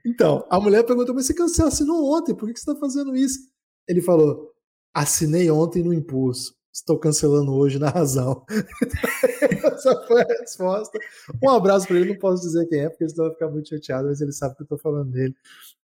Então, 0.05 0.45
a 0.49 0.59
mulher 0.59 0.83
perguntou, 0.83 1.13
mas 1.13 1.27
você 1.27 1.63
assinou 1.63 2.13
ontem, 2.13 2.33
por 2.33 2.51
que 2.51 2.59
você 2.59 2.71
está 2.71 2.79
fazendo 2.79 3.15
isso? 3.15 3.39
Ele 3.87 4.01
falou, 4.01 4.51
assinei 4.93 5.49
ontem 5.51 5.83
no 5.83 5.93
impulso, 5.93 6.55
estou 6.73 6.97
cancelando 6.97 7.53
hoje 7.53 7.77
na 7.77 7.89
razão. 7.89 8.45
Essa 9.63 10.01
foi 10.07 10.21
a 10.21 10.39
resposta. 10.39 10.97
Um 11.43 11.49
abraço 11.49 11.87
para 11.87 11.97
ele, 11.97 12.13
não 12.13 12.19
posso 12.19 12.41
dizer 12.41 12.65
quem 12.67 12.81
é, 12.81 12.89
porque 12.89 13.07
senão 13.07 13.25
vai 13.25 13.33
ficar 13.33 13.49
muito 13.49 13.69
chateado, 13.69 14.07
mas 14.07 14.21
ele 14.21 14.31
sabe 14.31 14.55
que 14.55 14.61
eu 14.61 14.65
estou 14.65 14.79
falando 14.79 15.11
dele. 15.11 15.35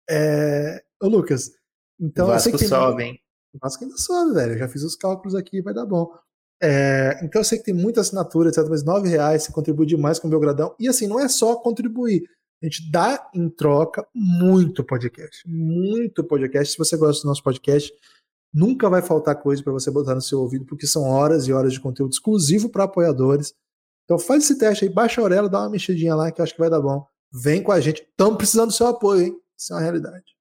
É... 0.10 0.84
Ô, 1.04 1.08
Lucas, 1.10 1.52
então... 2.00 2.28
O 2.28 2.30
Vasco 2.30 2.58
sobe, 2.58 3.04
hein? 3.04 3.20
O 3.54 3.58
Vasco 3.62 3.84
ainda 3.84 3.98
sobe, 3.98 4.34
velho. 4.34 4.54
Eu 4.54 4.58
já 4.60 4.70
fiz 4.70 4.84
os 4.84 4.96
cálculos 4.96 5.36
aqui, 5.36 5.62
vai 5.62 5.74
dar 5.74 5.86
bom. 5.86 6.10
É, 6.62 7.20
então 7.22 7.42
eu 7.42 7.46
sei 7.46 7.58
que 7.58 7.66
tem 7.66 7.74
muita 7.74 8.00
assinatura, 8.00 8.48
etc. 8.48 8.66
Mas 8.70 8.86
nove 8.86 9.10
reais 9.10 9.44
você 9.44 9.52
contribui 9.52 9.86
demais 9.86 10.18
com 10.18 10.28
o 10.28 10.32
Belgradão. 10.32 10.74
E 10.80 10.88
assim, 10.88 11.06
não 11.06 11.20
é 11.20 11.28
só 11.28 11.58
contribuir. 11.58 12.24
A 12.62 12.66
gente 12.66 12.90
dá 12.90 13.30
em 13.36 13.50
troca 13.50 14.08
muito 14.16 14.82
podcast. 14.82 15.46
Muito 15.46 16.24
podcast. 16.24 16.72
Se 16.72 16.78
você 16.78 16.96
gosta 16.96 17.22
do 17.22 17.28
nosso 17.28 17.44
podcast, 17.44 17.92
nunca 18.54 18.90
vai 18.90 19.02
faltar 19.02 19.36
coisa 19.42 19.62
para 19.62 19.74
você 19.74 19.92
botar 19.92 20.16
no 20.16 20.22
seu 20.22 20.40
ouvido, 20.40 20.66
porque 20.66 20.88
são 20.88 21.04
horas 21.04 21.48
e 21.48 21.52
horas 21.52 21.74
de 21.74 21.82
conteúdo 21.82 22.14
exclusivo 22.14 22.70
para 22.70 22.86
apoiadores. 22.86 23.54
Então 24.06 24.18
faz 24.18 24.46
esse 24.46 24.58
teste 24.58 24.86
aí, 24.86 24.90
baixa 24.90 25.20
a 25.20 25.24
orelha, 25.26 25.50
dá 25.50 25.60
uma 25.60 25.70
mexidinha 25.70 26.16
lá 26.16 26.32
que 26.32 26.40
eu 26.40 26.44
acho 26.44 26.54
que 26.54 26.60
vai 26.62 26.70
dar 26.70 26.80
bom. 26.80 27.06
Vem 27.34 27.62
com 27.62 27.74
a 27.74 27.82
gente. 27.82 28.08
Estamos 28.10 28.38
precisando 28.38 28.68
do 28.68 28.74
seu 28.74 28.88
apoio, 28.88 29.24
hein? 29.24 29.38
Isso 29.60 29.74
é 29.74 29.76
uma 29.76 29.82
realidade. 29.82 30.33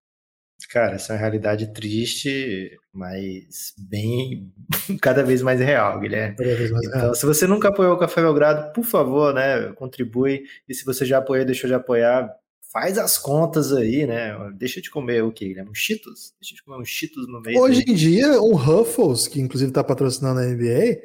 Cara, 0.68 0.96
essa 0.96 1.12
é 1.12 1.16
uma 1.16 1.20
realidade 1.20 1.72
triste, 1.72 2.78
mas 2.92 3.74
bem 3.78 4.52
cada 5.00 5.22
vez 5.22 5.42
mais 5.42 5.60
real, 5.60 6.00
Guilherme. 6.00 6.36
Mais 6.38 6.86
então, 6.86 7.00
real. 7.00 7.14
se 7.14 7.26
você 7.26 7.46
nunca 7.46 7.68
apoiou 7.68 7.94
o 7.94 7.98
Café 7.98 8.20
Belgrado, 8.20 8.72
por 8.72 8.84
favor, 8.84 9.34
né, 9.34 9.72
contribui. 9.74 10.44
E 10.68 10.74
se 10.74 10.84
você 10.84 11.04
já 11.04 11.18
apoiou, 11.18 11.44
deixou 11.44 11.68
de 11.68 11.74
apoiar, 11.74 12.30
faz 12.72 12.96
as 12.96 13.18
contas 13.18 13.72
aí, 13.72 14.06
né? 14.06 14.34
Deixa 14.54 14.80
de 14.80 14.90
comer 14.90 15.22
o 15.22 15.30
quê, 15.30 15.48
Guilherme? 15.48 15.70
Um 15.70 15.74
Cheetos? 15.74 16.32
Deixa 16.40 16.54
de 16.54 16.62
comer 16.62 16.80
um 16.80 16.84
Cheetos 16.84 17.28
no 17.28 17.40
mês. 17.40 17.58
Hoje 17.58 17.84
aí. 17.86 17.92
em 17.92 17.94
dia, 17.94 18.40
um 18.40 18.54
Ruffles, 18.54 19.28
que 19.28 19.40
inclusive 19.40 19.70
está 19.70 19.84
patrocinando 19.84 20.40
a 20.40 20.44
NBA, 20.44 20.98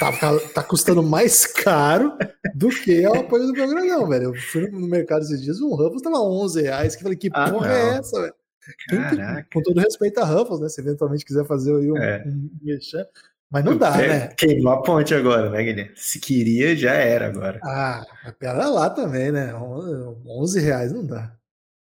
tá, 0.00 0.12
tá, 0.12 0.38
tá, 0.54 0.62
custando 0.62 1.02
mais 1.02 1.46
caro 1.46 2.16
do 2.54 2.70
que 2.70 3.06
o 3.06 3.14
apoio 3.14 3.46
do 3.46 3.52
Belgradão, 3.52 4.08
velho. 4.08 4.24
Eu 4.24 4.34
fui 4.34 4.68
no 4.70 4.88
mercado 4.88 5.22
esses 5.22 5.42
dias, 5.42 5.60
um 5.60 5.74
Ruffles 5.74 6.02
tava 6.02 6.18
11 6.18 6.62
reais, 6.62 6.96
que 6.96 7.00
eu 7.00 7.04
falei, 7.04 7.18
que 7.18 7.30
ah, 7.32 7.50
porra 7.50 7.66
é 7.70 7.82
não. 7.82 7.92
é 7.92 7.98
essa, 7.98 8.20
velho? 8.20 8.34
Caraca. 8.88 9.46
Com 9.52 9.62
todo 9.62 9.80
respeito 9.80 10.18
a 10.20 10.24
Ruffles, 10.24 10.60
né? 10.60 10.68
Se 10.68 10.80
eventualmente 10.80 11.24
quiser 11.24 11.44
fazer 11.46 11.74
aí 11.76 11.90
um, 11.90 11.96
é. 11.96 12.24
um 12.26 12.50
mexer. 12.62 13.08
Mas 13.50 13.64
não 13.64 13.76
dá, 13.76 13.96
né? 13.96 14.28
Queimou 14.36 14.72
a 14.72 14.82
ponte 14.82 15.14
agora, 15.14 15.48
né, 15.48 15.62
Guilherme? 15.62 15.92
Se 15.94 16.18
queria, 16.18 16.74
já 16.74 16.92
era 16.92 17.28
agora. 17.28 17.60
Ah, 17.62 18.04
pera 18.38 18.68
lá 18.68 18.90
também, 18.90 19.30
né? 19.30 19.54
11 19.54 20.60
reais 20.60 20.92
não 20.92 21.06
dá. 21.06 21.36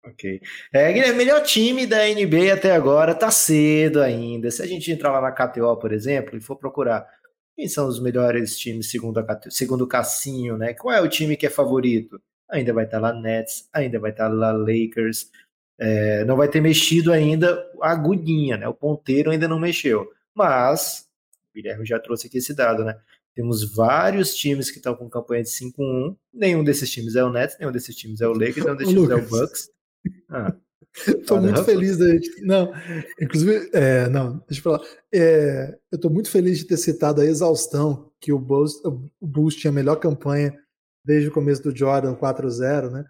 Ok. 0.06 0.40
É, 0.72 0.94
Guilherme, 0.94 1.18
melhor 1.18 1.42
time 1.42 1.88
da 1.88 2.06
NBA 2.08 2.54
até 2.54 2.72
agora, 2.72 3.16
tá 3.16 3.32
cedo 3.32 4.02
ainda. 4.02 4.52
Se 4.52 4.62
a 4.62 4.68
gente 4.68 4.92
entrar 4.92 5.12
lá 5.12 5.22
na 5.22 5.32
KTO, 5.32 5.76
por 5.78 5.92
exemplo, 5.92 6.38
e 6.38 6.42
for 6.42 6.56
procurar 6.56 7.08
quem 7.56 7.68
são 7.68 7.88
os 7.88 8.00
melhores 8.00 8.58
times 8.58 8.92
segundo, 8.92 9.20
a, 9.20 9.42
segundo 9.50 9.86
o 9.86 9.88
Cassinho, 9.88 10.58
né? 10.58 10.74
Qual 10.74 10.94
é 10.94 11.02
o 11.02 11.10
time 11.10 11.36
que 11.36 11.48
é 11.48 11.50
favorito? 11.50 12.22
Ainda 12.48 12.74
vai 12.74 12.86
estar 12.86 13.00
lá 13.00 13.12
Nets, 13.12 13.68
ainda 13.74 14.00
vai 14.00 14.12
estar 14.12 14.28
lá 14.28 14.52
Lakers, 14.52 15.32
é, 15.80 16.24
não 16.26 16.36
vai 16.36 16.48
ter 16.48 16.62
mexido 16.62 17.12
ainda 17.12 17.64
a 17.82 17.92
agulhinha, 17.92 18.58
né? 18.58 18.68
O 18.68 18.74
ponteiro 18.74 19.32
ainda 19.32 19.48
não 19.48 19.60
mexeu. 19.60 20.08
Mas, 20.34 21.08
o 21.50 21.56
Guilherme 21.56 21.86
já 21.86 22.00
trouxe 22.00 22.28
aqui 22.28 22.38
esse 22.38 22.54
dado, 22.54 22.84
né? 22.84 22.98
Temos 23.34 23.76
vários 23.76 24.34
times 24.34 24.72
que 24.72 24.78
estão 24.78 24.96
com 24.96 25.10
campanha 25.10 25.44
de 25.44 25.50
5-1. 25.50 26.16
Nenhum 26.34 26.64
desses 26.64 26.90
times 26.90 27.16
é 27.16 27.24
o 27.24 27.32
Nets, 27.32 27.58
nenhum 27.60 27.72
desses 27.72 27.96
times 27.96 28.22
é 28.22 28.28
o 28.28 28.34
Lakers, 28.34 28.64
nenhum 28.64 28.76
desses 28.78 28.94
times 28.94 29.10
é 29.10 29.16
o 29.16 29.28
Bucks. 29.28 29.70
Ah, 30.30 30.56
Estou 31.08 31.42
muito 31.42 31.64
feliz 31.64 31.98
da 31.98 32.08
gente. 32.08 32.42
Não, 32.42 32.72
inclusive, 33.20 33.70
é, 33.74 34.08
não, 34.08 34.38
deixa 34.48 34.60
eu 34.60 34.64
falar. 34.64 34.82
É, 35.14 35.78
eu 35.92 35.96
estou 35.98 36.10
muito 36.10 36.30
feliz 36.30 36.60
de 36.60 36.66
ter 36.66 36.78
citado 36.78 37.22
a 37.22 37.26
exaustão 37.26 38.12
que 38.20 38.32
o 38.32 38.40
Bulls, 38.40 38.82
o 38.86 39.10
Bulls 39.22 39.56
tinha 39.56 39.72
a 39.72 39.74
melhor 39.74 39.98
campanha 39.98 40.58
desde 41.04 41.30
o 41.30 41.32
começo 41.32 41.62
do 41.64 41.76
Jordan 41.76 42.16
4-0, 42.16 42.90
né? 42.90 43.06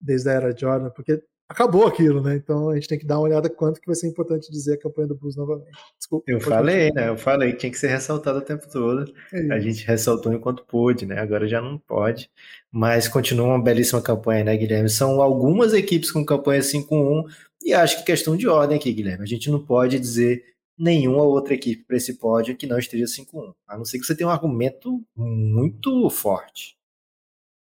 Desde 0.00 0.28
a 0.28 0.32
era 0.32 0.56
Jordan, 0.56 0.90
porque 0.90 1.22
acabou 1.48 1.86
aquilo, 1.86 2.22
né? 2.22 2.36
Então 2.36 2.70
a 2.70 2.74
gente 2.74 2.88
tem 2.88 2.98
que 2.98 3.06
dar 3.06 3.18
uma 3.18 3.24
olhada 3.24 3.48
quanto 3.48 3.80
que 3.80 3.86
vai 3.86 3.94
ser 3.94 4.08
importante 4.08 4.50
dizer 4.50 4.74
a 4.74 4.78
campanha 4.78 5.08
do 5.08 5.16
Bulls 5.16 5.36
novamente. 5.36 5.76
Desculpa. 5.98 6.24
Eu 6.28 6.40
falei, 6.40 6.90
né? 6.92 7.08
Eu 7.08 7.16
falei 7.16 7.52
que 7.52 7.58
tinha 7.58 7.72
que 7.72 7.78
ser 7.78 7.88
ressaltado 7.88 8.38
o 8.38 8.42
tempo 8.42 8.68
todo. 8.70 9.12
É 9.32 9.52
a 9.52 9.60
gente 9.60 9.86
ressaltou 9.86 10.32
enquanto 10.32 10.64
pôde, 10.64 11.06
né? 11.06 11.18
Agora 11.18 11.46
já 11.46 11.60
não 11.60 11.78
pode. 11.78 12.30
Mas 12.70 13.08
continua 13.08 13.46
uma 13.46 13.62
belíssima 13.62 14.02
campanha, 14.02 14.44
né, 14.44 14.56
Guilherme? 14.56 14.88
São 14.88 15.22
algumas 15.22 15.72
equipes 15.72 16.10
com 16.10 16.24
campanha 16.24 16.60
5-1 16.60 17.24
e 17.62 17.72
acho 17.72 17.98
que 17.98 18.04
questão 18.04 18.36
de 18.36 18.48
ordem 18.48 18.76
aqui, 18.76 18.92
Guilherme. 18.92 19.22
A 19.22 19.26
gente 19.26 19.50
não 19.50 19.64
pode 19.64 19.98
dizer 19.98 20.42
nenhuma 20.78 21.22
outra 21.22 21.54
equipe 21.54 21.84
para 21.84 21.96
esse 21.96 22.18
pódio 22.18 22.56
que 22.56 22.66
não 22.66 22.78
esteja 22.78 23.06
5-1. 23.06 23.54
A 23.66 23.78
não 23.78 23.84
ser 23.84 23.98
que 23.98 24.04
você 24.04 24.14
tenha 24.14 24.28
um 24.28 24.32
argumento 24.32 25.02
muito 25.16 26.10
forte. 26.10 26.76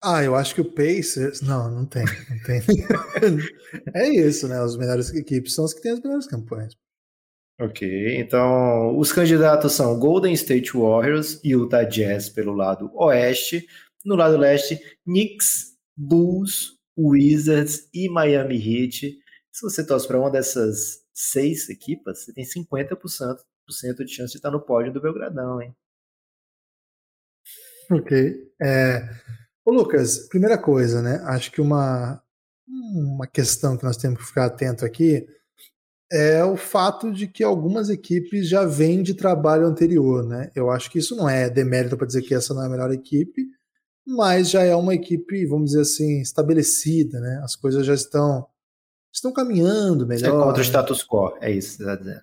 Ah, 0.03 0.23
eu 0.25 0.35
acho 0.35 0.55
que 0.55 0.61
o 0.61 0.73
Pacers. 0.73 1.43
Não, 1.43 1.71
não 1.71 1.85
tem. 1.85 2.05
Não 2.05 2.43
tem. 2.43 2.63
é 3.95 4.09
isso, 4.09 4.49
né? 4.49 4.59
As 4.59 4.77
melhores 4.77 5.13
equipes 5.13 5.55
são 5.55 5.65
as 5.65 5.75
que 5.75 5.83
têm 5.83 5.93
as 5.93 6.01
melhores 6.01 6.27
campanhas. 6.27 6.75
Ok, 7.61 8.19
então 8.19 8.99
os 8.99 9.13
candidatos 9.13 9.73
são 9.75 9.99
Golden 9.99 10.33
State 10.33 10.73
Warriors 10.73 11.39
e 11.45 11.51
Utah 11.51 11.85
Jazz 11.85 12.31
pelo 12.31 12.55
lado 12.55 12.91
oeste. 12.95 13.67
No 14.03 14.15
lado 14.15 14.39
leste, 14.39 14.81
Knicks, 15.05 15.77
Bulls, 15.95 16.79
Wizards 16.97 17.87
e 17.93 18.09
Miami 18.09 18.57
Heat. 18.57 19.19
Se 19.53 19.63
você 19.63 19.87
torce 19.87 20.09
para 20.09 20.19
uma 20.19 20.31
dessas 20.31 21.05
seis 21.13 21.69
equipas, 21.69 22.25
você 22.25 22.33
tem 22.33 22.45
50% 22.45 23.37
de 24.07 24.09
chance 24.09 24.33
de 24.33 24.39
estar 24.39 24.51
no 24.51 24.65
pódio 24.65 24.91
do 24.91 25.03
Belgradão, 25.03 25.61
hein? 25.61 25.77
Ok. 27.91 28.51
É, 28.63 29.07
Ô 29.71 29.73
Lucas, 29.73 30.27
primeira 30.27 30.59
coisa, 30.59 31.01
né? 31.01 31.23
Acho 31.27 31.53
que 31.53 31.61
uma, 31.61 32.21
uma 32.67 33.25
questão 33.25 33.77
que 33.77 33.85
nós 33.85 33.97
temos 33.97 34.19
que 34.19 34.27
ficar 34.27 34.47
atento 34.47 34.85
aqui 34.85 35.25
é 36.11 36.43
o 36.43 36.57
fato 36.57 37.13
de 37.13 37.29
que 37.29 37.45
algumas 37.45 37.89
equipes 37.89 38.49
já 38.49 38.65
vêm 38.65 39.01
de 39.01 39.15
trabalho 39.15 39.69
anterior, 39.69 40.27
né? 40.27 40.51
Eu 40.57 40.73
acho 40.73 40.91
que 40.91 40.99
isso 40.99 41.15
não 41.15 41.29
é 41.29 41.49
demérito 41.49 41.97
para 41.97 42.09
dizer 42.09 42.23
que 42.23 42.35
essa 42.35 42.53
não 42.53 42.65
é 42.65 42.67
a 42.67 42.69
melhor 42.69 42.91
equipe, 42.91 43.47
mas 44.05 44.51
já 44.51 44.65
é 44.65 44.75
uma 44.75 44.93
equipe, 44.93 45.47
vamos 45.47 45.67
dizer 45.71 45.83
assim, 45.83 46.21
estabelecida, 46.21 47.21
né? 47.21 47.41
As 47.45 47.55
coisas 47.55 47.87
já 47.87 47.95
estão 47.95 48.45
estão 49.15 49.33
caminhando 49.33 50.05
melhor. 50.05 50.33
Você 50.33 50.37
é 50.37 50.45
contra 50.45 50.63
o 50.63 50.65
status 50.65 51.07
quo, 51.07 51.39
é 51.41 51.53
isso 51.53 51.77
que 51.79 51.85
você 51.85 51.91
está 51.91 51.95
dizendo? 51.95 52.23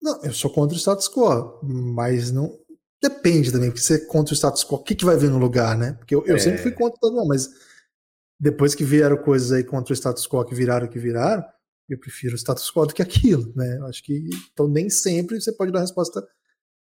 Não, 0.00 0.22
eu 0.22 0.32
sou 0.32 0.50
contra 0.50 0.74
o 0.74 0.80
status 0.80 1.10
quo, 1.10 1.60
mas 1.62 2.32
não, 2.32 2.58
Depende 3.04 3.52
também, 3.52 3.68
porque 3.68 3.82
você 3.82 3.96
é 3.96 3.98
contra 3.98 4.32
o 4.32 4.34
status 4.34 4.64
quo, 4.64 4.76
o 4.76 4.82
que, 4.82 4.94
que 4.94 5.04
vai 5.04 5.14
vir 5.14 5.28
no 5.28 5.36
lugar, 5.36 5.76
né? 5.76 5.92
Porque 5.92 6.14
eu, 6.14 6.24
eu 6.24 6.36
é. 6.36 6.38
sempre 6.38 6.62
fui 6.62 6.72
contra 6.72 6.98
todo 6.98 7.14
mundo, 7.14 7.28
mas 7.28 7.50
depois 8.40 8.74
que 8.74 8.82
vieram 8.82 9.18
coisas 9.18 9.52
aí 9.52 9.62
contra 9.62 9.92
o 9.92 9.94
status 9.94 10.26
quo 10.26 10.42
que 10.42 10.54
viraram 10.54 10.86
o 10.86 10.88
que 10.88 10.98
viraram, 10.98 11.44
eu 11.86 11.98
prefiro 11.98 12.32
o 12.32 12.38
status 12.38 12.70
quo 12.70 12.86
do 12.86 12.94
que 12.94 13.02
aquilo, 13.02 13.52
né? 13.54 13.76
Eu 13.76 13.84
acho 13.84 14.02
que 14.02 14.26
então 14.50 14.66
nem 14.66 14.88
sempre 14.88 15.38
você 15.38 15.52
pode 15.52 15.70
dar 15.70 15.80
resposta 15.80 16.26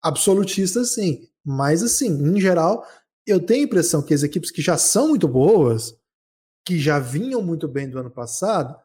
absolutista 0.02 0.82
assim, 0.82 1.26
mas 1.42 1.82
assim, 1.82 2.10
em 2.10 2.42
geral, 2.42 2.86
eu 3.26 3.40
tenho 3.40 3.62
a 3.62 3.68
impressão 3.68 4.02
que 4.02 4.14
as 4.14 4.22
equipes 4.22 4.52
que 4.52 4.62
já 4.62 4.78
são 4.78 5.08
muito 5.08 5.26
boas, 5.26 5.96
que 6.66 6.78
já 6.78 7.00
vinham 7.00 7.42
muito 7.42 7.66
bem 7.66 7.90
do 7.90 7.98
ano 7.98 8.12
passado, 8.12 8.76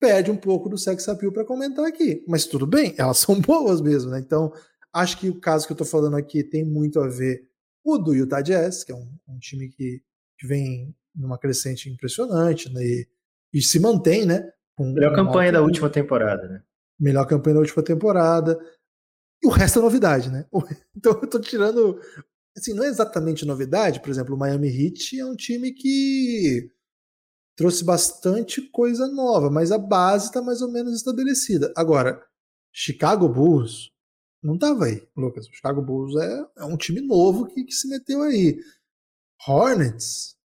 perde 0.00 0.32
um 0.32 0.36
pouco 0.36 0.68
do 0.68 0.76
sex 0.76 1.08
appeal 1.08 1.30
para 1.30 1.44
comentar 1.44 1.84
aqui, 1.84 2.24
mas 2.26 2.44
tudo 2.44 2.66
bem, 2.66 2.92
elas 2.98 3.18
são 3.18 3.38
boas 3.40 3.80
mesmo, 3.80 4.10
né? 4.10 4.18
Então, 4.18 4.52
Acho 4.94 5.18
que 5.18 5.28
o 5.28 5.40
caso 5.40 5.66
que 5.66 5.72
eu 5.72 5.74
estou 5.74 5.86
falando 5.86 6.16
aqui 6.16 6.44
tem 6.44 6.64
muito 6.64 7.00
a 7.00 7.08
ver 7.08 7.48
o 7.84 7.98
do 7.98 8.14
Utah 8.14 8.40
Jazz, 8.40 8.84
que 8.84 8.92
é 8.92 8.94
um, 8.94 9.10
um 9.28 9.38
time 9.38 9.68
que, 9.68 10.00
que, 10.38 10.46
vem 10.46 10.94
numa 11.14 11.36
crescente 11.36 11.90
impressionante 11.90 12.72
né, 12.72 12.82
e, 12.82 13.08
e, 13.52 13.60
se 13.60 13.80
mantém, 13.80 14.24
né? 14.24 14.50
Com 14.76 14.92
Melhor 14.92 15.14
campanha 15.14 15.52
da 15.52 15.62
última 15.62 15.90
temporada, 15.90 16.48
né? 16.48 16.62
Melhor 16.98 17.26
campanha 17.26 17.54
da 17.54 17.60
última 17.60 17.82
temporada. 17.82 18.58
E 19.42 19.46
o 19.46 19.50
resto 19.50 19.80
é 19.80 19.82
novidade, 19.82 20.30
né? 20.30 20.46
Então 20.96 21.12
eu 21.12 21.24
estou 21.24 21.40
tirando. 21.40 22.00
Assim, 22.56 22.72
não 22.72 22.84
é 22.84 22.88
exatamente 22.88 23.44
novidade, 23.44 24.00
por 24.00 24.10
exemplo, 24.10 24.36
o 24.36 24.38
Miami 24.38 24.68
Heat 24.68 25.18
é 25.18 25.26
um 25.26 25.34
time 25.34 25.72
que 25.72 26.70
trouxe 27.56 27.84
bastante 27.84 28.62
coisa 28.70 29.08
nova, 29.08 29.50
mas 29.50 29.72
a 29.72 29.78
base 29.78 30.26
está 30.26 30.40
mais 30.40 30.62
ou 30.62 30.70
menos 30.70 30.94
estabelecida. 30.94 31.72
Agora, 31.76 32.24
Chicago 32.72 33.28
Bulls 33.28 33.93
não 34.44 34.54
estava 34.54 34.84
aí, 34.84 35.02
Lucas. 35.16 35.48
O 35.48 35.54
Chicago 35.54 35.80
Bulls 35.80 36.14
é, 36.16 36.46
é 36.58 36.64
um 36.64 36.76
time 36.76 37.00
novo 37.00 37.46
que, 37.46 37.64
que 37.64 37.72
se 37.72 37.88
meteu 37.88 38.22
aí. 38.22 38.60
Hornets, 39.48 40.36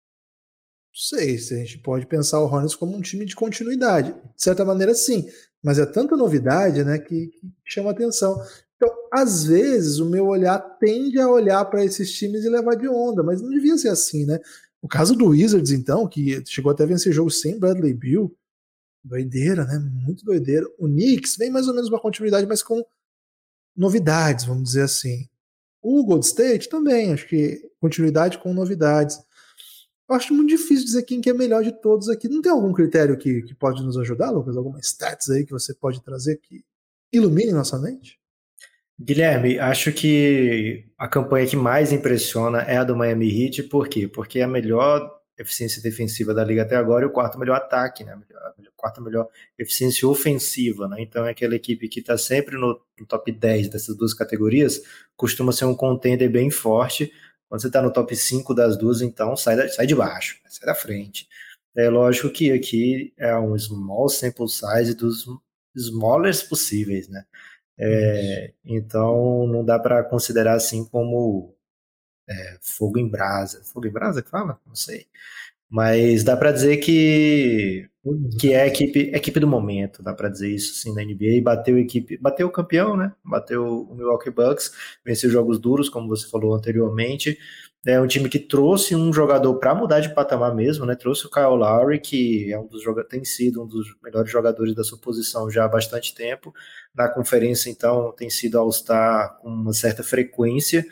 não 0.93 1.19
sei 1.19 1.37
se 1.39 1.55
a 1.55 1.59
gente 1.59 1.79
pode 1.79 2.07
pensar 2.07 2.41
o 2.41 2.45
Hornets 2.45 2.77
como 2.77 2.97
um 2.97 3.01
time 3.01 3.25
de 3.25 3.35
continuidade. 3.35 4.13
De 4.13 4.43
certa 4.43 4.65
maneira, 4.65 4.95
sim. 4.95 5.29
Mas 5.63 5.81
é 5.81 5.85
tanta 5.85 6.17
novidade 6.17 6.85
né, 6.85 6.99
que, 6.99 7.27
que 7.27 7.53
chama 7.65 7.91
atenção. 7.91 8.41
Então, 8.77 8.89
às 9.13 9.45
vezes, 9.45 9.99
o 9.99 10.09
meu 10.09 10.27
olhar 10.27 10.61
tende 10.79 11.19
a 11.19 11.29
olhar 11.29 11.65
para 11.65 11.85
esses 11.85 12.13
times 12.13 12.45
e 12.45 12.49
levar 12.49 12.77
de 12.77 12.89
onda, 12.89 13.25
mas 13.25 13.43
não 13.43 13.51
devia 13.51 13.77
ser 13.77 13.89
assim, 13.89 14.25
né? 14.25 14.39
O 14.81 14.87
caso 14.87 15.17
do 15.17 15.27
Wizards, 15.27 15.73
então, 15.73 16.07
que 16.07 16.41
chegou 16.47 16.71
até 16.71 16.85
a 16.85 16.87
vencer 16.87 17.13
jogo 17.13 17.31
sem 17.31 17.59
Bradley 17.59 17.93
Bill, 17.93 18.33
doideira, 19.03 19.65
né? 19.65 19.79
Muito 19.79 20.25
doideira. 20.25 20.65
O 20.79 20.87
Knicks 20.87 21.37
vem 21.37 21.51
mais 21.51 21.67
ou 21.67 21.75
menos 21.75 21.89
uma 21.89 22.01
continuidade, 22.01 22.47
mas 22.47 22.63
com 22.63 22.85
novidades, 23.79 24.45
vamos 24.45 24.65
dizer 24.65 24.83
assim. 24.83 25.29
O 25.81 26.05
Gold 26.05 26.27
State 26.27 26.69
também, 26.69 27.13
acho 27.13 27.27
que 27.27 27.63
continuidade 27.81 28.39
com 28.39 28.53
novidades. 28.53 29.17
Eu 30.09 30.17
acho 30.17 30.35
muito 30.35 30.49
difícil 30.49 30.85
dizer 30.85 31.05
quem 31.05 31.21
que 31.21 31.31
é 31.31 31.35
melhor 31.35 31.63
de 31.63 31.73
todos 31.81 32.09
aqui. 32.09 32.29
Não 32.29 32.43
tem 32.43 32.51
algum 32.51 32.73
critério 32.73 33.17
que, 33.17 33.43
que 33.43 33.55
pode 33.55 33.83
nos 33.83 33.97
ajudar, 33.97 34.31
Lucas? 34.31 34.57
Alguma 34.57 34.81
stats 34.81 35.31
aí 35.31 35.45
que 35.45 35.53
você 35.53 35.73
pode 35.73 36.03
trazer 36.03 36.39
que 36.39 36.65
ilumine 37.13 37.53
nossa 37.53 37.79
mente? 37.79 38.19
Guilherme, 39.01 39.61
acho 39.61 39.93
que 39.93 40.87
a 40.99 41.07
campanha 41.07 41.47
que 41.47 41.57
mais 41.57 41.93
impressiona 41.93 42.63
é 42.63 42.79
a 42.79 42.85
do 42.85 42.97
Miami 42.97 43.29
Heat, 43.29 43.65
por 43.65 43.87
quê? 43.87 44.09
Porque 44.09 44.41
é 44.41 44.43
a 44.43 44.49
melhor 44.49 45.18
eficiência 45.39 45.81
defensiva 45.81 46.35
da 46.35 46.45
liga 46.45 46.63
até 46.63 46.77
agora 46.77 47.05
e 47.05 47.09
o 47.09 47.13
quarto 47.13 47.39
melhor 47.39 47.57
ataque, 47.57 48.05
né? 48.05 48.19
A 48.35 48.53
quarta 48.77 49.01
melhor 49.01 49.29
eficiência 49.59 50.09
ofensiva, 50.09 50.89
né? 50.89 50.97
Então 51.01 51.25
é 51.25 51.31
aquela 51.31 51.55
equipe 51.55 51.89
que 51.89 52.01
está 52.01 52.19
sempre 52.19 52.57
no, 52.57 52.81
no, 52.99 53.07
top 53.07 53.31
10 53.31 53.69
dessas 53.69 53.97
duas 53.97 54.13
categorias, 54.13 54.83
costuma 55.17 55.53
ser 55.53 55.65
um 55.65 55.75
contender 55.75 56.31
bem 56.31 56.51
forte. 56.51 57.13
Quando 57.49 57.63
você 57.63 57.69
está 57.69 57.81
no 57.81 57.93
top 57.93 58.15
5 58.15 58.53
das 58.55 58.77
duas, 58.77 59.01
então 59.01 59.37
sai, 59.37 59.57
da, 59.57 59.69
sai 59.69 59.87
de 59.87 59.95
baixo, 59.95 60.41
sai 60.47 60.67
da 60.67 60.75
frente. 60.75 61.29
É 61.77 61.89
lógico 61.89 62.31
que 62.31 62.53
aqui 62.53 63.13
é 63.17 63.37
um 63.39 63.57
small 63.57 64.09
sample 64.09 64.49
size 64.49 64.95
dos 64.95 65.25
smallest 65.77 66.49
possíveis, 66.49 67.09
né? 67.09 67.25
É, 67.81 68.53
então 68.65 69.47
não 69.47 69.65
dá 69.65 69.79
para 69.79 70.03
considerar 70.03 70.55
assim 70.55 70.85
como 70.85 71.55
é, 72.29 72.59
fogo 72.61 72.99
em 72.99 73.09
brasa. 73.09 73.63
Fogo 73.65 73.87
em 73.87 73.93
brasa 73.93 74.23
que 74.23 74.31
fala? 74.31 74.59
Não 74.67 74.75
sei. 74.75 75.07
Mas 75.71 76.25
dá 76.25 76.37
para 76.37 76.53
dizer 76.53 76.79
que 76.79 77.89
que 78.41 78.55
é 78.55 78.63
a 78.63 78.67
equipe, 78.67 79.11
equipe 79.15 79.39
do 79.39 79.47
momento, 79.47 80.03
dá 80.03 80.15
para 80.15 80.31
dizer 80.31 80.49
isso 80.51 80.75
sim 80.75 80.95
na 80.95 81.03
NBA. 81.05 81.43
Bateu 81.43 81.77
a 81.77 81.81
equipe, 81.81 82.17
bateu 82.17 82.47
o 82.47 82.51
campeão, 82.51 82.97
né? 82.97 83.13
Bateu 83.25 83.83
o 83.83 83.95
Milwaukee 83.95 84.31
Bucks, 84.31 84.73
venceu 85.05 85.29
jogos 85.31 85.59
duros, 85.59 85.89
como 85.91 86.09
você 86.09 86.27
falou 86.29 86.55
anteriormente. 86.55 87.39
É 87.87 88.01
um 88.01 88.07
time 88.07 88.29
que 88.29 88.39
trouxe 88.39 88.95
um 88.97 89.13
jogador 89.13 89.55
para 89.59 89.75
mudar 89.75 90.01
de 90.01 90.13
patamar 90.15 90.55
mesmo, 90.55 90.85
né? 90.87 90.95
Trouxe 90.95 91.27
o 91.27 91.31
Kyle 91.31 91.57
Lowry, 91.57 92.01
que 92.01 92.53
é 92.53 92.59
um 92.59 92.67
dos 92.67 92.83
tem 93.09 93.25
sido 93.25 93.63
um 93.63 93.67
dos 93.67 93.95
melhores 94.03 94.31
jogadores 94.31 94.75
da 94.75 94.83
sua 94.85 94.99
posição 94.99 95.51
já 95.51 95.65
há 95.65 95.69
bastante 95.69 96.15
tempo. 96.15 96.53
Na 96.95 97.09
conferência, 97.09 97.71
então, 97.71 98.13
tem 98.17 98.31
sido 98.31 98.59
All-Star 98.59 99.39
com 99.41 99.49
uma 99.49 99.73
certa 99.73 100.03
frequência 100.03 100.85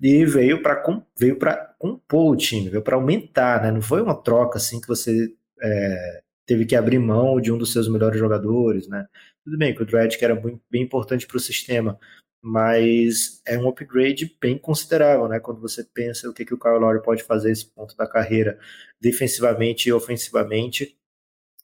e 0.00 0.24
veio 0.24 0.62
para 0.62 0.82
veio 1.18 1.36
para 1.36 1.74
compor 1.78 2.32
o 2.32 2.36
time, 2.36 2.70
veio 2.70 2.82
para 2.82 2.96
aumentar, 2.96 3.62
né? 3.62 3.70
Não 3.70 3.82
foi 3.82 4.00
uma 4.00 4.14
troca 4.14 4.58
assim 4.58 4.80
que 4.80 4.88
você 4.88 5.32
é, 5.62 6.22
teve 6.46 6.64
que 6.64 6.74
abrir 6.74 6.98
mão 6.98 7.40
de 7.40 7.52
um 7.52 7.58
dos 7.58 7.72
seus 7.72 7.88
melhores 7.88 8.18
jogadores, 8.18 8.88
né? 8.88 9.06
Tudo 9.44 9.58
bem 9.58 9.74
que 9.74 9.82
o 9.82 9.86
Dredd 9.86 10.16
era 10.20 10.34
bem, 10.34 10.60
bem 10.70 10.82
importante 10.82 11.26
para 11.26 11.36
o 11.36 11.40
sistema, 11.40 11.98
mas 12.42 13.42
é 13.46 13.58
um 13.58 13.68
upgrade 13.68 14.36
bem 14.40 14.56
considerável, 14.58 15.28
né? 15.28 15.38
Quando 15.38 15.60
você 15.60 15.84
pensa 15.84 16.28
o 16.28 16.32
que, 16.32 16.44
que 16.44 16.54
o 16.54 16.58
Kyle 16.58 16.78
Lowry 16.78 17.02
pode 17.02 17.22
fazer 17.22 17.52
esse 17.52 17.66
ponto 17.66 17.96
da 17.96 18.06
carreira, 18.06 18.58
defensivamente 19.00 19.88
e 19.88 19.92
ofensivamente, 19.92 20.96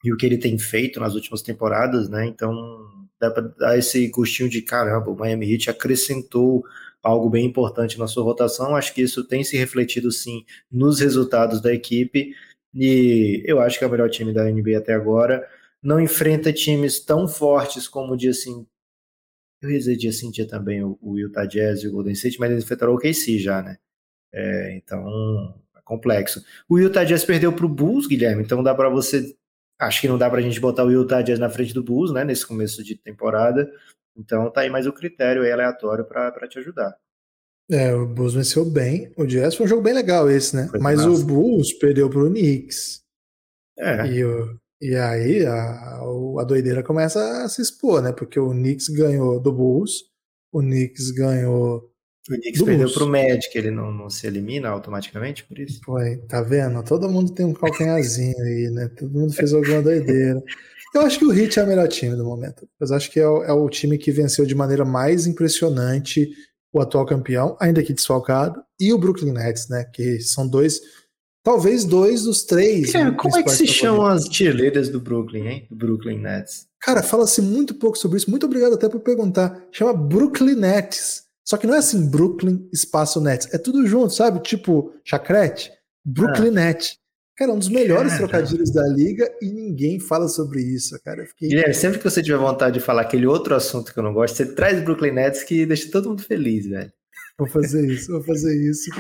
e 0.05 0.13
o 0.13 0.17
que 0.17 0.27
ele 0.27 0.39
tem 0.39 0.59
feito 0.59 1.01
nas 1.01 1.15
últimas 1.15 1.43
temporadas, 1.43 2.09
né? 2.09 2.27
Então 2.27 2.53
dá 3.19 3.31
para 3.31 3.43
dar 3.43 3.79
esse 3.79 4.07
gostinho 4.09 4.49
de 4.49 4.61
caramba, 4.63 5.11
o 5.11 5.17
Miami 5.17 5.53
Heat 5.53 5.71
acrescentou 5.71 6.63
algo 7.07 7.31
bem 7.31 7.47
importante 7.47 7.99
na 7.99 8.09
sua 8.09 8.25
rotação. 8.25 8.75
Acho 8.75 8.93
que 8.93 9.01
isso 9.01 9.25
tem 9.25 9.45
se 9.45 9.57
refletido 9.57 10.11
sim 10.11 10.45
nos 10.71 10.99
resultados 10.99 11.61
da 11.61 11.73
equipe 11.73 12.35
e 12.75 13.43
eu 13.47 13.61
acho 13.61 13.79
que 13.79 13.85
é 13.85 13.87
o 13.87 13.91
melhor 13.91 14.11
time 14.11 14.33
da 14.33 14.45
NBA 14.45 14.79
até 14.79 14.93
agora. 14.93 15.49
Não 15.83 16.01
enfrenta 16.01 16.53
times 16.53 16.99
tão 16.99 17.29
fortes 17.29 17.87
como 17.87 18.15
o 18.15 18.17
dia 18.17 18.31
assim. 18.31 18.67
Eu 19.63 19.71
ia 19.71 19.79
dizer 19.79 19.97
dia 19.97 20.13
sim, 20.13 20.31
dia 20.31 20.47
também 20.47 20.83
o, 20.83 20.99
Utah 21.17 21.47
Jazz 21.47 21.83
e 21.83 21.89
o 21.89 21.93
Golden 21.93 22.13
State, 22.13 22.39
mas 22.41 22.51
eles 22.51 22.65
enfrentaram 22.65 22.93
o 22.95 22.99
KC 22.99 23.39
já, 23.39 23.63
né? 23.63 23.79
É, 24.33 24.77
então 24.77 25.55
é 25.77 25.81
complexo. 25.83 26.45
O 26.69 26.79
Utah 26.79 27.05
Jazz 27.05 27.25
perdeu 27.25 27.53
para 27.53 27.65
o 27.65 27.69
Bulls, 27.69 28.07
Guilherme, 28.07 28.43
então 28.43 28.63
dá 28.63 28.75
para 28.75 28.91
você. 28.91 29.35
Acho 29.79 30.01
que 30.01 30.09
não 30.09 30.19
dá 30.19 30.29
para 30.29 30.41
a 30.41 30.43
gente 30.43 30.61
botar 30.61 30.85
o 30.85 30.91
Utah 30.91 31.23
Jazz 31.23 31.39
na 31.39 31.49
frente 31.49 31.73
do 31.73 31.83
Bulls, 31.83 32.13
né? 32.13 32.25
Nesse 32.25 32.47
começo 32.47 32.83
de 32.83 32.97
temporada. 32.97 33.71
Então 34.17 34.51
tá 34.51 34.63
aí 34.63 34.71
mais 34.71 34.87
o 34.87 34.93
critério 34.93 35.43
aí 35.43 35.53
aleatório 35.53 36.05
para 36.05 36.49
te 36.49 36.59
ajudar. 36.59 36.97
É, 37.71 37.93
o 37.93 38.07
Bulls 38.07 38.35
venceu 38.35 38.65
bem. 38.65 39.13
O 39.17 39.27
Jazz 39.27 39.55
foi 39.55 39.67
um 39.67 39.69
jogo 39.69 39.83
bem 39.83 39.93
legal 39.93 40.31
esse, 40.31 40.55
né? 40.55 40.69
Foi 40.69 40.79
Mas 40.79 40.99
massa. 40.99 41.11
o 41.11 41.25
Bulls 41.25 41.73
perdeu 41.73 42.09
pro 42.09 42.31
Knicks. 42.31 43.03
É. 43.79 44.07
E, 44.07 44.25
o, 44.25 44.57
e 44.81 44.95
aí 44.95 45.45
a, 45.45 46.01
a 46.01 46.45
doideira 46.45 46.83
começa 46.83 47.45
a 47.45 47.49
se 47.49 47.61
expor, 47.61 48.01
né? 48.01 48.13
Porque 48.13 48.39
o 48.39 48.51
Knicks 48.51 48.89
ganhou 48.89 49.41
do 49.41 49.53
Bulls, 49.53 50.05
o 50.53 50.61
Knicks 50.61 51.11
ganhou. 51.11 51.91
O 52.29 52.35
Knicks 52.35 52.63
perdeu 52.63 52.87
Bulls. 52.87 52.95
pro 52.95 53.09
Magic, 53.09 53.51
ele 53.57 53.71
não, 53.71 53.93
não 53.93 54.09
se 54.09 54.27
elimina 54.27 54.69
automaticamente 54.69 55.45
por 55.45 55.59
isso? 55.59 55.81
Foi, 55.85 56.19
tá 56.29 56.43
vendo? 56.43 56.83
Todo 56.85 57.09
mundo 57.09 57.33
tem 57.33 57.45
um 57.45 57.53
calcanhazinho 57.53 58.39
aí, 58.39 58.71
né? 58.71 58.89
Todo 58.97 59.13
mundo 59.13 59.33
fez 59.33 59.53
alguma 59.53 59.83
doideira. 59.83 60.41
Eu 60.97 61.03
acho 61.03 61.19
que 61.19 61.27
o 61.27 61.33
Heat 61.33 61.59
é 61.59 61.63
o 61.63 61.67
melhor 61.67 61.89
time 61.89 62.17
do 62.17 62.25
momento. 62.25 62.67
Eu 62.81 62.95
acho 62.95 63.11
que 63.11 63.21
é 63.21 63.29
o, 63.29 63.45
é 63.45 63.53
o 63.53 63.69
time 63.69 63.99
que 63.99 64.11
venceu 64.11 64.47
de 64.47 64.55
maneira 64.55 64.85
mais 64.85 65.27
impressionante 65.27 66.31
o 66.73 66.81
atual 66.81 67.05
campeão, 67.05 67.57
ainda 67.61 67.83
que 67.83 67.93
desfalcado, 67.93 68.63
e 68.81 68.93
o 68.93 68.99
Brooklyn 68.99 69.33
Nets, 69.33 69.69
né? 69.69 69.85
Que 69.85 70.21
são 70.21 70.49
dois, 70.49 70.81
talvez 71.43 71.85
dois 71.85 72.23
dos 72.23 72.45
três. 72.45 72.95
É, 72.95 73.11
como 73.11 73.37
é 73.37 73.43
que 73.43 73.51
se 73.51 73.67
chamam 73.67 74.07
as 74.07 74.25
cheerleaders 74.25 74.89
do 74.89 74.99
Brooklyn, 74.99 75.47
hein? 75.47 75.67
Do 75.71 75.77
Brooklyn 75.77 76.19
Nets. 76.19 76.67
Cara, 76.81 77.03
fala-se 77.03 77.43
muito 77.43 77.75
pouco 77.75 77.99
sobre 77.99 78.17
isso. 78.17 78.31
Muito 78.31 78.47
obrigado 78.47 78.75
até 78.75 78.89
por 78.89 79.01
perguntar. 79.01 79.67
Chama 79.71 79.93
Brooklyn 79.93 80.57
Nets. 80.57 81.25
Só 81.45 81.57
que 81.57 81.67
não 81.67 81.75
é 81.75 81.79
assim 81.79 82.09
Brooklyn 82.09 82.69
espaço 82.73 83.21
Nets. 83.21 83.53
É 83.53 83.59
tudo 83.59 83.87
junto, 83.87 84.15
sabe? 84.15 84.41
Tipo 84.41 84.93
chacrete. 85.05 85.71
Brooklyn 86.05 86.49
ah. 86.49 86.53
Nets. 86.53 86.99
Cara, 87.37 87.53
um 87.53 87.59
dos 87.59 87.69
melhores 87.69 88.13
cara. 88.13 88.29
trocadilhos 88.29 88.73
da 88.73 88.87
liga 88.89 89.31
e 89.43 89.51
ninguém 89.51 90.01
fala 90.01 90.27
sobre 90.27 90.63
isso, 90.63 90.99
cara. 91.05 91.27
fiquei... 91.27 91.51
Guilherme, 91.51 91.75
sempre 91.75 91.99
que 91.99 92.05
você 92.05 92.23
tiver 92.23 92.39
vontade 92.39 92.79
de 92.79 92.85
falar 92.85 93.03
aquele 93.03 93.27
outro 93.27 93.55
assunto 93.55 93.93
que 93.93 93.99
eu 93.99 94.03
não 94.03 94.15
gosto, 94.15 94.37
você 94.37 94.47
traz 94.47 94.83
Brooklyn 94.83 95.13
Nets 95.13 95.45
que 95.45 95.67
deixa 95.67 95.91
todo 95.91 96.09
mundo 96.09 96.23
feliz, 96.23 96.67
velho. 96.67 96.91
Vou 97.39 97.47
fazer 97.47 97.87
isso, 97.93 98.11
vou 98.13 98.23
fazer 98.23 98.57
isso. 98.57 98.91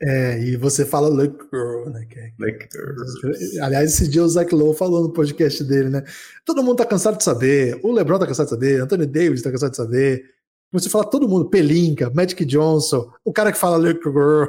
É, 0.00 0.38
e 0.40 0.56
você 0.56 0.84
fala 0.84 1.08
Look 1.08 1.44
Girl, 1.52 1.90
né? 1.90 2.06
Que 2.08 2.18
é... 2.20 3.60
Aliás, 3.62 3.92
esse 3.92 4.08
dia 4.08 4.22
o 4.22 4.28
Zach 4.28 4.52
Lowe 4.54 4.76
falou 4.76 5.02
no 5.02 5.12
podcast 5.12 5.62
dele, 5.64 5.88
né? 5.88 6.04
Todo 6.44 6.62
mundo 6.62 6.76
tá 6.76 6.86
cansado 6.86 7.18
de 7.18 7.24
saber, 7.24 7.80
o 7.82 7.92
LeBron 7.92 8.18
tá 8.18 8.26
cansado 8.26 8.46
de 8.46 8.50
saber, 8.50 8.80
Anthony 8.80 9.06
Davis 9.06 9.42
tá 9.42 9.50
cansado 9.50 9.70
de 9.70 9.76
saber, 9.76 10.24
você 10.72 10.88
fala 10.88 11.08
todo 11.08 11.28
mundo, 11.28 11.50
Pelinka, 11.50 12.10
Magic 12.10 12.44
Johnson, 12.46 13.12
o 13.22 13.32
cara 13.32 13.52
que 13.52 13.58
fala 13.58 13.76
Little 13.76 14.12
Girl. 14.12 14.46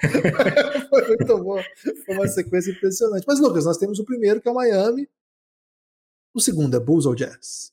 Foi 0.88 1.08
muito 1.08 1.38
bom. 1.38 1.62
Foi 2.06 2.14
uma 2.14 2.28
sequência 2.28 2.70
impressionante. 2.70 3.24
Mas, 3.26 3.38
Lucas, 3.38 3.66
nós 3.66 3.76
temos 3.76 3.98
o 3.98 4.04
primeiro, 4.04 4.40
que 4.40 4.48
é 4.48 4.50
o 4.50 4.54
Miami. 4.54 5.08
O 6.34 6.40
segundo 6.40 6.74
é 6.74 6.80
Bulls 6.80 7.04
ou 7.04 7.14
Jazz? 7.14 7.70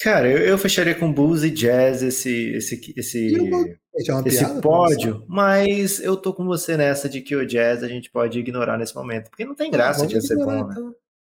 Cara, 0.00 0.30
eu, 0.30 0.38
eu 0.38 0.58
fecharia 0.58 0.94
com 0.94 1.10
Bulls 1.10 1.42
e 1.42 1.50
Jazz 1.50 2.02
esse, 2.02 2.50
esse, 2.56 2.94
esse, 2.94 3.34
é 3.34 4.28
esse 4.28 4.60
pódio, 4.60 5.24
mas 5.26 5.98
eu 6.00 6.16
tô 6.16 6.34
com 6.34 6.44
você 6.44 6.76
nessa 6.76 7.08
de 7.08 7.22
que 7.22 7.34
o 7.34 7.46
Jazz 7.46 7.82
a 7.82 7.88
gente 7.88 8.10
pode 8.10 8.38
ignorar 8.38 8.76
nesse 8.76 8.94
momento, 8.94 9.30
porque 9.30 9.46
não 9.46 9.54
tem 9.54 9.68
ah, 9.68 9.72
graça 9.72 10.06
de 10.06 10.20
ser 10.20 10.36
bom, 10.36 10.66
né? 10.66 10.74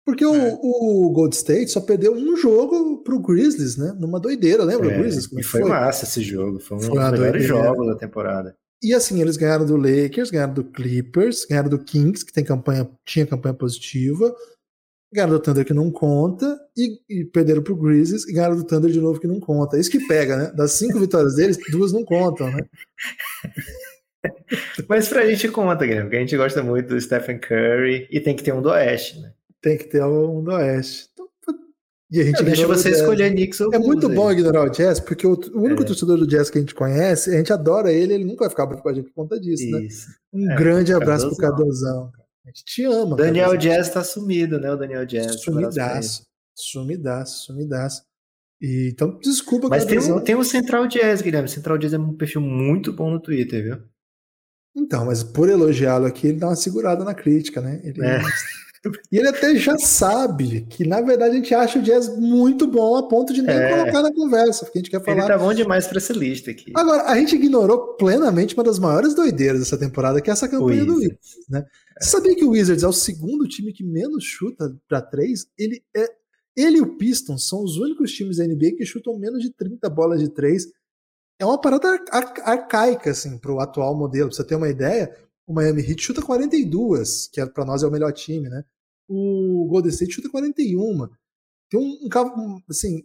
Porque 0.06 0.22
é. 0.22 0.28
o, 0.28 0.60
o, 0.62 1.10
Gold 1.10 1.34
State 1.34 1.72
só 1.72 1.80
perdeu 1.80 2.14
um 2.14 2.36
jogo 2.36 3.02
pro 3.02 3.18
Grizzlies, 3.18 3.76
né? 3.76 3.92
Numa 3.98 4.20
doideira, 4.20 4.62
lembra? 4.62 4.92
É, 4.92 4.94
o 4.94 5.00
Grizzlies, 5.00 5.26
e 5.26 5.42
foi, 5.42 5.62
foi, 5.62 5.68
massa 5.68 6.04
esse 6.04 6.22
jogo, 6.22 6.60
foi 6.60 6.76
um 6.76 6.80
foi 6.80 6.90
dos 6.90 7.10
melhores 7.10 7.44
jogos 7.44 7.86
da 7.88 7.96
temporada. 7.96 8.56
E 8.80 8.94
assim, 8.94 9.20
eles 9.20 9.36
ganharam 9.36 9.66
do 9.66 9.76
Lakers, 9.76 10.30
ganharam 10.30 10.54
do 10.54 10.62
Clippers, 10.62 11.44
ganharam 11.44 11.68
do 11.68 11.80
Kings, 11.80 12.24
que 12.24 12.32
tem 12.32 12.44
campanha, 12.44 12.88
tinha 13.04 13.26
campanha 13.26 13.54
positiva, 13.54 14.32
ganharam 15.12 15.32
do 15.32 15.40
Thunder 15.40 15.64
que 15.64 15.74
não 15.74 15.90
conta, 15.90 16.56
e, 16.76 17.00
e 17.10 17.24
perderam 17.24 17.64
pro 17.64 17.74
Grizzlies 17.74 18.28
e 18.28 18.32
ganharam 18.32 18.54
do 18.54 18.64
Thunder 18.64 18.92
de 18.92 19.00
novo 19.00 19.18
que 19.18 19.26
não 19.26 19.40
conta. 19.40 19.76
Isso 19.76 19.90
que 19.90 20.06
pega, 20.06 20.36
né? 20.36 20.52
Das 20.54 20.70
cinco 20.72 21.00
vitórias 21.00 21.34
deles, 21.34 21.58
duas 21.68 21.92
não 21.92 22.04
contam, 22.04 22.48
né? 22.52 22.64
Mas 24.88 25.08
pra 25.08 25.26
gente 25.26 25.48
conta, 25.48 25.84
Guilherme, 25.84 26.04
porque 26.04 26.16
a 26.16 26.20
gente 26.20 26.36
gosta 26.36 26.62
muito 26.62 26.90
do 26.90 27.00
Stephen 27.00 27.40
Curry 27.40 28.06
e 28.08 28.20
tem 28.20 28.36
que 28.36 28.44
ter 28.44 28.52
um 28.52 28.62
do 28.62 28.68
Oeste, 28.68 29.20
né? 29.20 29.32
Tem 29.62 29.76
que 29.76 29.84
ter 29.84 30.04
um 30.04 30.42
do 30.42 30.52
Oeste. 30.52 31.08
Então, 31.12 31.26
E 32.10 32.20
a 32.20 32.24
gente 32.24 32.42
deixa 32.44 32.66
você 32.66 32.90
escolher 32.90 33.30
Knicks 33.30 33.60
ou 33.60 33.74
É 33.74 33.78
muito 33.78 34.08
bom 34.08 34.28
aí. 34.28 34.34
ignorar 34.34 34.64
o 34.64 34.70
Jazz, 34.70 35.00
porque 35.00 35.26
o, 35.26 35.32
o 35.32 35.60
único 35.60 35.82
é. 35.82 35.86
torcedor 35.86 36.16
do 36.18 36.26
Jazz 36.26 36.50
que 36.50 36.58
a 36.58 36.60
gente 36.60 36.74
conhece, 36.74 37.30
a 37.34 37.38
gente 37.38 37.52
adora 37.52 37.92
ele, 37.92 38.14
ele 38.14 38.24
nunca 38.24 38.44
vai 38.44 38.50
ficar 38.50 38.66
com 38.66 38.88
a 38.88 38.94
gente 38.94 39.06
por 39.06 39.14
conta 39.14 39.40
disso, 39.40 39.68
né? 39.70 39.82
Isso. 39.82 40.08
né? 40.08 40.14
Um 40.32 40.52
é, 40.52 40.56
grande 40.56 40.92
abraço 40.92 41.28
pro 41.28 41.36
Cadozão. 41.36 42.12
A 42.44 42.48
gente 42.48 42.64
te 42.64 42.84
ama. 42.84 43.16
Daniel 43.16 43.50
Cadozão. 43.50 43.70
Jazz 43.70 43.90
tá 43.90 44.04
sumido, 44.04 44.60
né? 44.60 44.70
O 44.70 44.76
Daniel 44.76 45.04
Jazz. 45.04 45.42
Sumidaço. 45.42 46.26
Sumidaço, 46.54 47.44
sumidaço. 47.44 48.02
E, 48.60 48.90
então, 48.92 49.18
desculpa, 49.18 49.68
Mas 49.68 49.84
tem 49.84 49.98
um, 49.98 50.20
tem 50.20 50.34
um 50.34 50.44
Central 50.44 50.86
Jazz, 50.86 51.20
Guilherme. 51.20 51.48
Central 51.48 51.76
Jazz 51.76 51.92
é 51.92 51.98
um 51.98 52.14
perfil 52.14 52.40
muito 52.40 52.92
bom 52.92 53.10
no 53.10 53.20
Twitter, 53.20 53.62
viu? 53.62 53.82
Então, 54.74 55.06
mas 55.06 55.22
por 55.22 55.48
elogiá-lo 55.48 56.06
aqui, 56.06 56.28
ele 56.28 56.38
dá 56.38 56.48
uma 56.48 56.56
segurada 56.56 57.04
na 57.04 57.14
crítica, 57.14 57.60
né? 57.60 57.80
Ele 57.82 58.04
é. 58.04 58.20
E 59.10 59.18
ele 59.18 59.28
até 59.28 59.54
já 59.56 59.78
sabe 59.78 60.66
que, 60.68 60.86
na 60.86 61.00
verdade, 61.00 61.32
a 61.32 61.36
gente 61.36 61.54
acha 61.54 61.78
o 61.78 61.82
jazz 61.82 62.08
muito 62.16 62.66
bom 62.66 62.96
a 62.96 63.08
ponto 63.08 63.32
de 63.32 63.42
nem 63.42 63.56
é. 63.56 63.70
colocar 63.70 64.02
na 64.02 64.12
conversa, 64.12 64.64
porque 64.64 64.78
a 64.78 64.82
gente 64.82 64.90
quer 64.90 65.02
falar. 65.02 65.18
Ele 65.18 65.26
tá 65.26 65.38
bom 65.38 65.54
demais 65.54 65.86
pra 65.86 65.98
essa 65.98 66.12
lista 66.12 66.50
aqui. 66.50 66.72
Agora, 66.74 67.04
a 67.04 67.16
gente 67.16 67.36
ignorou 67.36 67.94
plenamente 67.94 68.54
uma 68.54 68.64
das 68.64 68.78
maiores 68.78 69.14
doideiras 69.14 69.60
dessa 69.60 69.78
temporada, 69.78 70.20
que 70.20 70.30
é 70.30 70.32
essa 70.32 70.48
campanha 70.48 70.84
do 70.84 70.96
Wizards. 70.96 71.36
Né? 71.48 71.64
É. 71.98 72.04
Você 72.04 72.10
sabia 72.10 72.34
que 72.34 72.44
o 72.44 72.50
Wizards 72.50 72.82
é 72.82 72.88
o 72.88 72.92
segundo 72.92 73.46
time 73.46 73.72
que 73.72 73.84
menos 73.84 74.24
chuta 74.24 74.74
para 74.88 75.00
três? 75.00 75.46
Ele, 75.58 75.82
é, 75.96 76.08
ele 76.56 76.78
e 76.78 76.80
o 76.80 76.96
Pistons 76.96 77.48
são 77.48 77.62
os 77.62 77.76
únicos 77.76 78.12
times 78.12 78.38
da 78.38 78.46
NBA 78.46 78.76
que 78.76 78.84
chutam 78.84 79.18
menos 79.18 79.42
de 79.42 79.50
30 79.50 79.88
bolas 79.90 80.20
de 80.20 80.28
três. 80.28 80.66
É 81.38 81.44
uma 81.44 81.60
parada 81.60 81.88
ar 82.10 82.34
arcaica, 82.42 83.10
assim, 83.10 83.38
pro 83.38 83.60
atual 83.60 83.96
modelo. 83.96 84.28
Pra 84.28 84.36
você 84.36 84.44
ter 84.44 84.54
uma 84.54 84.68
ideia, 84.68 85.14
o 85.46 85.52
Miami 85.52 85.82
Heat 85.82 86.02
chuta 86.02 86.22
42, 86.22 87.28
que 87.28 87.40
é, 87.40 87.46
para 87.46 87.64
nós 87.64 87.82
é 87.82 87.86
o 87.86 87.90
melhor 87.90 88.12
time, 88.12 88.48
né? 88.48 88.64
O 89.08 89.66
Golden 89.68 89.90
State 89.90 90.12
chuta 90.12 90.30
41. 90.30 91.08
Tem 91.70 91.80
um, 91.80 92.08
um 92.08 92.60
assim, 92.68 93.02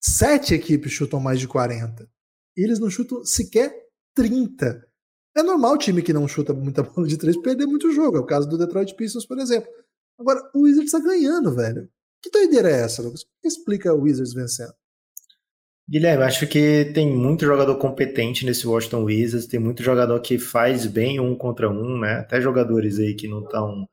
sete 0.00 0.54
equipes 0.54 0.92
chutam 0.92 1.20
mais 1.20 1.38
de 1.40 1.48
40. 1.48 2.08
E 2.56 2.64
eles 2.64 2.78
não 2.78 2.90
chutam 2.90 3.24
sequer 3.24 3.72
30. 4.14 4.86
É 5.34 5.42
normal 5.42 5.74
o 5.74 5.78
time 5.78 6.02
que 6.02 6.12
não 6.12 6.28
chuta 6.28 6.52
muita 6.52 6.82
bola 6.84 7.06
de 7.06 7.16
três 7.16 7.36
perder 7.36 7.66
muito 7.66 7.92
jogo. 7.92 8.16
É 8.16 8.20
o 8.20 8.26
caso 8.26 8.48
do 8.48 8.58
Detroit 8.58 8.94
Pistons, 8.94 9.26
por 9.26 9.38
exemplo. 9.38 9.70
Agora, 10.18 10.40
o 10.54 10.62
Wizards 10.62 10.92
tá 10.92 10.98
ganhando, 10.98 11.54
velho. 11.54 11.88
Que 12.22 12.30
doideira 12.30 12.70
é 12.70 12.82
essa, 12.82 13.02
Lucas? 13.02 13.24
que 13.40 13.48
explica 13.48 13.92
o 13.92 14.02
Wizards 14.02 14.32
vencendo? 14.32 14.72
Guilherme, 15.88 16.22
acho 16.22 16.46
que 16.46 16.90
tem 16.94 17.12
muito 17.12 17.44
jogador 17.44 17.76
competente 17.76 18.46
nesse 18.46 18.66
Washington 18.66 19.04
Wizards, 19.04 19.48
tem 19.48 19.58
muito 19.58 19.82
jogador 19.82 20.20
que 20.20 20.38
faz 20.38 20.86
bem 20.86 21.18
um 21.18 21.36
contra 21.36 21.68
um, 21.68 21.98
né? 21.98 22.20
Até 22.20 22.40
jogadores 22.40 22.98
aí 23.00 23.14
que 23.14 23.26
não 23.26 23.42
estão 23.42 23.88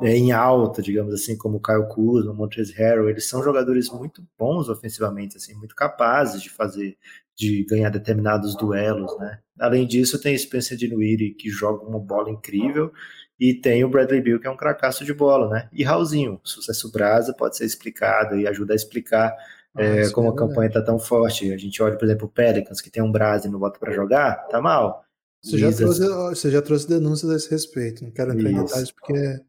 é, 0.00 0.16
em 0.16 0.32
alta, 0.32 0.82
digamos 0.82 1.14
assim, 1.14 1.36
como 1.36 1.58
o 1.58 1.62
Kyle 1.62 1.88
Kuzma, 1.88 2.34
Montrezl 2.34 2.74
Harrell, 2.76 3.08
eles 3.08 3.28
são 3.28 3.42
jogadores 3.42 3.90
muito 3.90 4.26
bons 4.38 4.68
ofensivamente, 4.68 5.36
assim, 5.36 5.54
muito 5.54 5.74
capazes 5.74 6.42
de 6.42 6.50
fazer, 6.50 6.96
de 7.36 7.64
ganhar 7.64 7.90
determinados 7.90 8.56
duelos, 8.56 9.16
né? 9.18 9.38
Além 9.58 9.86
disso, 9.86 10.20
tem 10.20 10.36
Spencer 10.36 10.76
Dinwiddie, 10.76 11.34
que 11.34 11.48
joga 11.48 11.84
uma 11.84 12.00
bola 12.00 12.30
incrível, 12.30 12.92
e 13.38 13.54
tem 13.54 13.84
o 13.84 13.88
Bradley 13.88 14.20
Beal, 14.20 14.40
que 14.40 14.46
é 14.46 14.50
um 14.50 14.56
cracaço 14.56 15.04
de 15.04 15.14
bola, 15.14 15.48
né? 15.48 15.68
E 15.72 15.84
Raulzinho, 15.84 16.40
sucesso 16.42 16.90
brasa, 16.90 17.32
pode 17.32 17.56
ser 17.56 17.64
explicado 17.64 18.36
e 18.36 18.46
ajuda 18.48 18.72
a 18.72 18.76
explicar 18.76 19.34
é, 19.76 20.08
como 20.10 20.28
é 20.28 20.30
a 20.30 20.34
campanha 20.34 20.68
está 20.68 20.82
tão 20.82 20.98
forte. 20.98 21.52
A 21.52 21.56
gente 21.56 21.82
olha, 21.82 21.96
por 21.96 22.04
exemplo, 22.04 22.26
o 22.26 22.30
Pelicans, 22.30 22.80
que 22.80 22.90
tem 22.90 23.02
um 23.02 23.10
brasa 23.10 23.46
e 23.46 23.50
não 23.50 23.58
bota 23.58 23.78
para 23.78 23.92
jogar, 23.92 24.46
tá 24.48 24.60
mal. 24.60 25.04
Você 25.42 25.58
já, 25.58 25.70
trouxe, 25.70 26.08
você 26.08 26.50
já 26.50 26.62
trouxe 26.62 26.88
denúncias 26.88 27.30
a 27.30 27.36
esse 27.36 27.50
respeito, 27.50 28.02
não 28.02 28.10
quero 28.10 28.32
entrar 28.32 28.50
Isso. 28.50 28.60
em 28.60 28.64
detalhes 28.64 28.90
porque 28.92 29.40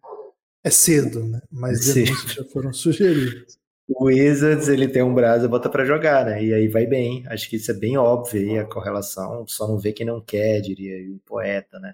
é 0.66 0.72
cedo, 0.72 1.24
né? 1.24 1.42
Mas 1.52 1.94
denúncias 1.94 2.34
já 2.34 2.44
foram 2.46 2.74
sugeridas. 2.74 3.60
O 3.88 4.06
Wizards, 4.06 4.68
ele 4.68 4.88
tem 4.88 5.04
um 5.04 5.14
brasa, 5.14 5.48
bota 5.48 5.70
para 5.70 5.86
jogar, 5.86 6.26
né? 6.26 6.44
E 6.44 6.52
aí 6.52 6.68
vai 6.68 6.88
bem. 6.88 7.24
Acho 7.28 7.48
que 7.48 7.58
isso 7.58 7.70
é 7.70 7.74
bem 7.76 7.96
óbvio 7.98 8.42
aí, 8.42 8.58
a 8.58 8.66
correlação. 8.66 9.46
Só 9.48 9.68
não 9.68 9.78
vê 9.78 9.94
quem 9.94 10.08
não 10.08 10.20
quer, 10.20 10.60
diria 10.62 11.08
o 11.14 11.20
poeta, 11.20 11.80
né? 11.80 11.94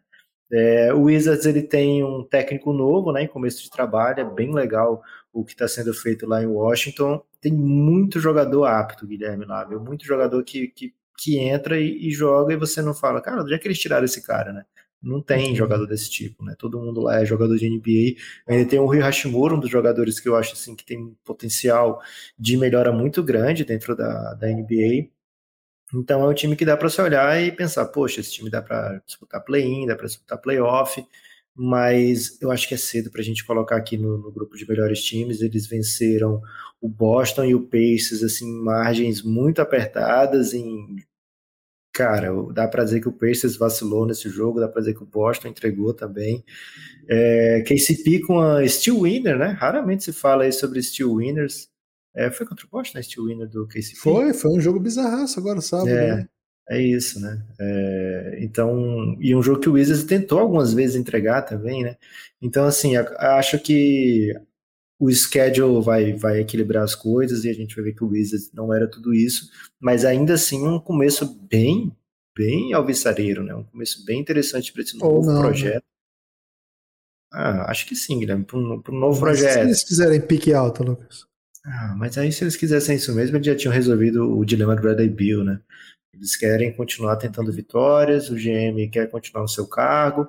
É, 0.49 0.93
o 0.93 1.03
Wizards, 1.03 1.45
ele 1.45 1.61
tem 1.61 2.01
um 2.01 2.23
técnico 2.23 2.71
novo, 2.71 3.11
né? 3.11 3.23
Em 3.23 3.27
começo 3.27 3.61
de 3.61 3.69
trabalho, 3.69 4.21
é 4.21 4.23
bem 4.23 4.53
legal 4.53 5.03
o 5.33 5.43
que 5.43 5.51
está 5.51 5.67
sendo 5.67 5.93
feito 5.93 6.25
lá 6.25 6.41
em 6.41 6.47
Washington. 6.47 7.21
Tem 7.41 7.51
muito 7.51 8.21
jogador 8.21 8.63
apto, 8.65 9.05
Guilherme, 9.05 9.45
lá, 9.45 9.65
viu? 9.65 9.81
Muito 9.81 10.05
jogador 10.05 10.41
que, 10.45 10.69
que, 10.69 10.93
que 11.17 11.37
entra 11.39 11.77
e, 11.77 12.07
e 12.07 12.11
joga 12.11 12.53
e 12.53 12.57
você 12.57 12.81
não 12.81 12.93
fala, 12.93 13.21
cara, 13.21 13.41
onde 13.41 13.53
é 13.53 13.57
que 13.59 13.67
eles 13.67 13.79
tiraram 13.79 14.05
esse 14.05 14.21
cara, 14.21 14.53
né? 14.53 14.65
Não 15.01 15.21
tem 15.21 15.49
uhum. 15.49 15.55
jogador 15.55 15.87
desse 15.87 16.09
tipo, 16.11 16.43
né? 16.43 16.55
Todo 16.57 16.79
mundo 16.79 17.01
lá 17.01 17.21
é 17.21 17.25
jogador 17.25 17.57
de 17.57 17.67
NBA. 17.67 18.21
Ainda 18.47 18.69
tem 18.69 18.79
o 18.79 18.85
Rui 18.85 18.99
Hashimura, 18.99 19.55
um 19.55 19.59
dos 19.59 19.69
jogadores 19.69 20.19
que 20.19 20.29
eu 20.29 20.35
acho 20.35 20.53
assim 20.53 20.75
que 20.75 20.85
tem 20.85 21.15
potencial 21.25 22.01
de 22.37 22.55
melhora 22.55 22.91
muito 22.91 23.23
grande 23.23 23.65
dentro 23.65 23.95
da, 23.95 24.35
da 24.35 24.47
NBA. 24.47 25.09
Então 25.93 26.23
é 26.23 26.27
um 26.27 26.33
time 26.33 26.55
que 26.55 26.65
dá 26.65 26.77
para 26.77 26.89
você 26.89 27.01
olhar 27.01 27.41
e 27.41 27.51
pensar, 27.51 27.85
poxa, 27.87 28.21
esse 28.21 28.31
time 28.31 28.49
dá 28.49 28.61
para 28.61 29.01
disputar 29.05 29.43
play-in, 29.43 29.87
dá 29.87 29.95
para 29.95 30.05
disputar 30.07 30.39
playoff, 30.39 31.03
mas 31.55 32.41
eu 32.41 32.51
acho 32.51 32.67
que 32.67 32.73
é 32.73 32.77
cedo 32.77 33.11
para 33.11 33.21
a 33.21 33.23
gente 33.23 33.45
colocar 33.45 33.75
aqui 33.75 33.97
no, 33.97 34.17
no, 34.17 34.31
grupo 34.31 34.55
de 34.55 34.67
melhores 34.67 35.03
times. 35.03 35.41
Eles 35.41 35.67
venceram 35.67 36.41
o 36.79 36.87
Boston 36.87 37.45
e 37.45 37.55
o 37.55 37.67
Pacers 37.67 38.23
assim, 38.23 38.45
em 38.47 38.63
margens 38.63 39.21
muito 39.21 39.61
apertadas, 39.61 40.53
em 40.53 40.97
cara, 41.93 42.29
dá 42.53 42.67
para 42.67 42.83
dizer 42.83 43.01
que 43.01 43.09
o 43.09 43.13
Pacers 43.13 43.55
vacilou 43.55 44.05
nesse 44.05 44.29
jogo, 44.29 44.59
dá 44.59 44.67
para 44.67 44.81
dizer 44.81 44.93
que 44.93 45.03
o 45.03 45.07
Boston 45.07 45.49
entregou 45.49 45.93
também. 45.93 46.43
É, 47.09 47.61
KCP 47.61 48.21
com 48.21 48.39
a 48.39 48.67
Steel 48.67 49.01
Winner, 49.01 49.37
né? 49.37 49.47
Raramente 49.47 50.03
se 50.03 50.13
fala 50.13 50.43
aí 50.43 50.51
sobre 50.51 50.81
Steel 50.81 51.13
Winners. 51.13 51.69
É, 52.13 52.29
foi 52.29 52.45
contra 52.45 52.65
o 52.65 52.69
Boston, 52.69 52.99
a 52.99 53.03
Steel 53.03 53.25
Winner 53.25 53.47
do 53.47 53.67
KCP? 53.67 53.97
Foi, 53.97 54.33
foi 54.33 54.51
um 54.51 54.61
jogo 54.61 54.79
bizarraço 54.79 55.39
agora, 55.39 55.61
sábado. 55.61 55.89
É, 55.89 56.15
né? 56.17 56.27
é 56.69 56.81
isso, 56.81 57.19
né? 57.19 57.41
É, 57.59 58.37
então, 58.41 59.17
e 59.19 59.35
um 59.35 59.43
jogo 59.43 59.59
que 59.59 59.69
o 59.69 59.73
Wizards 59.73 60.03
tentou 60.03 60.39
algumas 60.39 60.73
vezes 60.73 60.95
entregar 60.95 61.41
também, 61.43 61.83
né? 61.83 61.97
Então, 62.41 62.65
assim, 62.65 62.95
acho 62.95 63.59
que 63.59 64.33
o 65.01 65.11
schedule 65.11 65.81
vai, 65.81 66.13
vai 66.13 66.41
equilibrar 66.41 66.83
as 66.83 66.93
coisas 66.93 67.43
e 67.43 67.49
a 67.49 67.53
gente 67.53 67.75
vai 67.75 67.85
ver 67.85 67.93
que 67.93 68.03
o 68.03 68.09
Wizards 68.09 68.51
não 68.53 68.71
era 68.71 68.87
tudo 68.87 69.11
isso, 69.15 69.49
mas 69.79 70.05
ainda 70.05 70.35
assim 70.35 70.63
um 70.63 70.79
começo 70.79 71.25
bem, 71.49 71.91
bem 72.37 72.71
alvissareiro, 72.71 73.43
né? 73.43 73.55
Um 73.55 73.63
começo 73.63 74.05
bem 74.05 74.19
interessante 74.19 74.71
para 74.71 74.83
esse 74.83 74.95
novo 74.95 75.25
não, 75.25 75.33
né? 75.33 75.41
projeto. 75.41 75.73
Né? 75.73 75.81
Ah, 77.33 77.71
acho 77.71 77.87
que 77.87 77.95
sim, 77.95 78.19
Guilherme, 78.19 78.45
para 78.45 78.59
um, 78.59 78.73
um 78.89 78.99
novo 78.99 79.21
mas 79.21 79.39
projeto. 79.39 79.53
Se 79.53 79.59
eles 79.59 79.83
quiserem 79.83 80.21
pique 80.21 80.53
alto, 80.53 80.83
Lucas. 80.83 81.25
Ah, 81.65 81.95
mas 81.97 82.15
aí 82.19 82.31
se 82.31 82.43
eles 82.43 82.55
quisessem 82.55 82.97
isso 82.97 83.11
mesmo, 83.15 83.37
eles 83.37 83.47
já 83.47 83.55
tinham 83.55 83.73
resolvido 83.73 84.37
o 84.37 84.45
dilema 84.45 84.75
do 84.75 84.83
Bradley 84.83 85.09
Bill, 85.09 85.43
né? 85.43 85.59
Eles 86.13 86.35
querem 86.35 86.75
continuar 86.75 87.15
tentando 87.15 87.51
vitórias, 87.51 88.29
o 88.29 88.35
GM 88.35 88.87
quer 88.91 89.09
continuar 89.09 89.41
no 89.41 89.49
seu 89.49 89.65
cargo, 89.65 90.27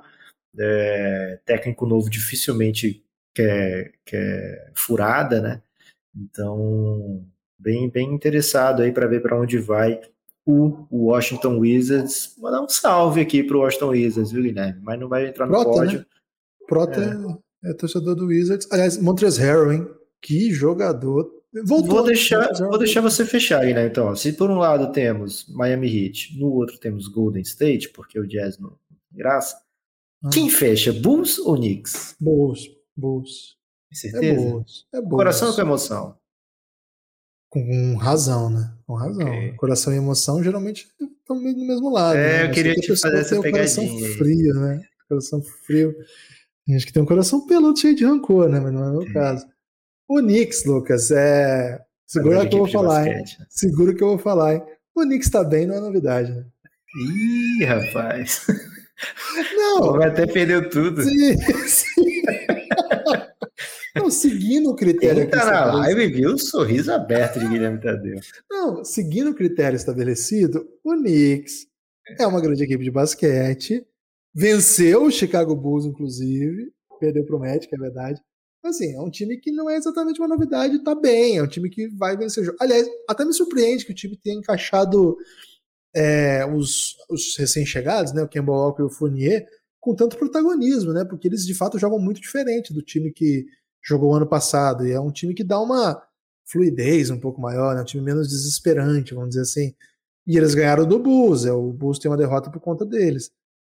é, 0.59 1.41
técnico 1.45 1.85
novo 1.85 2.09
dificilmente 2.09 3.05
que 3.35 3.43
é, 3.43 3.93
que 4.05 4.17
é 4.17 4.71
furada, 4.75 5.41
né? 5.41 5.63
Então, 6.15 7.25
bem, 7.59 7.89
bem 7.89 8.13
interessado 8.13 8.83
aí 8.83 8.93
para 8.93 9.07
ver 9.07 9.23
para 9.23 9.39
onde 9.39 9.59
vai 9.59 10.01
o 10.45 10.87
Washington 10.91 11.59
Wizards. 11.59 12.35
Vou 12.39 12.51
dar 12.51 12.61
um 12.61 12.69
salve 12.69 13.21
aqui 13.21 13.43
para 13.43 13.57
o 13.57 13.61
Washington 13.61 13.89
Wizards, 13.89 14.33
viu, 14.33 14.43
Guilherme? 14.43 14.81
Mas 14.83 14.99
não 14.99 15.09
vai 15.09 15.29
entrar 15.29 15.47
no 15.47 15.53
Prota, 15.53 15.71
pódio. 15.71 15.99
Né? 16.01 16.07
Prota 16.67 17.39
é. 17.65 17.71
é. 17.71 17.75
torcedor 17.75 18.15
do 18.15 18.27
Wizards. 18.27 18.67
Aliás, 18.71 18.99
Montrezl 18.99 19.41
Harrell, 19.41 19.73
hein? 19.73 19.89
Que 20.21 20.53
jogador. 20.53 21.31
Voltou, 21.65 21.97
vou 21.97 22.05
deixar, 22.05 22.51
vou 22.55 22.79
deixar 22.79 23.03
você 23.03 23.27
fechar 23.27 23.61
aí, 23.61 23.75
né? 23.75 23.87
Então, 23.87 24.17
se 24.17 24.33
por 24.33 24.51
um 24.51 24.57
lado 24.57 24.91
temos 24.91 25.47
Miami 25.49 25.87
Heat, 25.87 26.39
no 26.39 26.51
outro 26.51 26.79
temos 26.79 27.09
Golden 27.09 27.43
State, 27.43 27.91
porque 27.91 28.19
o 28.19 28.27
Jazz 28.27 28.59
não 28.59 28.75
graça. 29.13 29.57
Ah. 30.25 30.31
Quem 30.33 30.49
fecha, 30.49 30.93
Bulls 30.93 31.39
ou 31.39 31.57
Knicks? 31.57 32.17
Bulls. 32.19 32.71
Bulls. 32.97 33.57
É 33.93 33.97
certeza? 33.97 34.27
É 34.27 34.35
Bulls. 34.35 34.87
É 34.93 35.01
Bulls. 35.01 35.17
Coração 35.17 35.49
ou 35.49 35.55
com 35.55 35.61
emoção? 35.61 36.17
Com 37.51 37.97
razão, 37.97 38.49
né? 38.49 38.73
Com 38.87 38.95
razão. 38.95 39.27
Okay. 39.27 39.53
Coração 39.57 39.93
e 39.93 39.97
emoção 39.97 40.43
geralmente 40.43 40.89
estão 41.01 41.37
no 41.37 41.67
mesmo 41.67 41.91
lado. 41.91 42.17
É, 42.17 42.45
né? 42.45 42.47
eu 42.47 42.51
queria 42.53 42.75
te 42.75 42.97
fazer 42.97 43.19
essa 43.19 43.41
pegadinha. 43.41 43.53
Coração 43.53 44.17
frio, 44.17 44.55
né? 44.55 44.83
Coração 45.09 45.43
frio. 45.43 45.95
Tem 46.65 46.75
gente 46.75 46.87
que 46.87 46.93
tem 46.93 47.03
um 47.03 47.07
coração 47.07 47.47
peludo 47.47 47.79
cheio 47.79 47.95
de 47.95 48.05
rancor, 48.05 48.49
né? 48.49 48.61
Mas 48.61 48.73
não 48.73 48.85
é 48.85 48.89
o 48.89 48.93
meu 48.93 49.03
é. 49.03 49.13
caso. 49.13 49.47
O 50.09 50.19
Knicks, 50.21 50.65
Lucas, 50.65 51.11
é. 51.11 51.81
Segura 52.07 52.47
que 52.47 52.55
eu 52.55 52.61
vou 52.61 52.69
falar, 52.69 53.07
hein? 53.07 53.25
Segura 53.49 53.95
que 53.95 54.03
eu 54.03 54.09
vou 54.09 54.19
falar, 54.19 54.55
hein? 54.55 54.63
O 54.95 55.03
Knicks 55.03 55.31
tá 55.31 55.43
bem, 55.43 55.67
não 55.67 55.75
é 55.75 55.81
novidade, 55.81 56.33
né? 56.33 56.45
Ih, 56.95 57.65
rapaz. 57.65 58.47
Não. 59.57 59.93
Vai 59.97 60.09
até 60.09 60.27
perdeu 60.27 60.69
tudo. 60.69 61.03
Sim, 61.03 61.37
sim. 61.67 61.92
Não, 63.95 64.11
seguindo 64.11 64.71
o 64.71 64.77
critério. 64.77 65.29
Tá 65.31 65.45
na 65.45 65.75
live 65.75 66.09
viu? 66.09 66.35
O 66.35 66.39
sorriso 66.39 66.93
aberto 66.93 67.39
de 67.39 67.49
Guilherme 67.49 67.81
Tadeu. 67.81 68.19
Não, 68.51 68.85
seguindo 68.85 69.31
o 69.31 69.35
critério 69.35 69.77
estabelecido, 69.77 70.67
o 70.83 70.93
Knicks 70.93 71.67
é 72.19 72.27
uma 72.27 72.41
grande 72.41 72.65
equipe 72.65 72.83
de 72.83 72.91
basquete, 72.91 73.87
venceu 74.35 75.05
o 75.05 75.11
Chicago 75.11 75.55
Bulls, 75.55 75.87
inclusive, 75.87 76.73
perdeu 76.99 77.25
pro 77.25 77.39
Magic, 77.39 77.73
é 77.73 77.79
verdade, 77.79 78.21
Assim, 78.65 78.95
é 78.95 79.01
um 79.01 79.11
time 79.11 79.39
que 79.39 79.51
não 79.51 79.69
é 79.69 79.77
exatamente 79.77 80.21
uma 80.21 80.29
novidade, 80.29 80.85
tá 80.85 80.95
bem, 80.95 81.37
é 81.37 81.43
um 81.43 81.49
time 81.49 81.69
que 81.69 81.89
vai 81.89 82.17
vencer 82.17 82.43
o 82.43 82.47
jogo. 82.47 82.59
Aliás, 82.61 82.87
até 83.09 83.25
me 83.25 83.33
surpreende 83.33 83.85
que 83.85 83.91
o 83.91 83.95
time 83.95 84.17
tenha 84.17 84.39
encaixado 84.39 85.17
é, 85.95 86.47
os, 86.47 86.95
os 87.11 87.37
recém-chegados, 87.37 88.13
né, 88.13 88.23
o 88.23 88.29
Campbell 88.29 88.55
Walker 88.55 88.83
e 88.83 88.87
o 88.87 88.91
Fournier, 88.91 89.45
com 89.81 89.97
tanto 89.97 90.17
protagonismo, 90.17 90.93
né, 90.93 91.05
porque 91.05 91.27
eles 91.27 91.45
de 91.45 91.55
fato 91.55 91.77
jogam 91.77 91.99
muito 91.99 92.21
diferente 92.21 92.73
do 92.73 92.83
time 92.83 93.13
que 93.13 93.45
jogou 93.83 94.15
ano 94.15 94.27
passado, 94.27 94.87
e 94.87 94.93
é 94.93 95.01
um 95.01 95.11
time 95.11 95.35
que 95.35 95.45
dá 95.45 95.61
uma 95.61 96.03
fluidez 96.45 97.11
um 97.11 97.19
pouco 97.19 97.41
maior, 97.41 97.75
né, 97.75 97.83
um 97.83 97.85
time 97.85 98.03
menos 98.03 98.29
desesperante, 98.29 99.15
vamos 99.15 99.31
dizer 99.31 99.43
assim. 99.43 99.75
E 100.27 100.37
eles 100.37 100.55
ganharam 100.55 100.87
do 100.87 100.99
Bulls, 100.99 101.45
é, 101.45 101.53
o 101.53 101.73
Bulls 101.73 101.99
tem 101.99 102.11
uma 102.11 102.17
derrota 102.17 102.51
por 102.51 102.61
conta 102.61 102.85
deles. 102.85 103.31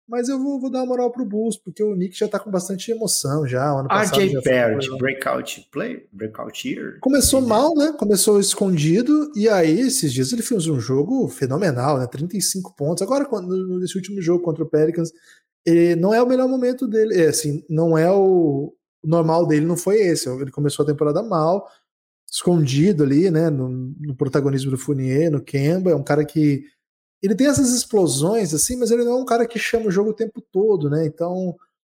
Mas 0.07 0.27
eu 0.27 0.37
vou, 0.37 0.59
vou 0.59 0.69
dar 0.69 0.79
uma 0.79 0.87
moral 0.87 1.11
pro 1.11 1.25
Bulls, 1.25 1.55
porque 1.55 1.81
o 1.81 1.95
Nick 1.95 2.17
já 2.17 2.27
tá 2.27 2.37
com 2.37 2.51
bastante 2.51 2.91
emoção 2.91 3.47
já. 3.47 3.71
Ano 3.71 3.87
RJ 3.89 4.41
Barrett, 4.43 4.97
breakout 4.97 5.69
play, 5.71 6.05
breakout 6.11 6.67
year. 6.67 6.97
Começou 6.99 7.41
mal, 7.41 7.73
né? 7.73 7.93
Começou 7.97 8.37
escondido, 8.37 9.31
e 9.33 9.47
aí 9.47 9.79
esses 9.79 10.11
dias 10.11 10.33
ele 10.33 10.41
fez 10.41 10.67
um 10.67 10.77
jogo 10.77 11.29
fenomenal, 11.29 11.97
né? 11.97 12.05
35 12.05 12.75
pontos. 12.75 13.01
Agora, 13.01 13.25
nesse 13.79 13.95
último 13.95 14.21
jogo 14.21 14.43
contra 14.43 14.63
o 14.63 14.69
Pelicans, 14.69 15.13
não 15.97 16.13
é 16.13 16.21
o 16.21 16.27
melhor 16.27 16.49
momento 16.49 16.85
dele, 16.85 17.21
é, 17.21 17.27
assim, 17.27 17.63
não 17.69 17.97
é 17.97 18.11
o, 18.11 18.75
o 19.03 19.07
normal 19.07 19.45
dele, 19.45 19.65
não 19.65 19.77
foi 19.77 19.99
esse. 19.99 20.29
Ele 20.29 20.51
começou 20.51 20.83
a 20.83 20.87
temporada 20.87 21.21
mal, 21.21 21.69
escondido 22.31 23.03
ali, 23.03 23.29
né? 23.29 23.49
No, 23.49 23.69
no 23.69 24.15
protagonismo 24.15 24.71
do 24.71 24.77
Fournier, 24.77 25.31
no 25.31 25.41
Kemba, 25.41 25.91
é 25.91 25.95
um 25.95 26.03
cara 26.03 26.25
que 26.25 26.63
ele 27.21 27.35
tem 27.35 27.47
essas 27.47 27.69
explosões, 27.73 28.53
assim, 28.53 28.75
mas 28.75 28.91
ele 28.91 29.03
não 29.03 29.13
é 29.13 29.21
um 29.21 29.25
cara 29.25 29.47
que 29.47 29.57
chama 29.57 29.87
o 29.87 29.91
jogo 29.91 30.09
o 30.09 30.15
tempo 30.15 30.41
todo, 30.41 30.89
né? 30.89 31.05
Então, 31.05 31.55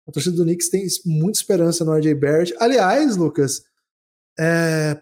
a 0.07 0.11
torcida 0.11 0.35
do 0.35 0.43
Knicks 0.43 0.69
tem 0.69 0.85
muita 1.05 1.39
esperança 1.39 1.83
no 1.83 1.93
RJ 1.93 2.13
Barrett. 2.13 2.55
Aliás, 2.59 3.17
Lucas, 3.17 3.63
é, 4.39 5.01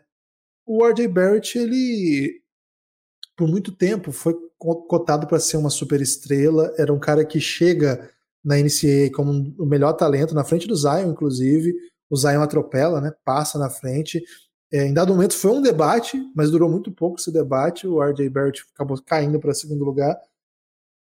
o 0.65 0.85
RJ 0.85 1.07
Barrett, 1.07 1.57
ele 1.57 2.41
por 3.35 3.47
muito 3.47 3.71
tempo 3.71 4.11
foi 4.11 4.35
cotado 4.57 5.27
para 5.27 5.39
ser 5.39 5.57
uma 5.57 5.69
super 5.69 5.99
estrela, 5.99 6.73
era 6.77 6.93
um 6.93 6.99
cara 6.99 7.25
que 7.25 7.39
chega 7.39 8.09
na 8.43 8.57
NCAA 8.57 9.11
como 9.13 9.53
o 9.57 9.65
melhor 9.65 9.93
talento, 9.93 10.35
na 10.35 10.43
frente 10.43 10.67
do 10.67 10.75
Zion, 10.75 11.11
inclusive. 11.11 11.73
O 12.13 12.15
Zion 12.15 12.43
atropela, 12.43 13.01
né? 13.01 13.11
Passa 13.25 13.57
na 13.57 13.71
frente. 13.71 14.23
É, 14.71 14.85
em 14.85 14.93
dado 14.93 15.11
momento 15.11 15.33
foi 15.33 15.49
um 15.49 15.63
debate, 15.63 16.21
mas 16.35 16.51
durou 16.51 16.69
muito 16.69 16.91
pouco 16.91 17.19
esse 17.19 17.33
debate. 17.33 17.87
O 17.87 18.03
RJ 18.03 18.29
Barrett 18.29 18.63
acabou 18.75 19.01
caindo 19.03 19.39
para 19.39 19.51
segundo 19.55 19.83
lugar. 19.83 20.15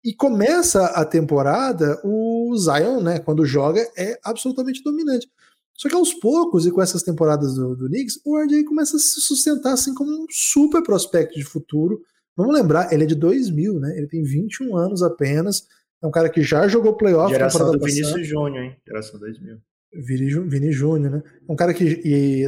E 0.05 0.13
começa 0.13 0.85
a 0.85 1.03
temporada, 1.03 1.99
o 2.03 2.55
Zion, 2.55 3.01
né, 3.01 3.17
quando 3.17 3.43
joga, 3.45 3.81
é 3.97 4.19
absolutamente 4.23 4.83
dominante. 4.83 5.27
Só 5.75 5.89
que 5.89 5.95
aos 5.95 6.13
poucos, 6.13 6.67
e 6.67 6.71
com 6.71 6.83
essas 6.83 7.01
temporadas 7.01 7.55
do, 7.55 7.75
do 7.75 7.87
Knicks, 7.87 8.19
o 8.23 8.37
RJ 8.37 8.63
começa 8.65 8.95
a 8.95 8.99
se 8.99 9.21
sustentar 9.21 9.73
assim 9.73 9.95
como 9.95 10.11
um 10.11 10.27
super 10.29 10.83
prospecto 10.83 11.33
de 11.33 11.43
futuro. 11.43 11.99
Vamos 12.37 12.53
lembrar, 12.53 12.93
ele 12.93 13.05
é 13.05 13.07
de 13.07 13.15
2000, 13.15 13.79
né? 13.79 13.97
Ele 13.97 14.07
tem 14.07 14.21
21 14.21 14.77
anos 14.77 15.01
apenas. 15.01 15.67
É 15.99 16.05
um 16.05 16.11
cara 16.11 16.29
que 16.29 16.43
já 16.43 16.67
jogou 16.67 16.95
playoff. 16.95 17.33
Geração 17.33 17.71
do 17.71 17.79
Vinícius 17.79 18.27
Júnior, 18.27 18.65
hein? 18.65 18.77
Geração 18.85 19.19
2000. 19.19 19.57
Vini, 19.93 20.29
Vini 20.47 20.71
Júnior, 20.71 21.11
né? 21.11 21.23
Um 21.47 21.55
cara 21.55 21.73
que 21.73 22.01
e 22.03 22.43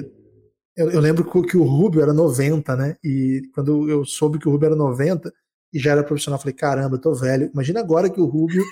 eu, 0.76 0.89
eu, 0.89 1.00
lembro 1.00 1.24
que 1.44 1.58
o 1.58 1.64
Rubio 1.64 2.02
era 2.02 2.14
90, 2.14 2.76
né? 2.76 2.98
E 3.04 3.44
quando 3.54 3.89
eu 3.89 4.04
soube 4.04 4.39
que 4.39 4.48
o 4.48 4.52
Rubio 4.52 4.68
era 4.68 4.76
90 4.76 5.32
e 5.72 5.80
já 5.80 5.91
era 5.91 6.04
profissional, 6.04 6.38
eu 6.38 6.41
falei: 6.41 6.56
caramba, 6.56 6.96
eu 6.96 7.02
tô 7.02 7.14
velho. 7.14 7.50
Imagina 7.54 7.80
agora 7.80 8.10
que 8.10 8.20
o 8.20 8.26
Rubio 8.26 8.64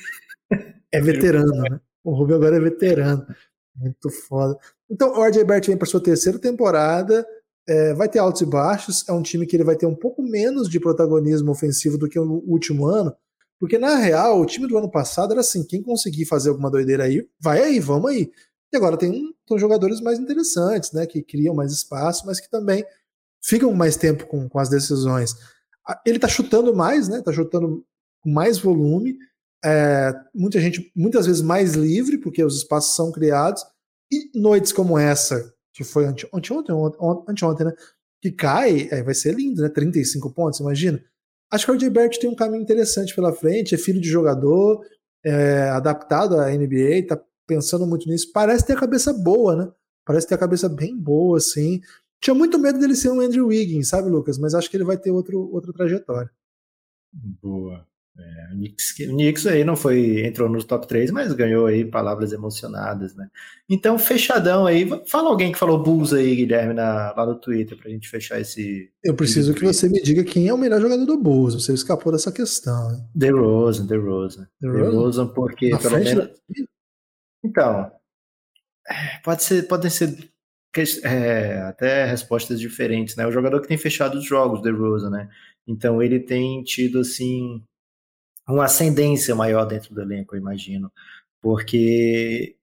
é 0.91 1.01
veterano, 1.01 1.51
né? 1.51 1.79
O 2.03 2.11
Rubio 2.13 2.35
agora 2.35 2.57
é 2.57 2.59
veterano. 2.59 3.25
Muito 3.75 4.09
foda. 4.09 4.57
Então, 4.89 5.17
o 5.17 5.23
RJ 5.23 5.43
Barrett 5.43 5.67
vem 5.67 5.77
para 5.77 5.87
sua 5.87 6.01
terceira 6.01 6.39
temporada. 6.39 7.25
É, 7.67 7.93
vai 7.93 8.09
ter 8.09 8.19
altos 8.19 8.41
e 8.41 8.45
baixos. 8.45 9.07
É 9.07 9.13
um 9.13 9.21
time 9.21 9.45
que 9.45 9.55
ele 9.55 9.63
vai 9.63 9.75
ter 9.75 9.85
um 9.85 9.95
pouco 9.95 10.23
menos 10.23 10.67
de 10.67 10.79
protagonismo 10.79 11.51
ofensivo 11.51 11.97
do 11.97 12.09
que 12.09 12.19
o 12.19 12.43
último 12.47 12.87
ano. 12.87 13.15
Porque, 13.59 13.77
na 13.77 13.95
real, 13.97 14.41
o 14.41 14.45
time 14.45 14.67
do 14.67 14.77
ano 14.77 14.89
passado 14.89 15.31
era 15.31 15.41
assim: 15.41 15.63
quem 15.63 15.83
conseguir 15.83 16.25
fazer 16.25 16.49
alguma 16.49 16.71
doideira 16.71 17.03
aí, 17.03 17.25
vai 17.39 17.61
aí, 17.61 17.79
vamos 17.79 18.09
aí. 18.09 18.31
E 18.73 18.77
agora 18.77 18.97
tem, 18.97 19.33
tem 19.45 19.59
jogadores 19.59 19.99
mais 19.99 20.19
interessantes, 20.19 20.91
né? 20.91 21.05
Que 21.05 21.21
criam 21.21 21.53
mais 21.53 21.71
espaço, 21.71 22.25
mas 22.25 22.39
que 22.39 22.49
também 22.49 22.85
ficam 23.43 23.73
mais 23.73 23.97
tempo 23.97 24.25
com, 24.27 24.47
com 24.47 24.59
as 24.59 24.69
decisões. 24.69 25.35
Ele 26.05 26.19
tá 26.19 26.27
chutando 26.27 26.73
mais, 26.73 27.07
né? 27.07 27.21
Tá 27.21 27.33
chutando 27.33 27.85
com 28.21 28.29
mais 28.29 28.57
volume. 28.57 29.17
É, 29.63 30.13
muita 30.33 30.59
gente, 30.59 30.91
muitas 30.95 31.25
vezes 31.25 31.41
mais 31.41 31.73
livre, 31.73 32.17
porque 32.17 32.43
os 32.43 32.57
espaços 32.57 32.95
são 32.95 33.11
criados. 33.11 33.63
E 34.11 34.39
noites 34.39 34.71
como 34.71 34.97
essa, 34.97 35.53
que 35.73 35.83
foi 35.83 36.05
ante, 36.05 36.27
anteontem, 36.33 36.75
anteontem, 37.27 37.65
né? 37.65 37.73
Que 38.21 38.31
cai, 38.31 38.87
é, 38.91 39.03
vai 39.03 39.13
ser 39.13 39.33
lindo, 39.33 39.61
né? 39.61 39.69
35 39.69 40.31
pontos, 40.33 40.59
imagina. 40.59 41.03
Acho 41.51 41.65
que 41.65 41.71
o 41.71 41.75
RJ 41.75 42.19
tem 42.19 42.29
um 42.29 42.35
caminho 42.35 42.61
interessante 42.61 43.13
pela 43.13 43.33
frente, 43.33 43.75
é 43.75 43.77
filho 43.77 43.99
de 43.99 44.07
jogador, 44.07 44.85
é, 45.23 45.69
adaptado 45.69 46.39
à 46.39 46.49
NBA, 46.49 47.07
tá 47.07 47.21
pensando 47.47 47.85
muito 47.85 48.07
nisso. 48.07 48.31
Parece 48.33 48.65
ter 48.65 48.73
a 48.73 48.79
cabeça 48.79 49.13
boa, 49.13 49.55
né? 49.55 49.71
Parece 50.05 50.27
ter 50.27 50.35
a 50.35 50.39
cabeça 50.39 50.67
bem 50.67 50.97
boa, 50.97 51.37
assim. 51.37 51.81
Tinha 52.21 52.33
muito 52.33 52.59
medo 52.59 52.79
dele 52.79 52.95
ser 52.95 53.09
um 53.09 53.21
Andrew 53.21 53.47
Wiggins, 53.47 53.89
sabe, 53.89 54.09
Lucas? 54.09 54.37
Mas 54.37 54.53
acho 54.53 54.69
que 54.69 54.77
ele 54.77 54.83
vai 54.83 54.97
ter 54.97 55.11
outro, 55.11 55.49
outra 55.51 55.73
trajetória. 55.73 56.29
Boa. 57.13 57.85
É, 58.17 58.53
o, 58.53 58.57
Knicks, 58.57 58.99
o 58.99 59.13
Knicks 59.13 59.47
aí 59.47 59.63
não 59.63 59.75
foi, 59.75 60.25
entrou 60.25 60.49
no 60.49 60.61
top 60.63 60.85
3, 60.85 61.11
mas 61.11 61.31
ganhou 61.33 61.65
aí 61.65 61.85
palavras 61.85 62.33
emocionadas, 62.33 63.15
né? 63.15 63.27
Então, 63.69 63.97
fechadão 63.97 64.65
aí. 64.65 64.87
Fala 65.07 65.29
alguém 65.29 65.51
que 65.51 65.57
falou 65.57 65.81
Bulls 65.81 66.13
aí, 66.13 66.35
Guilherme, 66.35 66.73
na, 66.73 67.13
lá 67.15 67.25
no 67.25 67.35
Twitter, 67.35 67.77
pra 67.77 67.89
gente 67.89 68.09
fechar 68.09 68.39
esse. 68.39 68.89
Eu 69.03 69.15
preciso 69.15 69.53
que 69.53 69.63
você 69.63 69.87
me 69.87 70.01
diga 70.01 70.23
quem 70.23 70.47
é 70.47 70.53
o 70.53 70.57
melhor 70.57 70.81
jogador 70.81 71.05
do 71.05 71.17
Bulls. 71.17 71.55
Você 71.55 71.73
escapou 71.73 72.11
dessa 72.11 72.31
questão, 72.31 72.91
hein? 72.91 73.01
The 73.17 73.29
Rosen, 73.29 73.87
The 73.87 73.95
Rosen. 73.95 74.45
The 74.59 74.67
Rosen, 74.67 75.27
porque 75.33 75.69
na 75.69 75.79
pelo 75.79 75.97
menos. 75.97 76.13
Da... 76.13 76.29
Então, 77.43 77.91
é, 78.87 79.19
pode 79.23 79.43
ser, 79.43 79.67
podem 79.67 79.89
ser 79.89 80.31
é, 81.03 81.61
até 81.63 82.05
respostas 82.05 82.59
diferentes, 82.59 83.15
né? 83.15 83.25
O 83.27 83.31
jogador 83.31 83.61
que 83.61 83.67
tem 83.67 83.77
fechado 83.77 84.17
os 84.17 84.25
jogos, 84.25 84.61
The 84.61 84.69
Rosa, 84.71 85.09
né? 85.09 85.29
Então 85.67 86.01
ele 86.01 86.19
tem 86.19 86.63
tido 86.63 86.99
assim 86.99 87.63
uma 88.47 88.65
ascendência 88.65 89.35
maior 89.35 89.65
dentro 89.65 89.93
do 89.93 90.01
elenco, 90.01 90.35
eu 90.35 90.39
imagino, 90.39 90.91
porque 91.41 92.57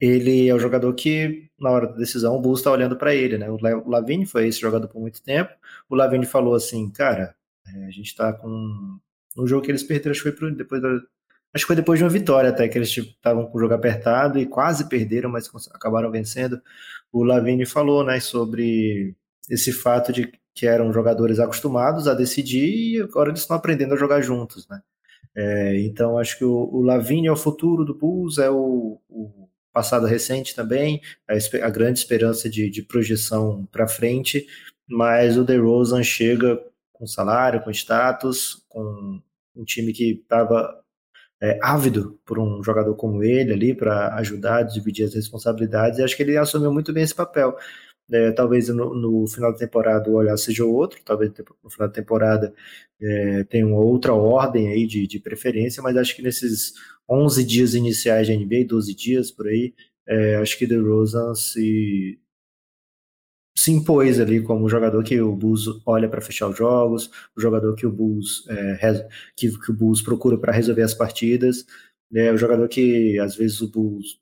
ele 0.00 0.48
é 0.48 0.54
o 0.54 0.58
jogador 0.58 0.94
que 0.94 1.50
na 1.58 1.70
hora 1.70 1.88
da 1.88 1.96
decisão 1.96 2.36
o 2.36 2.40
Bulls 2.40 2.60
está 2.60 2.72
olhando 2.72 2.96
para 2.96 3.14
ele, 3.14 3.38
né? 3.38 3.50
O 3.50 3.58
Lavigne 3.88 4.26
foi 4.26 4.48
esse 4.48 4.60
jogador 4.60 4.88
por 4.88 5.00
muito 5.00 5.22
tempo. 5.22 5.52
O 5.88 5.94
Lavigne 5.94 6.26
falou 6.26 6.54
assim, 6.54 6.90
cara, 6.90 7.36
é, 7.66 7.86
a 7.86 7.90
gente 7.90 8.06
está 8.08 8.32
com 8.32 8.98
um 9.36 9.46
jogo 9.46 9.64
que 9.64 9.70
eles 9.70 9.82
perderam, 9.82 10.12
acho 10.12 10.22
que 10.22 10.30
foi 10.30 10.38
pro, 10.38 10.54
depois 10.54 10.82
da 10.82 11.00
Acho 11.52 11.64
que 11.64 11.68
foi 11.68 11.76
depois 11.76 11.98
de 11.98 12.04
uma 12.04 12.10
vitória 12.10 12.50
até 12.50 12.68
que 12.68 12.78
eles 12.78 12.96
estavam 12.96 13.46
com 13.46 13.58
o 13.58 13.60
jogo 13.60 13.74
apertado 13.74 14.38
e 14.38 14.46
quase 14.46 14.88
perderam, 14.88 15.30
mas 15.30 15.50
acabaram 15.72 16.10
vencendo. 16.10 16.60
O 17.12 17.24
Lavini 17.24 17.66
falou, 17.66 18.04
né, 18.04 18.20
sobre 18.20 19.16
esse 19.48 19.72
fato 19.72 20.12
de 20.12 20.32
que 20.54 20.66
eram 20.66 20.92
jogadores 20.92 21.38
acostumados 21.40 22.06
a 22.06 22.14
decidir 22.14 22.98
e 22.98 23.00
agora 23.02 23.30
eles 23.30 23.40
estão 23.40 23.56
aprendendo 23.56 23.94
a 23.94 23.96
jogar 23.96 24.20
juntos, 24.20 24.68
né? 24.68 24.80
É, 25.34 25.80
então 25.80 26.18
acho 26.18 26.36
que 26.38 26.44
o, 26.44 26.68
o 26.72 26.82
Lavini 26.82 27.28
é 27.28 27.32
o 27.32 27.36
futuro 27.36 27.84
do 27.84 27.94
Bulls, 27.94 28.38
é 28.38 28.50
o, 28.50 29.00
o 29.08 29.48
passado 29.72 30.06
recente 30.06 30.54
também, 30.54 31.00
a, 31.28 31.34
a 31.66 31.70
grande 31.70 32.00
esperança 32.00 32.48
de, 32.50 32.68
de 32.68 32.82
projeção 32.82 33.66
para 33.70 33.88
frente, 33.88 34.46
mas 34.88 35.38
o 35.38 35.44
DeRozan 35.44 36.02
chega 36.02 36.60
com 36.92 37.06
salário, 37.06 37.62
com 37.62 37.70
status, 37.70 38.64
com 38.68 39.20
um 39.56 39.64
time 39.64 39.92
que 39.92 40.20
estava 40.22 40.80
é, 41.42 41.58
ávido 41.62 42.18
por 42.24 42.38
um 42.38 42.62
jogador 42.62 42.94
como 42.96 43.22
ele 43.22 43.52
ali 43.52 43.74
para 43.74 44.14
ajudar, 44.16 44.62
dividir 44.62 45.04
as 45.06 45.14
responsabilidades, 45.14 45.98
e 45.98 46.02
acho 46.02 46.16
que 46.16 46.22
ele 46.22 46.36
assumiu 46.36 46.72
muito 46.72 46.92
bem 46.92 47.02
esse 47.02 47.14
papel. 47.14 47.56
É, 48.12 48.32
talvez 48.32 48.68
no, 48.68 48.92
no, 48.94 49.26
final 49.28 49.52
da 49.52 49.58
temporada 49.58 50.10
o 50.10 50.14
olhar 50.14 50.36
seja 50.36 50.64
outro, 50.64 51.00
talvez 51.04 51.32
no 51.62 51.70
final 51.70 51.88
da 51.88 51.94
temporada 51.94 52.52
é, 53.00 53.44
tenha 53.44 53.66
uma 53.66 53.78
outra 53.78 54.12
ordem 54.12 54.68
aí 54.68 54.84
de, 54.86 55.06
de, 55.06 55.20
preferência, 55.20 55.80
mas 55.82 55.96
acho 55.96 56.16
que 56.16 56.22
nesses 56.22 56.74
11 57.08 57.44
dias 57.44 57.74
iniciais 57.74 58.26
de 58.26 58.36
NBA, 58.36 58.66
12 58.66 58.94
dias 58.96 59.30
por 59.30 59.46
aí, 59.46 59.72
é, 60.08 60.36
acho 60.36 60.58
que 60.58 60.66
DeRozan 60.66 61.34
se 61.36 62.18
se 63.60 63.70
impôs 63.70 64.18
ali 64.18 64.42
como 64.42 64.64
o 64.64 64.70
jogador 64.70 65.04
que 65.04 65.20
o 65.20 65.36
Bulls 65.36 65.66
olha 65.84 66.08
para 66.08 66.22
fechar 66.22 66.48
os 66.48 66.56
jogos, 66.56 67.10
o 67.36 67.40
jogador 67.40 67.74
que 67.74 67.86
o 67.86 67.92
Bulls 67.92 68.48
é, 68.48 69.06
que, 69.36 69.50
que, 69.50 69.70
o 69.70 69.74
Bulls 69.74 70.00
procura 70.00 70.38
para 70.38 70.50
resolver 70.50 70.80
as 70.82 70.94
partidas, 70.94 71.66
né, 72.10 72.32
o 72.32 72.38
jogador 72.38 72.66
que 72.68 73.18
às 73.18 73.36
vezes 73.36 73.60
o 73.60 73.70
Bulls 73.70 74.18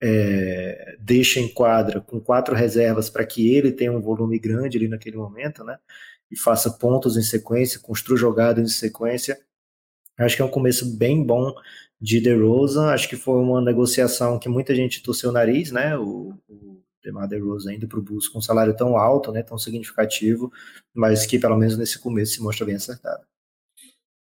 é, 0.00 0.96
deixa 1.00 1.40
em 1.40 1.48
quadra 1.48 2.00
com 2.00 2.20
quatro 2.20 2.54
reservas 2.54 3.10
para 3.10 3.26
que 3.26 3.52
ele 3.52 3.72
tenha 3.72 3.90
um 3.90 4.00
volume 4.00 4.38
grande 4.38 4.78
ali 4.78 4.86
naquele 4.86 5.16
momento, 5.16 5.64
né, 5.64 5.78
e 6.30 6.38
faça 6.38 6.70
pontos 6.70 7.16
em 7.16 7.22
sequência, 7.22 7.80
construa 7.80 8.16
jogadas 8.16 8.64
em 8.64 8.72
sequência. 8.72 9.36
Acho 10.16 10.36
que 10.36 10.42
é 10.42 10.44
um 10.44 10.50
começo 10.50 10.96
bem 10.96 11.24
bom 11.24 11.52
de 12.00 12.20
DeRozan. 12.20 12.86
Acho 12.86 13.08
que 13.08 13.16
foi 13.16 13.34
uma 13.38 13.60
negociação 13.60 14.38
que 14.38 14.48
muita 14.48 14.74
gente 14.74 15.02
torceu 15.02 15.30
o 15.30 15.32
nariz, 15.32 15.70
né? 15.70 15.96
O, 15.98 16.34
o 16.48 16.75
DeMar 17.06 17.28
DeRozan 17.28 17.74
indo 17.74 17.88
para 17.88 17.98
o 17.98 18.02
Bulls 18.02 18.28
com 18.28 18.38
um 18.38 18.42
salário 18.42 18.76
tão 18.76 18.96
alto, 18.96 19.32
né, 19.32 19.42
tão 19.42 19.56
significativo, 19.56 20.52
mas 20.92 21.24
que 21.24 21.38
pelo 21.38 21.56
menos 21.56 21.76
nesse 21.76 21.98
começo 21.98 22.34
se 22.34 22.42
mostra 22.42 22.66
bem 22.66 22.74
acertado. 22.74 23.24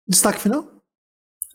Destaque 0.07 0.41
final? 0.41 0.67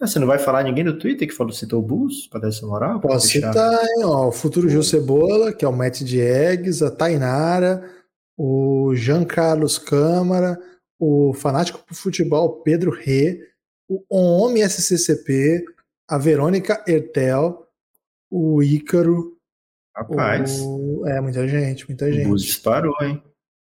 Ah, 0.02 0.08
você 0.08 0.20
não 0.20 0.28
vai 0.28 0.38
falar 0.38 0.64
ninguém 0.64 0.84
no 0.84 0.98
Twitter 0.98 1.28
que 1.28 1.34
falou 1.34 1.54
citou 1.54 1.80
o 1.80 1.86
Bulls 1.86 2.28
para 2.28 2.42
dar 2.42 2.48
essa 2.50 2.66
moral? 2.66 3.00
Posso 3.00 3.28
citar, 3.28 3.84
hein, 3.84 4.04
ó, 4.04 4.28
o 4.28 4.32
futuro 4.32 4.70
Gil 4.70 4.84
Cebola, 4.84 5.54
que 5.54 5.64
é 5.64 5.68
o 5.68 5.74
Matt 5.74 6.02
Diegues, 6.02 6.82
a 6.82 6.92
Tainara, 6.92 7.90
o 8.38 8.94
Jean 8.96 9.24
Carlos 9.24 9.78
Câmara, 9.78 10.60
o 11.00 11.34
fanático 11.34 11.80
por 11.86 11.96
futebol 11.96 12.62
Pedro 12.64 12.92
Rê, 12.92 13.40
o 13.88 14.04
Homem 14.10 14.64
SCCP, 14.64 15.64
a 16.08 16.18
Verônica 16.18 16.84
Ertel, 16.88 17.66
o 18.30 18.62
Ícaro. 18.62 19.33
Rapaz. 19.96 20.60
O... 20.62 21.06
É, 21.08 21.22
muita 21.22 21.48
gente, 21.48 21.88
muita 21.88 22.12
gente. 22.12 22.26
O 22.26 22.30
Bus 22.30 22.44
disparou, 22.44 22.96
hein? 23.02 23.22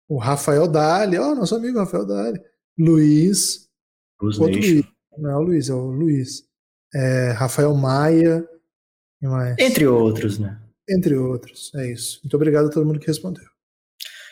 O 0.08 0.18
Rafael 0.18 0.68
Dali, 0.68 1.18
ó, 1.18 1.32
oh, 1.32 1.36
nosso 1.36 1.56
amigo 1.56 1.80
Rafael 1.80 2.06
Dali. 2.06 2.40
Luiz. 2.78 3.68
Outro 4.22 4.46
Luiz. 4.46 4.86
Não 5.18 5.32
é 5.32 5.36
o 5.36 5.42
Luiz, 5.42 5.70
é 5.70 5.74
o 5.74 5.92
Luiz. 5.92 6.44
É, 6.94 7.32
Rafael 7.32 7.74
Maia. 7.76 8.48
Entre 9.58 9.86
outros, 9.86 10.40
né? 10.40 10.60
Entre 10.90 11.16
outros, 11.16 11.72
é 11.76 11.92
isso. 11.92 12.20
Muito 12.24 12.36
obrigado 12.36 12.68
a 12.68 12.72
todo 12.72 12.86
mundo 12.86 13.00
que 13.00 13.08
respondeu. 13.08 13.44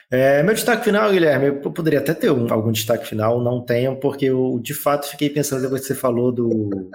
É, 0.10 0.42
meu 0.42 0.54
destaque 0.54 0.86
final, 0.86 1.12
Guilherme, 1.12 1.48
eu 1.48 1.72
poderia 1.72 2.00
até 2.00 2.14
ter 2.14 2.32
um, 2.32 2.52
algum 2.52 2.72
destaque 2.72 3.06
final, 3.06 3.44
não 3.44 3.62
tenho, 3.64 4.00
porque 4.00 4.26
eu 4.26 4.58
de 4.62 4.74
fato 4.74 5.10
fiquei 5.10 5.30
pensando 5.30 5.62
depois 5.62 5.82
que 5.82 5.88
você 5.88 5.96
falou 5.96 6.32
do 6.32 6.90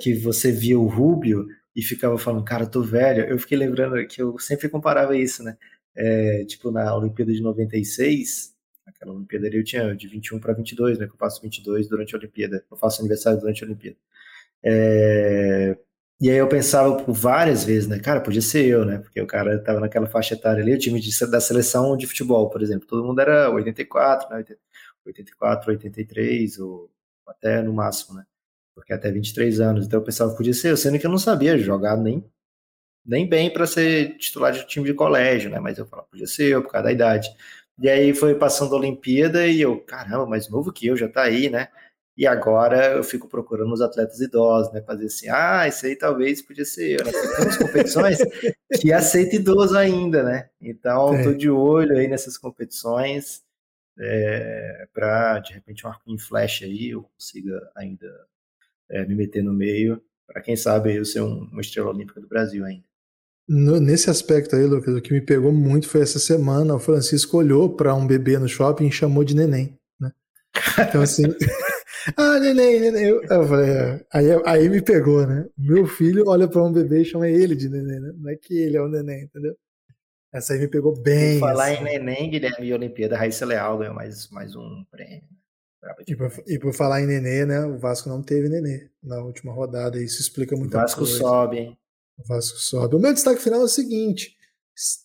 que 0.00 0.14
você 0.14 0.52
via 0.52 0.78
o 0.78 0.86
Rubio 0.86 1.44
e 1.74 1.82
ficava 1.82 2.18
falando, 2.18 2.44
cara, 2.44 2.64
eu 2.64 2.70
tô 2.70 2.82
velho. 2.82 3.24
Eu 3.24 3.38
fiquei 3.38 3.56
lembrando 3.58 4.06
que 4.06 4.22
eu 4.22 4.38
sempre 4.38 4.68
comparava 4.68 5.16
isso, 5.16 5.42
né? 5.42 5.56
É, 5.96 6.44
tipo, 6.44 6.70
na 6.70 6.94
Olimpíada 6.96 7.32
de 7.32 7.42
96, 7.42 8.54
aquela 8.86 9.12
Olimpíada 9.12 9.46
ali 9.46 9.58
eu 9.58 9.64
tinha 9.64 9.94
de 9.94 10.08
21 10.08 10.40
para 10.40 10.54
22, 10.54 10.98
né? 10.98 11.06
Que 11.06 11.12
eu 11.12 11.18
faço 11.18 11.42
22 11.42 11.88
durante 11.88 12.14
a 12.14 12.18
Olimpíada, 12.18 12.64
eu 12.70 12.76
faço 12.76 13.00
aniversário 13.00 13.40
durante 13.40 13.64
a 13.64 13.66
Olimpíada. 13.66 13.96
É, 14.64 15.76
e 16.20 16.30
aí 16.30 16.36
eu 16.36 16.48
pensava 16.48 16.96
por 17.02 17.12
várias 17.12 17.64
vezes, 17.64 17.88
né? 17.88 17.98
Cara, 17.98 18.20
podia 18.20 18.40
ser 18.42 18.64
eu, 18.66 18.84
né? 18.84 18.98
Porque 18.98 19.20
o 19.20 19.26
cara 19.26 19.58
tava 19.62 19.80
naquela 19.80 20.06
faixa 20.06 20.34
etária 20.34 20.62
ali, 20.62 20.74
o 20.74 20.78
time 20.78 21.00
de, 21.00 21.10
da 21.28 21.40
seleção 21.40 21.96
de 21.96 22.06
futebol, 22.06 22.48
por 22.50 22.62
exemplo. 22.62 22.86
Todo 22.86 23.04
mundo 23.04 23.20
era 23.20 23.50
84, 23.50 24.30
né? 24.30 24.44
84, 25.04 25.70
83, 25.72 26.58
ou 26.60 26.90
até 27.26 27.62
no 27.62 27.72
máximo, 27.72 28.16
né? 28.16 28.24
Porque 28.74 28.92
até 28.92 29.10
23 29.10 29.60
anos. 29.60 29.86
Então 29.86 30.00
eu 30.00 30.04
pensava, 30.04 30.34
podia 30.34 30.54
ser 30.54 30.70
eu, 30.70 30.76
sendo 30.76 30.98
que 30.98 31.06
eu 31.06 31.10
não 31.10 31.18
sabia 31.18 31.58
jogar 31.58 31.96
nem, 31.96 32.24
nem 33.04 33.28
bem 33.28 33.52
para 33.52 33.66
ser 33.66 34.16
titular 34.18 34.52
de 34.52 34.66
time 34.66 34.86
de 34.86 34.94
colégio, 34.94 35.50
né? 35.50 35.60
Mas 35.60 35.78
eu 35.78 35.86
falava, 35.86 36.08
podia 36.08 36.26
ser 36.26 36.50
eu, 36.50 36.62
por 36.62 36.70
causa 36.70 36.86
da 36.86 36.92
idade. 36.92 37.28
E 37.78 37.88
aí 37.88 38.14
foi 38.14 38.34
passando 38.34 38.74
a 38.74 38.78
Olimpíada 38.78 39.46
e 39.46 39.60
eu, 39.60 39.80
caramba, 39.80 40.26
mais 40.26 40.48
novo 40.48 40.72
que 40.72 40.86
eu, 40.86 40.96
já 40.96 41.08
tá 41.08 41.22
aí, 41.22 41.50
né? 41.50 41.68
E 42.16 42.26
agora 42.26 42.92
eu 42.92 43.02
fico 43.02 43.26
procurando 43.26 43.72
os 43.72 43.80
atletas 43.80 44.20
idosos, 44.20 44.72
né? 44.72 44.82
Fazer 44.82 45.06
assim, 45.06 45.28
ah, 45.30 45.66
esse 45.66 45.86
aí 45.86 45.96
talvez 45.96 46.42
podia 46.42 46.64
ser 46.64 47.00
eu. 47.00 47.04
Né? 47.04 47.12
Tem 47.12 47.44
umas 47.44 47.56
competições 47.56 48.18
que 48.80 48.92
aceita 48.92 49.36
idoso 49.36 49.76
ainda, 49.76 50.22
né? 50.22 50.50
Então, 50.60 51.16
estou 51.16 51.34
de 51.34 51.50
olho 51.50 51.96
aí 51.96 52.06
nessas 52.08 52.36
competições 52.36 53.42
é, 53.98 54.86
para, 54.92 55.38
de 55.40 55.54
repente, 55.54 55.86
um 55.86 55.90
arco 55.90 56.10
em 56.10 56.18
flash 56.18 56.62
aí 56.62 56.90
eu 56.90 57.02
consiga 57.02 57.70
ainda 57.74 58.08
é, 58.92 59.06
me 59.06 59.14
meter 59.14 59.42
no 59.42 59.52
meio, 59.52 60.00
para 60.26 60.42
quem 60.42 60.54
sabe 60.54 60.94
eu 60.94 61.04
ser 61.04 61.22
um, 61.22 61.48
uma 61.50 61.60
estrela 61.60 61.90
olímpica 61.90 62.20
do 62.20 62.28
Brasil 62.28 62.64
ainda. 62.64 62.84
No, 63.48 63.80
nesse 63.80 64.08
aspecto 64.08 64.54
aí, 64.54 64.64
Lucas, 64.64 64.94
o 64.94 65.00
que 65.00 65.12
me 65.12 65.20
pegou 65.20 65.52
muito 65.52 65.88
foi 65.88 66.02
essa 66.02 66.18
semana, 66.18 66.74
o 66.74 66.78
Francisco 66.78 67.38
olhou 67.38 67.74
para 67.74 67.94
um 67.94 68.06
bebê 68.06 68.38
no 68.38 68.48
shopping 68.48 68.86
e 68.86 68.92
chamou 68.92 69.24
de 69.24 69.34
neném, 69.34 69.76
né? 70.00 70.12
Então, 70.88 71.02
assim... 71.02 71.24
Ah, 72.16 72.40
neném, 72.40 72.80
neném. 72.80 73.04
Eu, 73.04 73.22
eu 73.22 73.46
falei, 73.46 73.70
é. 73.70 74.04
aí, 74.12 74.26
aí 74.44 74.68
me 74.68 74.82
pegou, 74.82 75.24
né? 75.24 75.46
Meu 75.56 75.86
filho 75.86 76.24
olha 76.26 76.48
para 76.48 76.60
um 76.60 76.72
bebê 76.72 77.02
e 77.02 77.04
chama 77.04 77.28
ele 77.28 77.54
de 77.54 77.68
neném, 77.68 78.00
né? 78.00 78.12
Não 78.16 78.28
é 78.28 78.34
que 78.34 78.54
ele 78.54 78.76
é 78.76 78.82
o 78.82 78.88
neném, 78.88 79.22
entendeu? 79.22 79.56
Essa 80.32 80.54
aí 80.54 80.58
me 80.58 80.66
pegou 80.66 81.00
bem. 81.00 81.38
Por 81.38 81.48
falar 81.48 81.72
assim. 81.72 81.82
em 81.82 81.84
neném, 81.84 82.30
Guilherme 82.30 82.66
e 82.66 82.74
Olimpíada, 82.74 83.16
Raíssa 83.16 83.46
Leal 83.46 83.78
ganhou 83.78 83.94
mais, 83.94 84.28
mais 84.30 84.56
um 84.56 84.84
prêmio. 84.90 85.22
E 86.06 86.14
por, 86.14 86.32
e 86.46 86.58
por, 86.58 86.72
falar 86.72 87.02
em 87.02 87.06
nenê, 87.06 87.44
né? 87.44 87.64
O 87.66 87.76
Vasco 87.78 88.08
não 88.08 88.22
teve 88.22 88.48
nenê 88.48 88.88
na 89.02 89.18
última 89.18 89.52
rodada, 89.52 89.98
e 89.98 90.04
isso 90.04 90.20
explica 90.20 90.56
muito. 90.56 90.76
O 90.76 90.80
Vasco 90.80 91.00
coisa. 91.00 91.18
sobe, 91.18 91.58
hein? 91.58 91.78
O 92.18 92.26
Vasco 92.26 92.58
sobe. 92.58 92.96
O 92.96 93.00
meu 93.00 93.12
destaque 93.12 93.42
final 93.42 93.60
é 93.60 93.64
o 93.64 93.68
seguinte: 93.68 94.36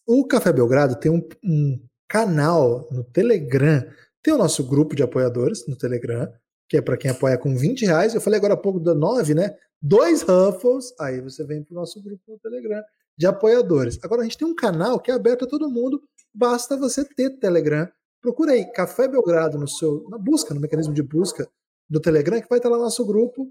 o 0.05 0.25
Café 0.28 0.53
Belgrado 0.53 0.95
tem 0.99 1.11
um, 1.11 1.28
um 1.43 1.80
canal 2.07 2.88
no 2.91 3.03
Telegram. 3.03 3.84
Tem 4.21 4.34
o 4.34 4.38
nosso 4.38 4.63
grupo 4.63 4.95
de 4.95 5.03
apoiadores 5.03 5.67
no 5.67 5.75
Telegram 5.75 6.32
que 6.69 6.78
é 6.78 6.82
para 6.82 6.97
quem 6.97 7.09
apoia 7.09 7.38
com 7.38 7.55
20 7.55 7.86
reais. 7.86 8.13
Eu 8.13 8.21
falei 8.21 8.38
agora 8.38 8.53
há 8.53 8.57
pouco 8.57 8.80
da 8.80 8.93
9, 8.93 9.34
né? 9.34 9.55
Dois 9.82 10.21
Ruffles, 10.21 10.93
aí 10.99 11.21
você 11.21 11.45
vem 11.45 11.63
para 11.63 11.73
o 11.73 11.75
nosso 11.75 12.01
grupo 12.01 12.21
no 12.28 12.39
Telegram 12.39 12.82
de 13.17 13.25
apoiadores. 13.25 13.99
Agora 14.03 14.21
a 14.21 14.23
gente 14.23 14.38
tem 14.38 14.47
um 14.47 14.55
canal 14.55 14.99
que 14.99 15.11
é 15.11 15.13
aberto 15.13 15.45
a 15.45 15.47
todo 15.47 15.69
mundo, 15.69 16.01
basta 16.34 16.75
você 16.75 17.05
ter 17.05 17.39
Telegram. 17.39 17.88
Procura 18.22 18.53
aí 18.53 18.65
Café 18.72 19.07
Belgrado 19.07 19.57
no 19.57 19.68
seu, 19.68 20.05
na 20.09 20.18
busca, 20.18 20.53
no 20.53 20.59
mecanismo 20.59 20.93
de 20.93 21.03
busca 21.03 21.47
do 21.89 21.99
Telegram, 21.99 22.41
que 22.41 22.49
vai 22.49 22.59
estar 22.59 22.70
lá 22.70 22.78
no 22.78 22.84
nosso 22.84 23.05
grupo. 23.05 23.47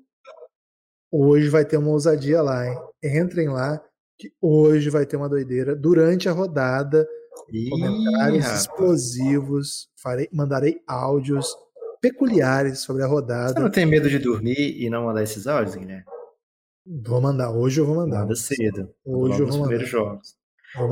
Hoje 1.11 1.49
vai 1.49 1.65
ter 1.65 1.77
uma 1.77 1.91
ousadia 1.91 2.43
lá, 2.43 2.67
hein? 2.67 2.79
Entrem 3.03 3.49
lá, 3.49 3.81
que 4.19 4.33
hoje 4.41 4.91
vai 4.91 5.07
ter 5.07 5.17
uma 5.17 5.29
doideira 5.29 5.75
durante 5.75 6.29
a 6.29 6.33
rodada. 6.33 7.07
Ih, 7.53 7.71
comentários 7.71 8.45
rapaz. 8.45 8.61
explosivos, 8.61 9.89
farei, 9.97 10.29
mandarei 10.33 10.83
áudios 10.87 11.55
peculiares 12.01 12.81
sobre 12.81 13.03
a 13.03 13.07
rodada. 13.07 13.55
Você 13.55 13.61
não 13.61 13.71
tem 13.71 13.87
medo 13.87 14.11
de 14.11 14.19
dormir 14.19 14.83
e 14.83 14.91
não 14.91 15.05
mandar 15.05 15.23
esses 15.23 15.47
áudios, 15.47 15.77
Guilherme? 15.77 16.05
Vou 16.87 17.21
mandar, 17.21 17.51
hoje 17.51 17.81
eu 17.81 17.87
vou 17.87 17.97
mandar. 17.97 18.21
Manda 18.21 18.37
cedo. 18.37 18.95
Hoje 19.05 19.41
eu 19.41 19.47
vou 19.47 19.59
mandar. 19.59 19.69
primeiros 19.69 19.89
jogos. 19.89 20.37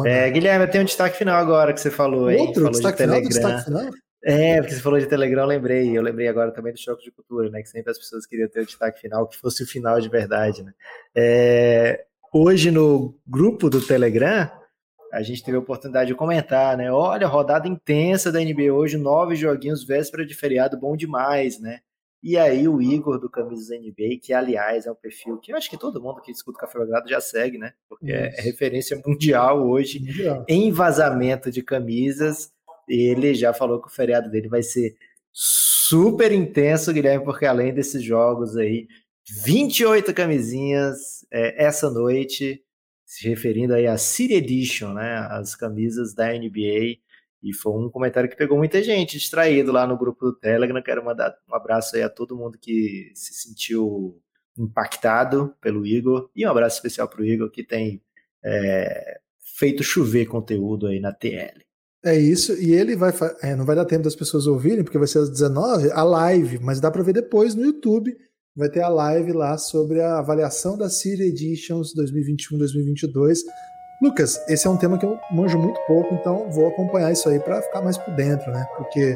É, 0.06 0.30
Guilherme, 0.30 0.66
tem 0.66 0.80
um 0.80 0.84
destaque 0.84 1.16
final 1.16 1.36
agora 1.36 1.72
que 1.72 1.80
você 1.80 1.90
falou, 1.90 2.30
hein? 2.30 2.40
Outro 2.40 2.54
falou 2.54 2.70
destaque 2.70 2.98
de 2.98 3.04
final, 3.04 3.20
destaque 3.20 3.64
final? 3.64 3.90
É, 4.24 4.58
porque 4.60 4.74
você 4.74 4.80
falou 4.80 4.98
de 4.98 5.06
Telegram, 5.06 5.42
eu 5.42 5.48
lembrei. 5.48 5.96
Eu 5.96 6.02
lembrei 6.02 6.28
agora 6.28 6.50
também 6.50 6.72
do 6.72 6.78
Choque 6.78 7.04
de 7.04 7.10
Cultura, 7.10 7.50
né? 7.50 7.62
Que 7.62 7.68
sempre 7.68 7.90
as 7.90 7.98
pessoas 7.98 8.24
queriam 8.24 8.48
ter 8.48 8.60
o 8.60 8.66
destaque 8.66 9.00
final, 9.00 9.26
que 9.26 9.36
fosse 9.36 9.62
o 9.62 9.66
final 9.66 10.00
de 10.00 10.08
verdade, 10.08 10.62
né? 10.62 10.72
É, 11.14 12.04
hoje 12.32 12.70
no 12.70 13.14
grupo 13.26 13.68
do 13.68 13.80
Telegram, 13.80 14.50
a 15.12 15.22
gente 15.22 15.44
teve 15.44 15.56
a 15.56 15.60
oportunidade 15.60 16.08
de 16.08 16.14
comentar, 16.14 16.76
né? 16.76 16.90
Olha, 16.90 17.26
rodada 17.26 17.68
intensa 17.68 18.32
da 18.32 18.40
NBA 18.40 18.72
hoje, 18.72 18.96
nove 18.96 19.36
joguinhos, 19.36 19.84
véspera 19.84 20.24
de 20.24 20.34
feriado, 20.34 20.78
bom 20.78 20.96
demais, 20.96 21.60
né? 21.60 21.80
E 22.24 22.38
aí 22.38 22.66
o 22.66 22.80
Igor 22.80 23.20
do 23.20 23.28
Camisas 23.28 23.68
NBA, 23.68 24.18
que 24.22 24.32
aliás 24.32 24.86
é 24.86 24.90
um 24.90 24.94
perfil 24.94 25.36
que 25.36 25.52
eu 25.52 25.58
acho 25.58 25.68
que 25.68 25.76
todo 25.76 26.00
mundo 26.00 26.22
que 26.22 26.32
escuta 26.32 26.56
o 26.56 26.60
Café 26.62 26.78
Belgrado 26.78 27.06
já 27.06 27.20
segue, 27.20 27.58
né? 27.58 27.74
Porque 27.86 28.10
é 28.10 28.30
referência 28.40 28.98
mundial 29.06 29.68
hoje 29.68 30.00
mundial. 30.00 30.42
em 30.48 30.72
vazamento 30.72 31.50
de 31.50 31.62
camisas. 31.62 32.50
Ele 32.88 33.34
já 33.34 33.52
falou 33.52 33.78
que 33.78 33.88
o 33.88 33.90
feriado 33.90 34.30
dele 34.30 34.48
vai 34.48 34.62
ser 34.62 34.96
super 35.30 36.32
intenso, 36.32 36.94
Guilherme, 36.94 37.26
porque 37.26 37.44
além 37.44 37.74
desses 37.74 38.02
jogos 38.02 38.56
aí, 38.56 38.88
28 39.44 40.14
camisinhas 40.14 41.26
é, 41.30 41.62
essa 41.62 41.90
noite 41.90 42.62
se 43.04 43.28
referindo 43.28 43.74
aí 43.74 43.86
à 43.86 43.98
City 43.98 44.32
Edition, 44.32 44.94
né, 44.94 45.18
as 45.30 45.54
camisas 45.54 46.14
da 46.14 46.32
NBA, 46.32 46.96
e 47.44 47.52
foi 47.52 47.72
um 47.72 47.90
comentário 47.90 48.28
que 48.28 48.36
pegou 48.36 48.56
muita 48.56 48.82
gente 48.82 49.18
distraído 49.18 49.70
lá 49.70 49.86
no 49.86 49.98
grupo 49.98 50.24
do 50.24 50.36
Telegram. 50.36 50.82
Quero 50.82 51.04
mandar 51.04 51.36
um 51.48 51.54
abraço 51.54 51.94
aí 51.94 52.02
a 52.02 52.08
todo 52.08 52.36
mundo 52.36 52.58
que 52.58 53.12
se 53.14 53.34
sentiu 53.34 54.18
impactado 54.58 55.54
pelo 55.60 55.86
Igor, 55.86 56.30
e 56.34 56.46
um 56.46 56.50
abraço 56.50 56.76
especial 56.76 57.08
para 57.08 57.20
o 57.20 57.24
Igor, 57.24 57.50
que 57.50 57.62
tem 57.62 58.00
é, 58.42 59.18
feito 59.58 59.82
chover 59.82 60.26
conteúdo 60.26 60.86
aí 60.86 61.00
na 61.00 61.12
TL. 61.12 61.62
É 62.04 62.18
isso, 62.18 62.52
e 62.60 62.72
ele 62.72 62.96
vai. 62.96 63.12
É, 63.42 63.56
não 63.56 63.64
vai 63.64 63.74
dar 63.74 63.84
tempo 63.84 64.04
das 64.04 64.14
pessoas 64.14 64.46
ouvirem, 64.46 64.84
porque 64.84 64.98
vai 64.98 65.08
ser 65.08 65.18
às 65.18 65.30
19 65.30 65.90
a 65.90 66.02
live, 66.02 66.58
mas 66.60 66.80
dá 66.80 66.90
para 66.90 67.02
ver 67.02 67.14
depois 67.14 67.54
no 67.54 67.64
YouTube 67.64 68.14
vai 68.56 68.68
ter 68.68 68.82
a 68.82 68.88
live 68.88 69.32
lá 69.32 69.58
sobre 69.58 70.00
a 70.00 70.18
avaliação 70.18 70.78
da 70.78 70.88
City 70.88 71.22
Editions 71.24 71.92
2021-2022. 71.94 73.38
Lucas, 74.04 74.38
esse 74.46 74.66
é 74.66 74.70
um 74.70 74.76
tema 74.76 74.98
que 74.98 75.06
eu 75.06 75.18
manjo 75.32 75.58
muito 75.58 75.80
pouco, 75.86 76.14
então 76.14 76.50
vou 76.50 76.68
acompanhar 76.68 77.10
isso 77.10 77.26
aí 77.26 77.40
para 77.40 77.62
ficar 77.62 77.80
mais 77.80 77.96
por 77.96 78.12
dentro, 78.14 78.52
né? 78.52 78.66
Porque 78.76 79.14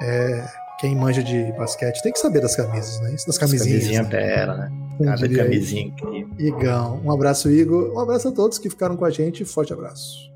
é, 0.00 0.44
quem 0.78 0.94
manja 0.94 1.24
de 1.24 1.50
basquete 1.54 2.00
tem 2.02 2.12
que 2.12 2.20
saber 2.20 2.40
das 2.40 2.54
camisas, 2.54 3.00
né? 3.00 3.12
Isso 3.14 3.26
das 3.26 3.36
camisinhas. 3.36 3.82
Camisinha 3.82 4.02
né? 4.04 4.08
dela, 4.08 4.56
né? 4.56 4.72
Cada 5.04 5.28
camisinha 5.28 5.86
incrível. 5.86 6.28
Igão. 6.38 7.00
Um 7.04 7.10
abraço, 7.10 7.50
Igor. 7.50 7.92
Um 7.92 7.98
abraço 7.98 8.28
a 8.28 8.32
todos 8.32 8.60
que 8.60 8.70
ficaram 8.70 8.96
com 8.96 9.04
a 9.04 9.10
gente. 9.10 9.44
Forte 9.44 9.72
abraço. 9.72 10.31